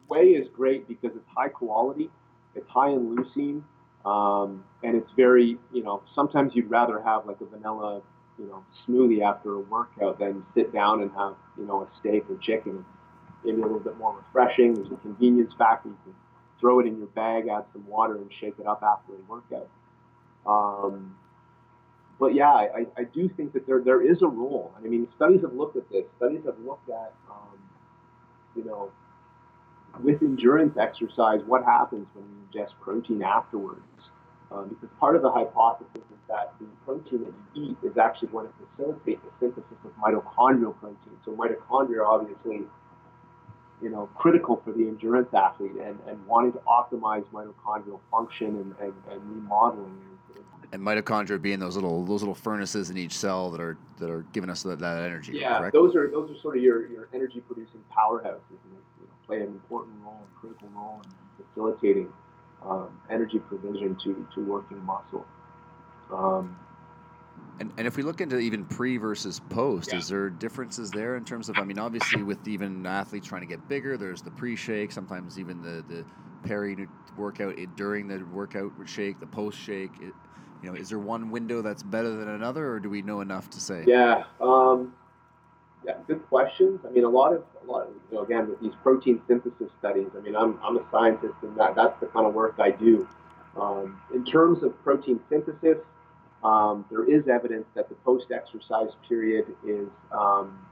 whey 0.07 0.29
is 0.29 0.47
great 0.55 0.87
because 0.87 1.11
it's 1.15 1.27
high 1.35 1.49
quality, 1.49 2.09
it's 2.55 2.69
high 2.69 2.89
in 2.89 3.15
leucine, 3.15 3.63
um, 4.05 4.63
and 4.83 4.95
it's 4.95 5.11
very, 5.15 5.57
you 5.71 5.83
know, 5.83 6.03
sometimes 6.15 6.53
you'd 6.55 6.69
rather 6.69 7.01
have 7.01 7.25
like 7.25 7.39
a 7.41 7.45
vanilla, 7.45 8.01
you 8.39 8.47
know, 8.47 8.63
smoothie 8.87 9.21
after 9.21 9.55
a 9.55 9.59
workout 9.59 10.19
than 10.19 10.43
sit 10.55 10.73
down 10.73 11.01
and 11.01 11.11
have, 11.11 11.35
you 11.57 11.65
know, 11.65 11.81
a 11.81 11.87
steak 11.99 12.23
or 12.29 12.37
chicken. 12.37 12.83
Maybe 13.43 13.59
a 13.59 13.63
little 13.65 13.79
bit 13.79 13.97
more 13.97 14.15
refreshing. 14.15 14.75
There's 14.75 14.91
a 14.91 14.97
convenience 14.97 15.51
factor. 15.57 15.89
You 15.89 15.97
can 16.03 16.13
throw 16.61 16.79
it 16.79 16.85
in 16.85 16.97
your 16.97 17.07
bag, 17.07 17.47
add 17.49 17.65
some 17.73 17.85
water, 17.87 18.15
and 18.15 18.31
shake 18.39 18.53
it 18.59 18.65
up 18.65 18.81
after 18.83 19.13
a 19.13 19.29
workout. 19.29 19.69
Um, 20.45 21.17
but 22.19 22.33
yeah, 22.35 22.51
I, 22.51 22.85
I 22.95 23.03
do 23.03 23.27
think 23.35 23.51
that 23.53 23.65
there, 23.67 23.81
there 23.83 24.01
is 24.01 24.21
a 24.21 24.27
role. 24.27 24.71
I 24.77 24.81
mean, 24.81 25.07
studies 25.15 25.41
have 25.41 25.53
looked 25.53 25.75
at 25.75 25.89
this. 25.89 26.05
Studies 26.17 26.41
have 26.45 26.59
looked 26.59 26.89
at, 26.89 27.13
um, 27.29 27.57
you 28.55 28.63
know, 28.63 28.91
with 30.03 30.21
endurance 30.21 30.77
exercise, 30.77 31.41
what 31.45 31.65
happens 31.65 32.07
when 32.13 32.25
you 32.25 32.61
ingest 32.61 32.73
protein 32.79 33.23
afterwards. 33.23 33.81
Um, 34.51 34.69
because 34.69 34.89
part 34.99 35.15
of 35.15 35.21
the 35.21 35.31
hypothesis 35.31 35.95
is 35.95 36.21
that 36.27 36.53
the 36.59 36.67
protein 36.85 37.23
that 37.23 37.33
you 37.55 37.71
eat 37.71 37.77
is 37.83 37.97
actually 37.97 38.27
going 38.29 38.47
to 38.47 38.53
facilitate 38.75 39.19
the 39.23 39.31
synthesis 39.39 39.77
of 39.83 39.91
mitochondrial 39.97 40.77
protein. 40.77 41.17
So 41.25 41.31
mitochondria 41.31 42.05
obviously, 42.05 42.67
you 43.81 43.89
know, 43.89 44.09
critical 44.15 44.61
for 44.63 44.71
the 44.71 44.87
endurance 44.87 45.33
athlete, 45.33 45.71
and, 45.71 45.97
and 46.07 46.25
wanting 46.27 46.53
to 46.53 46.59
optimize 46.59 47.25
mitochondrial 47.33 47.99
function 48.11 48.47
and, 48.47 48.75
and, 48.79 48.93
and 49.09 49.21
remodeling 49.35 49.99
and 50.71 50.81
mitochondria 50.81 51.41
being 51.41 51.59
those 51.59 51.75
little 51.75 52.05
those 52.05 52.21
little 52.21 52.35
furnaces 52.35 52.89
in 52.89 52.97
each 52.97 53.17
cell 53.17 53.51
that 53.51 53.61
are 53.61 53.77
that 53.99 54.09
are 54.09 54.23
giving 54.33 54.49
us 54.49 54.63
that, 54.63 54.79
that 54.79 55.03
energy. 55.03 55.33
Yeah, 55.33 55.59
correct? 55.59 55.73
those 55.73 55.95
are 55.95 56.09
those 56.09 56.31
are 56.31 56.41
sort 56.41 56.57
of 56.57 56.63
your, 56.63 56.87
your 56.87 57.09
energy 57.13 57.41
producing 57.41 57.83
powerhouses, 57.91 58.49
and 58.49 58.71
they 58.71 59.01
you 59.01 59.07
know, 59.07 59.13
play 59.27 59.37
an 59.37 59.47
important 59.47 59.95
role, 60.03 60.21
a 60.23 60.39
critical 60.39 60.69
role 60.73 61.01
in 61.03 61.45
facilitating 61.45 62.07
um, 62.63 62.89
energy 63.09 63.39
provision 63.39 63.97
to 64.03 64.25
to 64.33 64.45
working 64.45 64.83
muscle. 64.85 65.25
Um, 66.11 66.57
and, 67.59 67.71
and 67.77 67.85
if 67.85 67.95
we 67.95 68.03
look 68.03 68.21
into 68.21 68.39
even 68.39 68.65
pre 68.65 68.97
versus 68.97 69.39
post, 69.49 69.91
Yeah. 69.91 69.99
is 69.99 70.07
there 70.07 70.29
differences 70.29 70.89
there 70.89 71.15
in 71.15 71.23
terms 71.23 71.47
of? 71.47 71.57
I 71.57 71.63
mean, 71.63 71.77
obviously, 71.77 72.23
with 72.23 72.47
even 72.47 72.85
athletes 72.85 73.27
trying 73.27 73.41
to 73.41 73.47
get 73.47 73.67
bigger, 73.67 73.97
there's 73.97 74.21
the 74.21 74.31
pre-shake, 74.31 74.91
sometimes 74.91 75.37
even 75.37 75.61
the 75.61 75.83
the 75.87 76.03
peri 76.43 76.87
workout 77.17 77.55
during 77.75 78.07
the 78.07 78.19
workout 78.33 78.71
shake, 78.85 79.19
the 79.19 79.27
post 79.27 79.59
shake. 79.59 79.91
It, 80.01 80.13
you 80.63 80.69
know, 80.71 80.75
is 80.75 80.89
there 80.89 80.99
one 80.99 81.31
window 81.31 81.61
that's 81.61 81.83
better 81.83 82.09
than 82.09 82.29
another, 82.29 82.71
or 82.71 82.79
do 82.79 82.89
we 82.89 83.01
know 83.01 83.21
enough 83.21 83.49
to 83.51 83.59
say? 83.59 83.83
Yeah. 83.85 84.23
Um, 84.39 84.93
yeah. 85.85 85.95
Good 86.07 86.27
questions. 86.29 86.79
I 86.87 86.91
mean, 86.91 87.03
a 87.03 87.09
lot 87.09 87.33
of, 87.33 87.43
a 87.63 87.71
lot 87.71 87.87
of, 87.87 87.93
you 88.11 88.17
know, 88.17 88.23
again, 88.23 88.47
with 88.47 88.59
these 88.61 88.73
protein 88.83 89.21
synthesis 89.27 89.71
studies. 89.79 90.07
I 90.15 90.21
mean, 90.21 90.35
I'm, 90.35 90.59
I'm 90.63 90.77
a 90.77 90.85
scientist, 90.91 91.33
and 91.41 91.57
that, 91.57 91.75
that's 91.75 91.99
the 91.99 92.05
kind 92.07 92.27
of 92.27 92.35
work 92.35 92.55
I 92.59 92.69
do. 92.71 93.07
Um, 93.59 93.99
in 94.13 94.23
terms 94.23 94.61
of 94.61 94.79
protein 94.83 95.19
synthesis, 95.29 95.77
um, 96.43 96.85
there 96.89 97.09
is 97.09 97.27
evidence 97.27 97.65
that 97.75 97.89
the 97.89 97.95
post-exercise 97.95 98.89
period 99.07 99.45
is 99.67 99.87
um, 100.11 100.65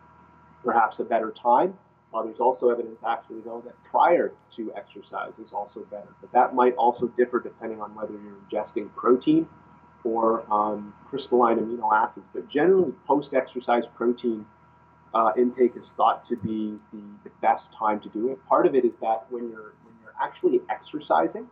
perhaps 0.64 0.96
a 1.00 1.04
better 1.04 1.34
time. 1.42 1.74
Uh, 2.14 2.24
there's 2.24 2.40
also 2.40 2.70
evidence, 2.70 2.98
actually, 3.08 3.42
though, 3.42 3.62
that 3.66 3.76
prior 3.84 4.32
to 4.56 4.74
exercise 4.76 5.32
is 5.38 5.52
also 5.54 5.82
better. 5.92 6.10
But 6.22 6.32
that 6.34 6.56
might 6.56 6.74
also 6.76 7.08
differ 7.18 7.40
depending 7.40 7.82
on 7.82 7.94
whether 7.94 8.14
you're 8.14 8.38
ingesting 8.50 8.94
protein 8.96 9.48
or 10.04 10.44
um, 10.52 10.94
crystalline 11.10 11.58
amino 11.58 11.94
acids. 11.94 12.26
But 12.34 12.50
generally, 12.50 12.94
post-exercise 13.06 13.84
protein 13.96 14.46
uh, 15.14 15.34
intake 15.38 15.76
is 15.76 15.84
thought 15.98 16.28
to 16.30 16.36
be 16.38 16.78
the, 16.92 17.04
the 17.24 17.32
best 17.42 17.64
time 17.78 18.00
to 18.02 18.10
do 18.10 18.32
it. 18.32 18.44
Part 18.48 18.66
of 18.66 18.74
it 18.76 18.86
is 18.86 18.94
that 19.02 19.26
when 19.30 19.50
you're 19.50 19.74
when 19.84 19.94
you're 20.02 20.14
actually 20.22 20.62
exercising, 20.70 21.48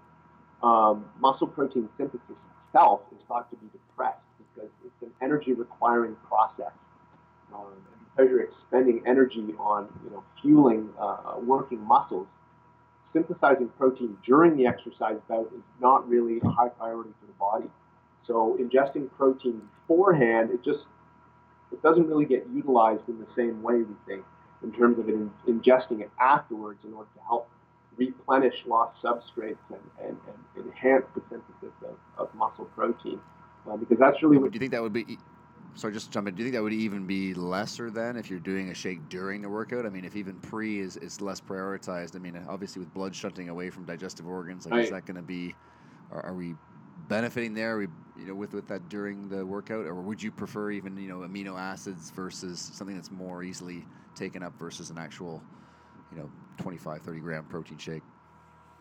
um, 0.64 1.06
muscle 1.20 1.48
protein 1.48 1.90
synthesis 1.98 2.38
itself 2.78 3.02
is 3.12 3.18
thought 3.28 3.50
to 3.50 3.56
be 3.58 3.68
depressed 3.72 4.20
because 4.38 4.70
it's 4.86 5.02
an 5.02 5.12
energy 5.22 5.54
requiring 5.54 6.16
process. 6.28 6.74
Um, 7.54 7.74
because 8.16 8.32
you're 8.32 8.44
expending 8.44 9.04
energy 9.06 9.54
on 9.60 9.88
you 10.04 10.10
know 10.10 10.24
fueling 10.42 10.90
uh, 11.00 11.36
working 11.40 11.80
muscles, 11.82 12.28
synthesizing 13.14 13.70
protein 13.78 14.18
during 14.26 14.58
the 14.58 14.66
exercise 14.66 15.18
bout 15.30 15.52
is 15.56 15.64
not 15.80 16.08
really 16.10 16.40
a 16.44 16.50
high 16.50 16.70
priority 16.70 17.12
for 17.20 17.28
the 17.28 17.34
body. 17.34 17.70
So 18.26 18.58
ingesting 18.60 19.10
protein 19.18 19.62
beforehand, 19.88 20.50
it 20.52 20.64
just 20.64 20.86
it 21.72 21.82
doesn't 21.84 22.08
really 22.08 22.26
get 22.26 22.46
utilized 22.54 23.08
in 23.08 23.20
the 23.20 23.28
same 23.36 23.62
way 23.62 23.76
we 23.76 23.96
think 24.08 24.24
in 24.64 24.72
terms 24.72 24.98
of 24.98 25.08
in, 25.08 25.32
ingesting 25.48 26.02
it 26.02 26.10
afterwards 26.20 26.80
in 26.84 26.94
order 26.94 27.10
to 27.16 27.22
help 27.28 27.50
replenish 27.98 28.56
lost 28.66 29.02
substrates 29.04 29.58
and, 29.70 29.80
and, 30.04 30.18
and 30.56 30.66
enhance 30.66 31.06
the 31.16 31.22
synthesis 31.30 31.76
of, 31.84 31.96
of 32.18 32.34
muscle 32.36 32.66
protein. 32.66 33.20
Uh, 33.70 33.76
because 33.76 33.98
that's 34.00 34.22
really 34.24 34.38
what. 34.38 34.52
Do 34.52 34.56
you 34.56 34.60
think 34.60 34.72
that 34.72 34.82
would 34.82 34.94
be? 34.94 35.18
Sorry, 35.76 35.94
just 35.94 36.12
jump 36.12 36.28
in. 36.28 36.36
Do 36.36 36.42
you 36.42 36.46
think 36.46 36.56
that 36.56 36.64
would 36.64 36.74
even 36.74 37.06
be 37.06 37.34
lesser 37.34 37.92
then 37.92 38.18
if 38.18 38.30
you're 38.30 38.40
doing 38.40 38.70
a 38.70 38.74
shake 38.74 39.10
during 39.10 39.42
the 39.42 39.50
workout? 39.50 39.86
I 39.86 39.90
mean, 39.90 40.06
if 40.06 40.16
even 40.16 40.36
pre 40.40 40.80
is, 40.80 40.98
is 40.98 41.22
less 41.22 41.40
prioritized. 41.40 42.16
I 42.16 42.20
mean, 42.20 42.42
obviously 42.48 42.80
with 42.80 42.94
blood 42.94 43.16
shunting 43.16 43.50
away 43.50 43.70
from 43.70 43.86
digestive 43.86 44.26
organs, 44.26 44.66
like 44.66 44.86
is 44.86 44.90
that 44.92 45.06
going 45.06 45.18
to 45.18 45.22
be? 45.22 45.54
Are, 46.12 46.28
are 46.28 46.34
we 46.34 46.56
benefiting 47.08 47.54
there? 47.54 47.76
Are 47.76 47.80
we 47.80 47.88
you 48.18 48.28
know 48.28 48.36
with 48.36 48.54
with 48.54 48.68
that 48.70 48.90
during 48.90 49.30
the 49.30 49.46
workout, 49.46 49.86
or 49.86 49.96
would 49.96 50.22
you 50.22 50.32
prefer 50.32 50.72
even 50.72 50.98
you 50.98 51.10
know 51.10 51.20
amino 51.20 51.60
acids 51.60 52.10
versus 52.12 52.72
something 52.74 52.96
that's 52.96 53.12
more 53.12 53.44
easily 53.44 53.86
taken 54.16 54.42
up 54.42 54.58
versus 54.58 54.90
an 54.90 54.98
actual 54.98 55.44
you 56.12 56.18
know 56.18 56.30
25 56.58 57.02
30 57.02 57.20
gram 57.20 57.46
protein 57.46 57.78
shake? 57.78 58.04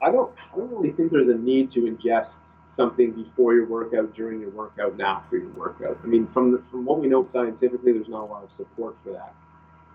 I 0.03 0.11
don't 0.11 0.33
I 0.53 0.57
don't 0.57 0.71
really 0.71 0.93
think 0.93 1.13
there's 1.13 1.29
a 1.29 1.39
need 1.39 1.73
to 1.73 1.81
ingest 1.81 2.29
something 2.77 3.13
before 3.13 3.55
your 3.55 3.67
workout, 3.67 4.15
during 4.15 4.41
your 4.41 4.51
workout, 4.51 4.93
and 4.93 5.03
after 5.03 5.39
your 5.39 5.51
workout. 5.51 5.99
I 6.03 6.07
mean, 6.07 6.29
from 6.33 6.53
the, 6.53 6.63
from 6.71 6.85
what 6.85 7.01
we 7.01 7.09
know 7.09 7.27
scientifically, 7.33 7.93
there's 7.93 8.09
not 8.09 8.23
a 8.23 8.27
lot 8.27 8.45
of 8.45 8.51
support 8.57 8.97
for 9.03 9.13
that. 9.13 9.35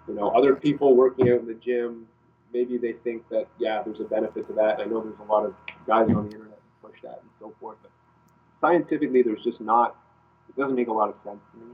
You 0.07 0.15
know, 0.15 0.29
other 0.29 0.55
people 0.55 0.95
working 0.95 1.29
out 1.29 1.41
in 1.41 1.47
the 1.47 1.53
gym, 1.53 2.07
maybe 2.53 2.77
they 2.77 2.93
think 2.93 3.29
that 3.29 3.47
yeah, 3.59 3.83
there's 3.83 3.99
a 3.99 4.03
benefit 4.03 4.47
to 4.47 4.53
that. 4.53 4.79
I 4.79 4.85
know 4.85 5.01
there's 5.01 5.19
a 5.19 5.31
lot 5.31 5.45
of 5.45 5.53
guys 5.85 6.09
on 6.09 6.29
the 6.29 6.35
internet 6.35 6.59
push 6.81 6.95
that 7.03 7.19
and 7.21 7.29
so 7.39 7.53
forth, 7.59 7.77
but 7.81 7.91
scientifically, 8.59 9.21
there's 9.21 9.43
just 9.43 9.61
not. 9.61 9.95
It 10.49 10.59
doesn't 10.59 10.75
make 10.75 10.87
a 10.87 10.93
lot 10.93 11.09
of 11.09 11.15
sense 11.23 11.39
to 11.53 11.59
me. 11.59 11.73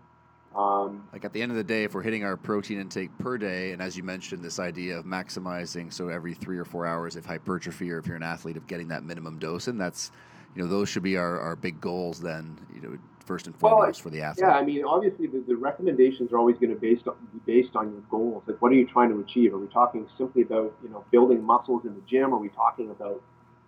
Um, 0.55 1.07
Like 1.13 1.25
at 1.25 1.33
the 1.33 1.41
end 1.41 1.51
of 1.51 1.57
the 1.57 1.63
day, 1.63 1.83
if 1.83 1.93
we're 1.93 2.01
hitting 2.01 2.23
our 2.23 2.37
protein 2.37 2.79
intake 2.79 3.15
per 3.19 3.37
day, 3.37 3.71
and 3.73 3.81
as 3.81 3.95
you 3.95 4.03
mentioned, 4.03 4.43
this 4.43 4.59
idea 4.59 4.97
of 4.97 5.05
maximizing, 5.05 5.93
so 5.93 6.09
every 6.09 6.33
three 6.33 6.57
or 6.57 6.65
four 6.65 6.85
hours, 6.85 7.15
if 7.15 7.25
hypertrophy 7.25 7.91
or 7.91 7.99
if 7.99 8.07
you're 8.07 8.15
an 8.15 8.23
athlete, 8.23 8.57
of 8.57 8.65
getting 8.67 8.87
that 8.87 9.03
minimum 9.03 9.37
dose, 9.37 9.67
and 9.67 9.79
that's, 9.79 10.11
you 10.55 10.63
know, 10.63 10.67
those 10.67 10.89
should 10.89 11.03
be 11.03 11.17
our, 11.17 11.39
our 11.39 11.55
big 11.55 11.79
goals 11.79 12.19
then, 12.19 12.59
you 12.73 12.81
know, 12.81 12.97
first 13.27 13.45
and 13.45 13.55
Well, 13.61 13.75
foremost 13.75 14.01
for 14.01 14.09
the 14.09 14.21
athlete. 14.21 14.47
Yeah, 14.47 14.55
I 14.55 14.63
mean, 14.63 14.83
obviously 14.85 15.27
the, 15.27 15.43
the 15.47 15.55
recommendations 15.55 16.31
are 16.31 16.37
always 16.37 16.57
going 16.57 16.73
to 16.73 16.79
based 16.79 17.07
on, 17.07 17.15
be 17.33 17.39
based 17.45 17.75
on 17.75 17.91
your 17.91 18.01
goals. 18.09 18.43
Like, 18.47 18.59
what 18.61 18.71
are 18.71 18.75
you 18.75 18.87
trying 18.87 19.09
to 19.09 19.19
achieve? 19.19 19.53
Are 19.53 19.59
we 19.59 19.67
talking 19.67 20.07
simply 20.17 20.41
about 20.41 20.73
you 20.81 20.89
know 20.89 21.03
building 21.11 21.43
muscles 21.43 21.83
in 21.85 21.93
the 21.93 22.01
gym? 22.09 22.33
Are 22.33 22.39
we 22.39 22.49
talking 22.49 22.89
about 22.89 23.21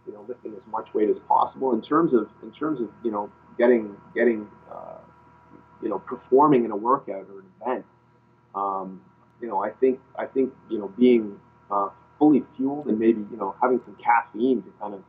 you 0.07 0.13
know 0.13 0.25
lifting 0.27 0.53
as 0.53 0.61
much 0.71 0.87
weight 0.93 1.09
as 1.09 1.17
possible? 1.27 1.73
In 1.73 1.81
terms 1.81 2.13
of 2.13 2.29
in 2.41 2.51
terms 2.51 2.79
of 2.79 2.89
you 3.03 3.11
know 3.11 3.29
getting 3.57 3.95
getting 4.15 4.47
uh, 4.71 4.98
you 5.81 5.89
know 5.89 5.99
performing 5.99 6.65
in 6.65 6.71
a 6.71 6.75
workout 6.75 7.27
or 7.29 7.39
an 7.39 7.45
event, 7.61 7.85
um, 8.55 9.01
you 9.41 9.47
know, 9.47 9.63
I 9.63 9.69
think 9.69 9.99
I 10.17 10.25
think 10.25 10.53
you 10.69 10.79
know 10.79 10.87
being 10.97 11.39
uh, 11.71 11.89
fully 12.17 12.43
fueled 12.57 12.87
and 12.87 12.99
maybe 12.99 13.21
you 13.31 13.37
know 13.37 13.55
having 13.61 13.79
some 13.85 13.95
caffeine 14.03 14.61
to 14.63 14.69
kind 14.79 14.93
of 14.93 15.03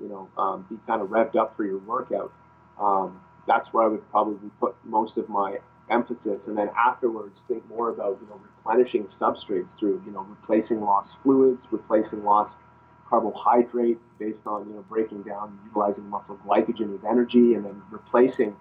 you 0.00 0.08
know 0.08 0.28
um, 0.38 0.66
be 0.68 0.76
kind 0.86 1.02
of 1.02 1.08
revved 1.08 1.36
up 1.36 1.56
for 1.56 1.64
your 1.64 1.78
workout. 1.78 2.32
Um, 2.80 3.20
that's 3.46 3.72
where 3.72 3.84
I 3.84 3.88
would 3.88 4.08
probably 4.10 4.50
put 4.60 4.74
most 4.84 5.16
of 5.16 5.28
my 5.28 5.58
emphasis, 5.90 6.40
and 6.46 6.56
then 6.56 6.70
afterwards 6.78 7.36
think 7.48 7.68
more 7.68 7.90
about 7.90 8.18
you 8.20 8.28
know 8.28 8.40
replenishing 8.56 9.08
substrates 9.20 9.68
through 9.78 10.02
you 10.06 10.12
know 10.12 10.22
replacing 10.22 10.80
lost 10.80 11.10
fluids, 11.22 11.60
replacing 11.70 12.24
lost 12.24 12.54
carbohydrate 13.08 13.98
based 14.18 14.46
on 14.46 14.66
you 14.68 14.74
know 14.74 14.84
breaking 14.88 15.22
down, 15.22 15.58
utilizing 15.66 16.08
muscle 16.08 16.38
glycogen 16.46 16.94
as 16.94 17.04
energy, 17.04 17.54
and 17.54 17.64
then 17.64 17.82
replacing 17.90 18.56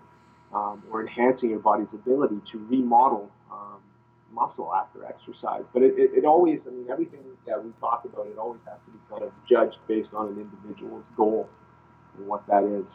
um, 0.54 0.84
or 0.92 1.02
enhancing 1.02 1.50
your 1.50 1.60
body's 1.60 1.88
ability 1.94 2.40
to 2.52 2.58
remodel 2.70 3.32
um, 3.52 3.80
muscle 4.32 4.74
after 4.74 5.06
exercise. 5.06 5.64
But 5.74 5.84
it, 5.84 5.94
it, 5.98 6.12
it 6.18 6.26
always, 6.26 6.60
I 6.68 6.72
mean, 6.72 6.88
everything 6.90 7.20
that 7.48 7.64
we 7.64 7.72
talk 7.80 8.06
about, 8.06 8.28
it 8.28 8.38
always 8.38 8.62
has 8.66 8.78
to 8.86 8.92
be 8.92 9.00
kind 9.10 9.24
of 9.24 9.32
judged 9.50 9.78
based 9.88 10.10
on 10.14 10.30
an 10.30 10.40
individual's 10.40 11.06
goal 11.16 11.50
and 12.18 12.28
what 12.28 12.46
that 12.48 12.64
is. 12.64 12.86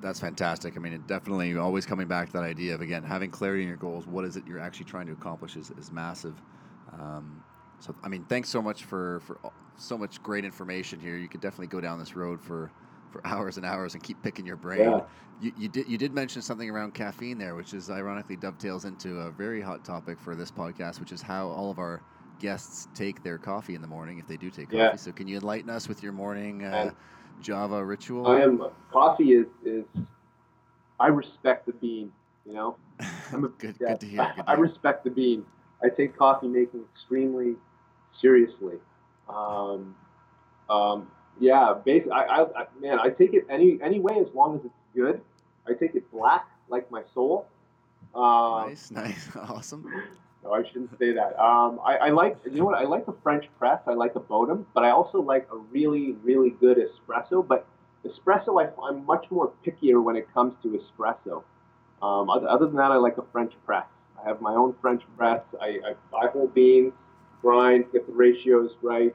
That's 0.00 0.18
fantastic. 0.18 0.76
I 0.76 0.80
mean, 0.80 0.92
it 0.92 1.06
definitely 1.06 1.56
always 1.56 1.86
coming 1.86 2.08
back 2.08 2.26
to 2.28 2.32
that 2.32 2.42
idea 2.42 2.74
of 2.74 2.80
again 2.80 3.04
having 3.04 3.30
clarity 3.30 3.62
in 3.62 3.68
your 3.68 3.76
goals. 3.76 4.06
What 4.06 4.24
is 4.24 4.36
it 4.36 4.44
you're 4.48 4.58
actually 4.58 4.86
trying 4.86 5.06
to 5.06 5.12
accomplish 5.12 5.54
is, 5.54 5.70
is 5.78 5.92
massive. 5.92 6.34
Um, 6.92 7.44
so, 7.78 7.94
I 8.02 8.08
mean, 8.08 8.24
thanks 8.24 8.48
so 8.48 8.60
much 8.60 8.82
for 8.84 9.20
for 9.20 9.38
so 9.76 9.96
much 9.96 10.20
great 10.22 10.44
information 10.44 10.98
here. 10.98 11.16
You 11.16 11.28
could 11.28 11.40
definitely 11.40 11.68
go 11.68 11.80
down 11.80 12.00
this 12.00 12.16
road 12.16 12.40
for 12.40 12.72
for 13.12 13.20
hours 13.26 13.56
and 13.56 13.66
hours 13.66 13.94
and 13.94 14.02
keep 14.02 14.20
picking 14.22 14.46
your 14.46 14.56
brain. 14.56 14.80
Yeah. 14.80 15.00
You, 15.40 15.52
you 15.56 15.68
did 15.68 15.88
you 15.88 15.98
did 15.98 16.14
mention 16.14 16.42
something 16.42 16.68
around 16.70 16.94
caffeine 16.94 17.38
there, 17.38 17.54
which 17.54 17.74
is 17.74 17.90
ironically 17.90 18.36
dovetails 18.36 18.84
into 18.84 19.20
a 19.20 19.30
very 19.30 19.60
hot 19.60 19.84
topic 19.84 20.18
for 20.18 20.34
this 20.34 20.50
podcast, 20.50 21.00
which 21.00 21.12
is 21.12 21.22
how 21.22 21.48
all 21.48 21.70
of 21.70 21.78
our 21.78 22.00
guests 22.38 22.88
take 22.94 23.22
their 23.22 23.38
coffee 23.38 23.74
in 23.74 23.80
the 23.80 23.88
morning 23.88 24.18
if 24.18 24.26
they 24.26 24.36
do 24.36 24.50
take 24.50 24.70
coffee. 24.70 24.76
Yeah. 24.76 24.96
So, 24.96 25.12
can 25.12 25.26
you 25.28 25.36
enlighten 25.36 25.70
us 25.70 25.88
with 25.88 26.02
your 26.02 26.12
morning 26.12 26.64
uh, 26.64 26.92
Java 27.40 27.84
ritual? 27.84 28.26
I 28.26 28.40
am 28.40 28.62
coffee 28.92 29.32
is 29.32 29.46
is 29.64 29.84
I 31.00 31.08
respect 31.08 31.66
the 31.66 31.72
bean. 31.72 32.12
You 32.46 32.54
know, 32.54 32.76
I'm 33.32 33.44
a, 33.44 33.48
good, 33.48 33.76
yeah, 33.80 33.88
good 33.88 34.00
to 34.00 34.06
hear. 34.06 34.32
Good 34.36 34.44
to 34.44 34.50
I 34.50 34.54
hear. 34.54 34.64
respect 34.64 35.04
the 35.04 35.10
bean. 35.10 35.44
I 35.82 35.88
take 35.88 36.16
coffee 36.16 36.48
making 36.48 36.84
extremely 36.94 37.54
seriously. 38.20 38.76
Um, 39.28 39.96
um, 40.68 41.08
yeah, 41.40 41.74
base, 41.84 42.06
I, 42.12 42.24
I, 42.24 42.42
I, 42.42 42.66
man, 42.80 42.98
I 42.98 43.10
take 43.10 43.34
it 43.34 43.46
any 43.50 43.78
any 43.82 44.00
way 44.00 44.18
as 44.18 44.32
long 44.34 44.56
as 44.56 44.64
it's 44.64 44.74
good. 44.94 45.20
I 45.66 45.72
take 45.72 45.94
it 45.94 46.10
black 46.10 46.46
like 46.68 46.90
my 46.90 47.02
soul. 47.14 47.46
Um, 48.14 48.68
nice, 48.68 48.90
nice, 48.90 49.28
awesome. 49.36 49.90
no, 50.44 50.52
I 50.52 50.62
shouldn't 50.64 50.98
say 50.98 51.12
that. 51.12 51.38
Um, 51.40 51.80
I, 51.84 51.96
I 51.96 52.10
like, 52.10 52.36
you 52.44 52.58
know 52.58 52.64
what? 52.64 52.74
I 52.74 52.84
like 52.84 53.08
a 53.08 53.14
French 53.22 53.46
press. 53.58 53.80
I 53.86 53.94
like 53.94 54.14
a 54.16 54.20
Bodum, 54.20 54.66
but 54.74 54.84
I 54.84 54.90
also 54.90 55.20
like 55.20 55.48
a 55.52 55.56
really, 55.56 56.12
really 56.22 56.50
good 56.50 56.78
espresso. 56.78 57.46
But 57.46 57.66
espresso, 58.04 58.62
I, 58.62 58.70
I'm 58.82 59.06
much 59.06 59.26
more 59.30 59.52
pickier 59.64 60.02
when 60.02 60.16
it 60.16 60.32
comes 60.34 60.54
to 60.62 60.68
espresso. 60.68 61.44
Um, 62.02 62.28
other, 62.28 62.66
than 62.66 62.76
that, 62.76 62.90
I 62.90 62.96
like 62.96 63.16
a 63.18 63.24
French 63.32 63.52
press. 63.64 63.86
I 64.22 64.28
have 64.28 64.40
my 64.40 64.54
own 64.54 64.74
French 64.80 65.02
press. 65.16 65.42
I, 65.60 65.78
I 65.84 65.94
buy 66.10 66.26
whole 66.32 66.48
beans, 66.48 66.92
grind, 67.40 67.86
get 67.92 68.06
the 68.06 68.12
ratios 68.12 68.72
right, 68.82 69.14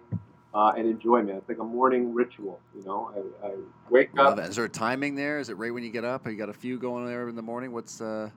uh, 0.54 0.74
and 0.78 0.88
enjoyment. 0.88 1.38
It's 1.38 1.50
like 1.50 1.60
a 1.60 1.64
morning 1.64 2.14
ritual, 2.14 2.60
you 2.76 2.84
know. 2.86 3.12
I, 3.44 3.48
I 3.48 3.52
wake 3.90 4.10
up. 4.18 4.38
it. 4.40 4.46
Is 4.50 4.56
there 4.56 4.66
a 4.66 4.70
timing 4.70 5.16
there? 5.16 5.40
Is 5.40 5.50
it 5.50 5.58
right 5.58 5.74
when 5.74 5.84
you 5.84 5.92
get 5.92 6.06
up? 6.06 6.26
Or 6.26 6.32
you 6.32 6.38
got 6.38 6.50
a 6.50 6.54
few 6.54 6.78
going 6.80 7.06
there 7.06 7.28
in 7.30 7.36
the 7.36 7.42
morning? 7.42 7.72
What's 7.72 8.02
uh? 8.02 8.30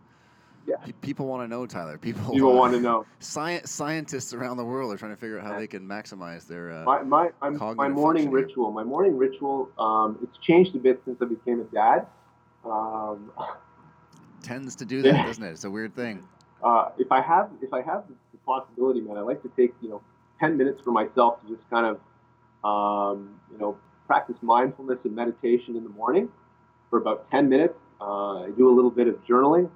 Yeah. 0.67 0.77
pe- 0.85 0.93
People 1.01 1.27
want 1.27 1.43
to 1.43 1.49
know, 1.49 1.67
Tyler. 1.67 1.97
People. 1.99 2.33
People 2.35 2.51
uh, 2.53 2.55
want 2.55 2.75
to 2.75 2.81
know. 2.81 3.07
Science 3.21 3.71
scientists 3.71 4.33
around 4.35 4.57
the 4.57 4.65
world 4.65 4.93
are 4.93 4.97
trying 4.97 5.13
to 5.13 5.17
figure 5.17 5.39
out 5.39 5.47
how 5.47 5.59
they 5.59 5.67
can 5.67 5.87
maximize 5.87 6.47
their. 6.47 6.71
Uh, 6.73 6.85
My 6.85 7.03
my 7.03 7.31
I'm, 7.43 7.57
my 7.77 7.89
morning 7.89 8.31
ritual. 8.31 8.71
My 8.73 8.85
morning 8.85 9.17
ritual. 9.17 9.71
Um, 9.79 10.19
it's 10.23 10.37
changed 10.39 10.75
a 10.75 10.79
bit 10.79 11.01
since 11.05 11.19
I 11.23 11.27
became 11.27 11.61
a 11.61 11.65
dad. 11.65 12.07
Um, 12.65 13.31
tends 14.43 14.77
to 14.77 14.85
do 14.85 15.03
that, 15.05 15.25
doesn't 15.27 15.43
it? 15.45 15.51
It's 15.51 15.65
a 15.65 15.71
weird 15.71 15.95
thing. 15.95 16.23
uh, 16.63 16.91
if 16.99 17.11
I 17.13 17.21
have 17.23 17.51
if 17.63 17.73
I 17.73 17.81
have 17.83 18.05
the 18.09 18.39
possibility, 18.45 19.01
man, 19.01 19.17
I 19.17 19.21
like 19.21 19.43
to 19.43 19.51
take 19.57 19.75
you 19.81 19.89
know 19.89 20.03
ten 20.41 20.57
minutes 20.57 20.81
for 20.83 20.91
myself 20.91 21.41
to 21.43 21.55
just 21.55 21.69
kind 21.71 21.87
of 21.87 22.01
um, 22.65 23.39
you 23.53 23.59
know 23.59 23.77
practice 24.07 24.37
mindfulness 24.43 24.99
and 25.05 25.15
meditation 25.15 25.77
in 25.77 25.85
the 25.85 25.91
morning 25.91 26.29
for 26.89 26.99
about 26.99 27.31
ten 27.31 27.49
minutes. 27.49 27.75
Uh, 28.01 28.45
I 28.45 28.51
do 28.57 28.69
a 28.69 28.75
little 28.75 28.91
bit 28.91 29.07
of 29.07 29.23
journaling, 29.27 29.71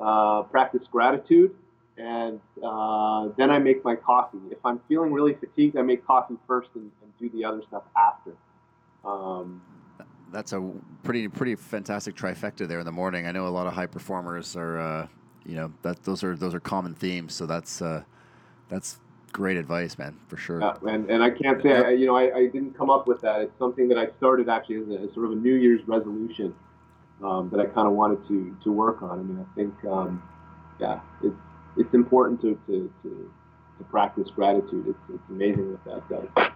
uh, 0.00 0.42
practice 0.44 0.82
gratitude, 0.90 1.54
and 1.98 2.40
uh, 2.64 3.28
then 3.36 3.50
I 3.50 3.58
make 3.58 3.84
my 3.84 3.96
coffee. 3.96 4.38
If 4.50 4.58
I'm 4.64 4.80
feeling 4.88 5.12
really 5.12 5.34
fatigued, 5.34 5.76
I 5.76 5.82
make 5.82 6.06
coffee 6.06 6.36
first 6.46 6.70
and, 6.74 6.90
and 7.02 7.12
do 7.18 7.28
the 7.36 7.44
other 7.44 7.62
stuff 7.66 7.82
after. 7.96 8.32
Um, 9.04 9.62
That's 10.32 10.52
a 10.52 10.70
pretty 11.02 11.28
pretty 11.28 11.54
fantastic 11.56 12.14
trifecta 12.14 12.66
there 12.68 12.78
in 12.78 12.86
the 12.86 12.92
morning. 12.92 13.26
I 13.26 13.32
know 13.32 13.46
a 13.46 13.54
lot 13.58 13.66
of 13.66 13.72
high 13.72 13.86
performers 13.86 14.56
are, 14.56 14.78
uh, 14.78 15.06
you 15.44 15.56
know, 15.56 15.72
that 15.82 16.02
those 16.04 16.22
are 16.24 16.36
those 16.36 16.54
are 16.54 16.60
common 16.60 16.94
themes. 16.94 17.34
So 17.34 17.46
that's 17.46 17.82
uh, 17.82 18.02
that's 18.68 19.00
great 19.36 19.58
advice, 19.58 19.98
man, 19.98 20.16
for 20.28 20.38
sure. 20.38 20.62
And, 20.88 21.10
and 21.10 21.22
I 21.22 21.28
can't 21.28 21.62
say, 21.62 21.70
I, 21.70 21.90
you 21.90 22.06
know, 22.06 22.16
I, 22.16 22.34
I 22.34 22.46
didn't 22.46 22.72
come 22.72 22.88
up 22.88 23.06
with 23.06 23.20
that. 23.20 23.42
It's 23.42 23.58
something 23.58 23.86
that 23.88 23.98
I 23.98 24.08
started 24.16 24.48
actually 24.48 24.76
as 24.76 24.88
a, 24.88 25.02
as 25.02 25.12
sort 25.12 25.26
of 25.26 25.32
a 25.32 25.34
New 25.34 25.56
Year's 25.56 25.86
resolution 25.86 26.54
um, 27.22 27.50
that 27.50 27.60
I 27.60 27.66
kind 27.66 27.86
of 27.86 27.92
wanted 27.92 28.26
to, 28.28 28.56
to 28.64 28.72
work 28.72 29.02
on. 29.02 29.18
I 29.18 29.22
mean, 29.22 29.38
I 29.38 29.54
think, 29.54 29.74
um, 29.84 30.22
yeah, 30.80 31.00
it's, 31.22 31.36
it's 31.76 31.92
important 31.92 32.40
to, 32.40 32.58
to, 32.66 32.90
to, 33.02 33.30
to 33.76 33.84
practice 33.90 34.30
gratitude. 34.34 34.86
It's, 34.88 34.98
it's 35.10 35.28
amazing 35.28 35.72
what 35.72 35.84
that 35.84 36.32
does. 36.34 36.52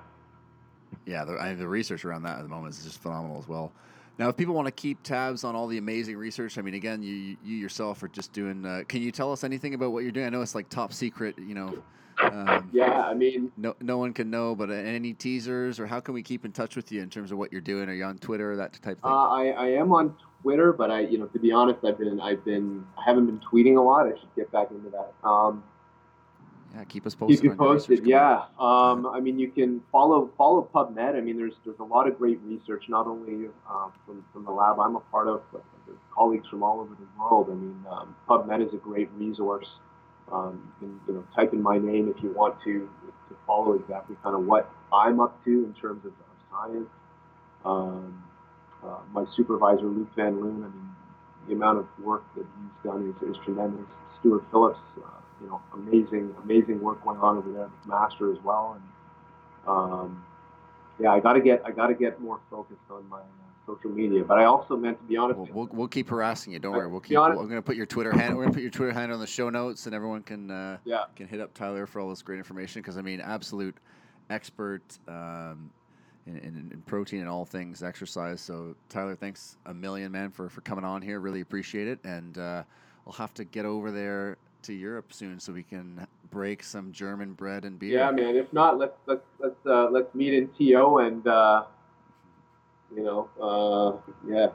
Yeah, 1.05 1.27
the, 1.27 1.35
I, 1.35 1.53
the 1.53 1.69
research 1.69 2.07
around 2.07 2.23
that 2.23 2.39
at 2.39 2.43
the 2.45 2.49
moment 2.49 2.75
is 2.75 2.83
just 2.83 3.03
phenomenal 3.03 3.39
as 3.39 3.47
well. 3.47 3.73
Now, 4.21 4.29
if 4.29 4.37
people 4.37 4.55
want 4.55 4.67
to 4.67 4.73
keep 4.73 5.03
tabs 5.03 5.45
on 5.45 5.57
all 5.57 5.67
the 5.67 5.79
amazing 5.79 6.15
research, 6.19 6.59
I 6.59 6.61
mean, 6.61 6.75
again, 6.75 7.03
you 7.03 7.39
you 7.43 7.57
yourself 7.57 8.03
are 8.03 8.09
just 8.09 8.35
doing. 8.35 8.67
Uh, 8.67 8.83
can 8.87 9.01
you 9.01 9.11
tell 9.11 9.33
us 9.33 9.45
anything 9.45 9.73
about 9.73 9.93
what 9.93 10.03
you're 10.03 10.13
doing? 10.13 10.27
I 10.27 10.29
know 10.29 10.43
it's 10.43 10.55
like 10.55 10.69
top 10.69 10.93
secret, 10.93 11.39
you 11.39 11.55
know. 11.55 11.83
Um, 12.23 12.69
Yeah, 12.71 13.01
I 13.01 13.15
mean, 13.15 13.51
No, 13.57 13.75
no 13.81 13.97
one 13.97 14.13
can 14.13 14.29
know, 14.29 14.55
but 14.55 14.69
uh, 14.69 14.75
any 14.75 15.15
teasers 15.15 15.81
or 15.81 15.87
how 15.87 16.01
can 16.01 16.13
we 16.13 16.23
keep 16.23 16.45
in 16.45 16.53
touch 16.53 16.77
with 16.77 16.93
you 16.93 17.01
in 17.01 17.09
terms 17.09 17.33
of 17.33 17.39
what 17.39 17.51
you're 17.51 17.63
doing? 17.63 17.89
Are 17.89 17.95
you 17.95 18.05
on 18.05 18.19
Twitter, 18.19 18.53
or 18.53 18.57
that 18.57 18.75
type 18.83 18.99
of 19.03 19.11
uh, 19.11 19.39
thing? 19.39 19.55
I, 19.57 19.63
I 19.63 19.67
am 19.81 19.91
on 19.91 20.15
Twitter, 20.43 20.75
but 20.75 20.91
I, 20.91 21.01
you 21.01 21.17
know, 21.17 21.27
to 21.29 21.39
be 21.39 21.51
honest, 21.51 21.83
I've 21.83 21.99
been, 21.99 22.21
I've 22.21 22.45
been, 22.45 22.85
I 22.99 23.05
haven't 23.07 23.25
been 23.25 23.41
tweeting 23.41 23.79
a 23.79 23.81
lot. 23.81 24.07
I 24.07 24.11
should 24.11 24.37
get 24.37 24.53
back 24.53 24.71
into 24.71 24.91
that. 24.91 25.15
Um, 25.27 25.65
yeah, 26.75 26.85
keep 26.85 27.07
us 27.07 27.15
posted. 27.15 27.39
Keep 27.39 27.45
you 27.45 27.51
on 27.51 27.57
your 27.59 27.75
research 27.75 27.89
posted. 27.89 28.07
Yeah. 28.07 28.45
Um, 28.59 29.07
I 29.07 29.21
mean, 29.21 29.39
you 29.39 29.51
can 29.51 29.83
follow 29.91 30.31
follow 30.39 30.69
PubMed. 30.73 31.17
I 31.17 31.21
mean, 31.21 31.37
there's 31.37 31.55
there's 31.65 31.79
a 31.81 31.85
lot 31.85 32.07
of 32.07 32.17
great 32.19 32.39
research, 32.45 32.85
not 32.89 33.07
only 33.07 33.49
um, 33.69 33.93
from 34.07 34.25
from 34.33 34.45
the 34.45 34.53
lab 34.53 34.79
I'm 34.79 34.97
a 34.97 35.01
part 35.01 35.27
of, 35.27 35.43
but 35.53 35.65
there's 35.87 35.99
colleagues 36.15 36.47
from 36.49 36.63
all 36.63 36.81
over 36.81 36.95
the 36.95 37.07
world. 37.21 37.49
I 37.51 37.55
mean, 37.55 37.85
um, 37.91 38.15
PubMed 38.29 38.67
is 38.67 38.73
a 38.73 38.77
great 38.77 39.11
resource. 39.17 39.67
Um, 40.31 40.73
you 40.81 40.87
can 40.87 41.01
you 41.09 41.15
know 41.15 41.25
type 41.35 41.53
in 41.53 41.63
my 41.63 41.79
name 41.79 42.13
if 42.15 42.23
you 42.23 42.33
want 42.33 42.57
to 42.65 42.89
to 43.29 43.37
follow 43.47 43.73
exactly 43.73 44.17
kind 44.23 44.37
of 44.37 44.45
what 44.45 44.71
I'm 44.93 45.19
up 45.21 45.43
to 45.45 45.51
in 45.51 45.75
terms 45.75 46.05
of, 46.05 46.13
of 46.13 46.37
science. 46.51 46.89
Um, 47.65 48.23
uh, 48.85 48.99
my 49.13 49.25
supervisor 49.37 49.87
Luc 49.87 50.09
Van 50.15 50.41
Loon. 50.41 50.65
I 50.65 50.69
mean, 50.69 50.91
the 51.49 51.55
amount 51.55 51.79
of 51.79 51.87
work 52.05 52.23
that 52.37 52.45
he's 52.45 52.91
done 52.91 53.15
is, 53.23 53.29
is 53.29 53.37
tremendous. 53.45 53.87
Stuart 54.21 54.45
Phillips. 54.53 54.79
Uh, 54.97 55.09
you 55.41 55.49
know, 55.49 55.61
amazing, 55.75 56.35
amazing 56.43 56.81
work 56.81 57.03
going 57.05 57.19
on 57.19 57.39
over 57.39 57.53
there 57.53 57.63
with 57.63 57.87
McMaster 57.87 58.37
as 58.37 58.43
well. 58.45 58.77
And 58.77 59.69
um, 59.69 60.25
yeah, 60.99 61.13
I 61.13 61.21
got 61.21 61.35
to 61.35 61.41
get, 61.41 61.63
I 61.65 61.71
got 61.71 61.89
to 61.89 61.95
get 61.95 62.21
more 62.21 62.41
focused 62.51 62.81
on 62.91 63.09
my 63.09 63.19
uh, 63.19 63.23
social 63.67 63.91
media. 63.91 64.25
But 64.25 64.39
I 64.39 64.45
also 64.45 64.77
meant 64.77 64.99
to 64.99 65.05
be 65.05 65.17
honest. 65.17 65.39
We'll, 65.39 65.49
we'll, 65.53 65.69
we'll 65.73 65.89
keep 65.89 66.09
harassing 66.09 66.53
you. 66.53 66.59
Don't 66.59 66.73
worry. 66.73 66.87
We'll 66.87 67.01
keep. 67.01 67.19
honest- 67.19 67.41
I'm 67.41 67.49
going 67.49 67.59
to 67.59 67.63
put 67.63 67.77
your 67.77 67.87
Twitter 67.87 68.13
handle. 68.13 68.39
We're 68.39 68.47
to 68.47 68.53
put 68.53 68.63
your 68.63 68.71
Twitter 68.71 68.93
handle 68.93 69.15
on 69.15 69.21
the 69.21 69.27
show 69.27 69.51
notes, 69.51 69.87
and 69.87 69.95
everyone 69.95 70.23
can 70.23 70.51
uh, 70.51 70.79
yeah, 70.85 71.05
can 71.17 71.27
hit 71.27 71.41
up 71.41 71.55
Tyler 71.55 71.87
for 71.87 72.01
all 72.01 72.11
this 72.11 72.23
great 72.23 72.39
information. 72.39 72.83
Because 72.83 72.99
I 72.99 73.03
mean, 73.03 73.21
absolute 73.21 73.77
expert 74.29 74.83
um, 75.09 75.71
in, 76.27 76.37
in, 76.37 76.71
in 76.73 76.83
protein 76.87 77.21
and 77.21 77.29
all 77.29 77.45
things 77.45 77.83
exercise. 77.83 78.41
So 78.41 78.77
Tyler, 78.89 79.17
thanks 79.17 79.57
a 79.67 79.75
million, 79.75 80.13
man, 80.13 80.31
for 80.31 80.49
for 80.49 80.61
coming 80.61 80.85
on 80.85 81.01
here. 81.03 81.19
Really 81.21 81.41
appreciate 81.41 81.89
it. 81.89 81.99
And 82.05 82.37
uh, 82.39 82.63
I'll 83.07 83.13
have 83.15 83.35
to 83.35 83.45
get 83.45 83.65
over 83.65 83.91
there 83.91 84.37
to 84.65 84.73
Europe 84.73 85.13
soon 85.13 85.41
so 85.41 85.53
we 85.53 85.63
can 85.63 86.07
break 86.31 86.63
some 86.63 86.93
German 86.93 87.33
bread 87.33 87.65
and 87.65 87.79
beer. 87.79 87.99
yeah, 87.99 88.11
man. 88.11 88.37
If 88.37 88.53
not, 88.53 88.79
let's 88.79 88.97
let's 89.07 89.25
let's 89.39 89.67
uh, 89.67 89.89
let's 89.91 90.15
meet 90.15 90.35
in 90.35 90.49
TO 90.59 90.99
and 90.99 91.27
uh, 91.27 91.65
you 92.95 93.03
know, 93.03 93.31
uh, 93.41 94.13
yeah, 94.29 94.49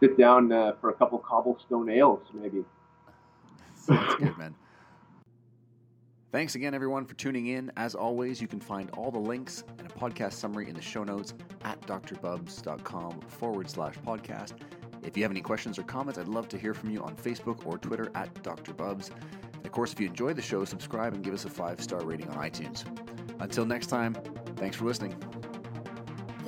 sit 0.00 0.16
down 0.16 0.52
uh, 0.52 0.72
for 0.80 0.90
a 0.90 0.94
couple 0.94 1.18
cobblestone 1.18 1.90
ales, 1.90 2.22
maybe. 2.32 2.64
Sounds 3.74 4.14
good, 4.16 4.36
man. 4.36 4.54
Thanks 6.30 6.56
again, 6.56 6.74
everyone, 6.74 7.06
for 7.06 7.14
tuning 7.14 7.46
in. 7.46 7.72
As 7.76 7.94
always, 7.94 8.40
you 8.40 8.46
can 8.46 8.60
find 8.60 8.90
all 8.90 9.10
the 9.10 9.18
links 9.18 9.64
and 9.78 9.90
a 9.90 9.90
podcast 9.90 10.34
summary 10.34 10.68
in 10.68 10.74
the 10.74 10.82
show 10.82 11.02
notes 11.02 11.32
at 11.64 11.80
drbubbs.com 11.82 13.20
forward 13.20 13.70
slash 13.70 13.94
podcast. 14.06 14.52
If 15.02 15.16
you 15.16 15.22
have 15.22 15.30
any 15.30 15.40
questions 15.40 15.78
or 15.78 15.82
comments, 15.82 16.18
I'd 16.18 16.28
love 16.28 16.48
to 16.48 16.58
hear 16.58 16.74
from 16.74 16.90
you 16.90 17.02
on 17.02 17.14
Facebook 17.16 17.66
or 17.66 17.78
Twitter 17.78 18.10
at 18.14 18.32
drbubbs. 18.42 19.10
And 19.54 19.66
of 19.66 19.72
course, 19.72 19.92
if 19.92 20.00
you 20.00 20.06
enjoy 20.06 20.34
the 20.34 20.42
show, 20.42 20.64
subscribe 20.64 21.14
and 21.14 21.22
give 21.22 21.34
us 21.34 21.44
a 21.44 21.50
five 21.50 21.80
star 21.80 22.00
rating 22.02 22.28
on 22.30 22.36
iTunes. 22.36 22.84
Until 23.40 23.64
next 23.64 23.86
time, 23.86 24.14
thanks 24.56 24.76
for 24.76 24.84
listening. 24.84 25.14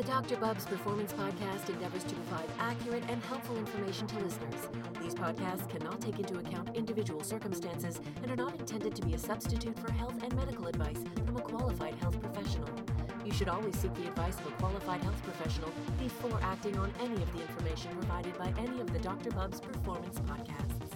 The 0.01 0.07
Dr. 0.07 0.37
Bubbs 0.39 0.65
Performance 0.65 1.13
Podcast 1.13 1.69
endeavors 1.69 2.05
to 2.05 2.15
provide 2.15 2.49
accurate 2.59 3.05
and 3.09 3.23
helpful 3.25 3.59
information 3.59 4.07
to 4.07 4.19
listeners. 4.21 4.69
These 5.03 5.15
podcasts 5.15 5.69
cannot 5.69 6.01
take 6.01 6.19
into 6.19 6.39
account 6.39 6.75
individual 6.75 7.23
circumstances 7.23 8.01
and 8.23 8.31
are 8.31 8.37
not 8.37 8.59
intended 8.59 8.95
to 8.97 9.03
be 9.05 9.13
a 9.13 9.19
substitute 9.19 9.79
for 9.79 9.93
health 9.93 10.15
and 10.23 10.35
medical 10.35 10.69
advice 10.69 11.05
from 11.27 11.37
a 11.37 11.43
qualified 11.43 11.97
health 11.97 12.10
should 13.41 13.49
always 13.49 13.75
seek 13.75 13.95
the 13.95 14.07
advice 14.07 14.39
of 14.41 14.49
a 14.49 14.51
qualified 14.57 15.03
health 15.03 15.23
professional 15.23 15.73
before 15.99 16.39
acting 16.43 16.77
on 16.77 16.93
any 17.01 17.15
of 17.15 17.33
the 17.33 17.41
information 17.41 17.91
provided 17.93 18.37
by 18.37 18.53
any 18.59 18.79
of 18.83 18.93
the 18.93 18.99
Dr. 18.99 19.31
Bubbs 19.31 19.63
Performance 19.63 20.19
Podcasts. 20.29 20.90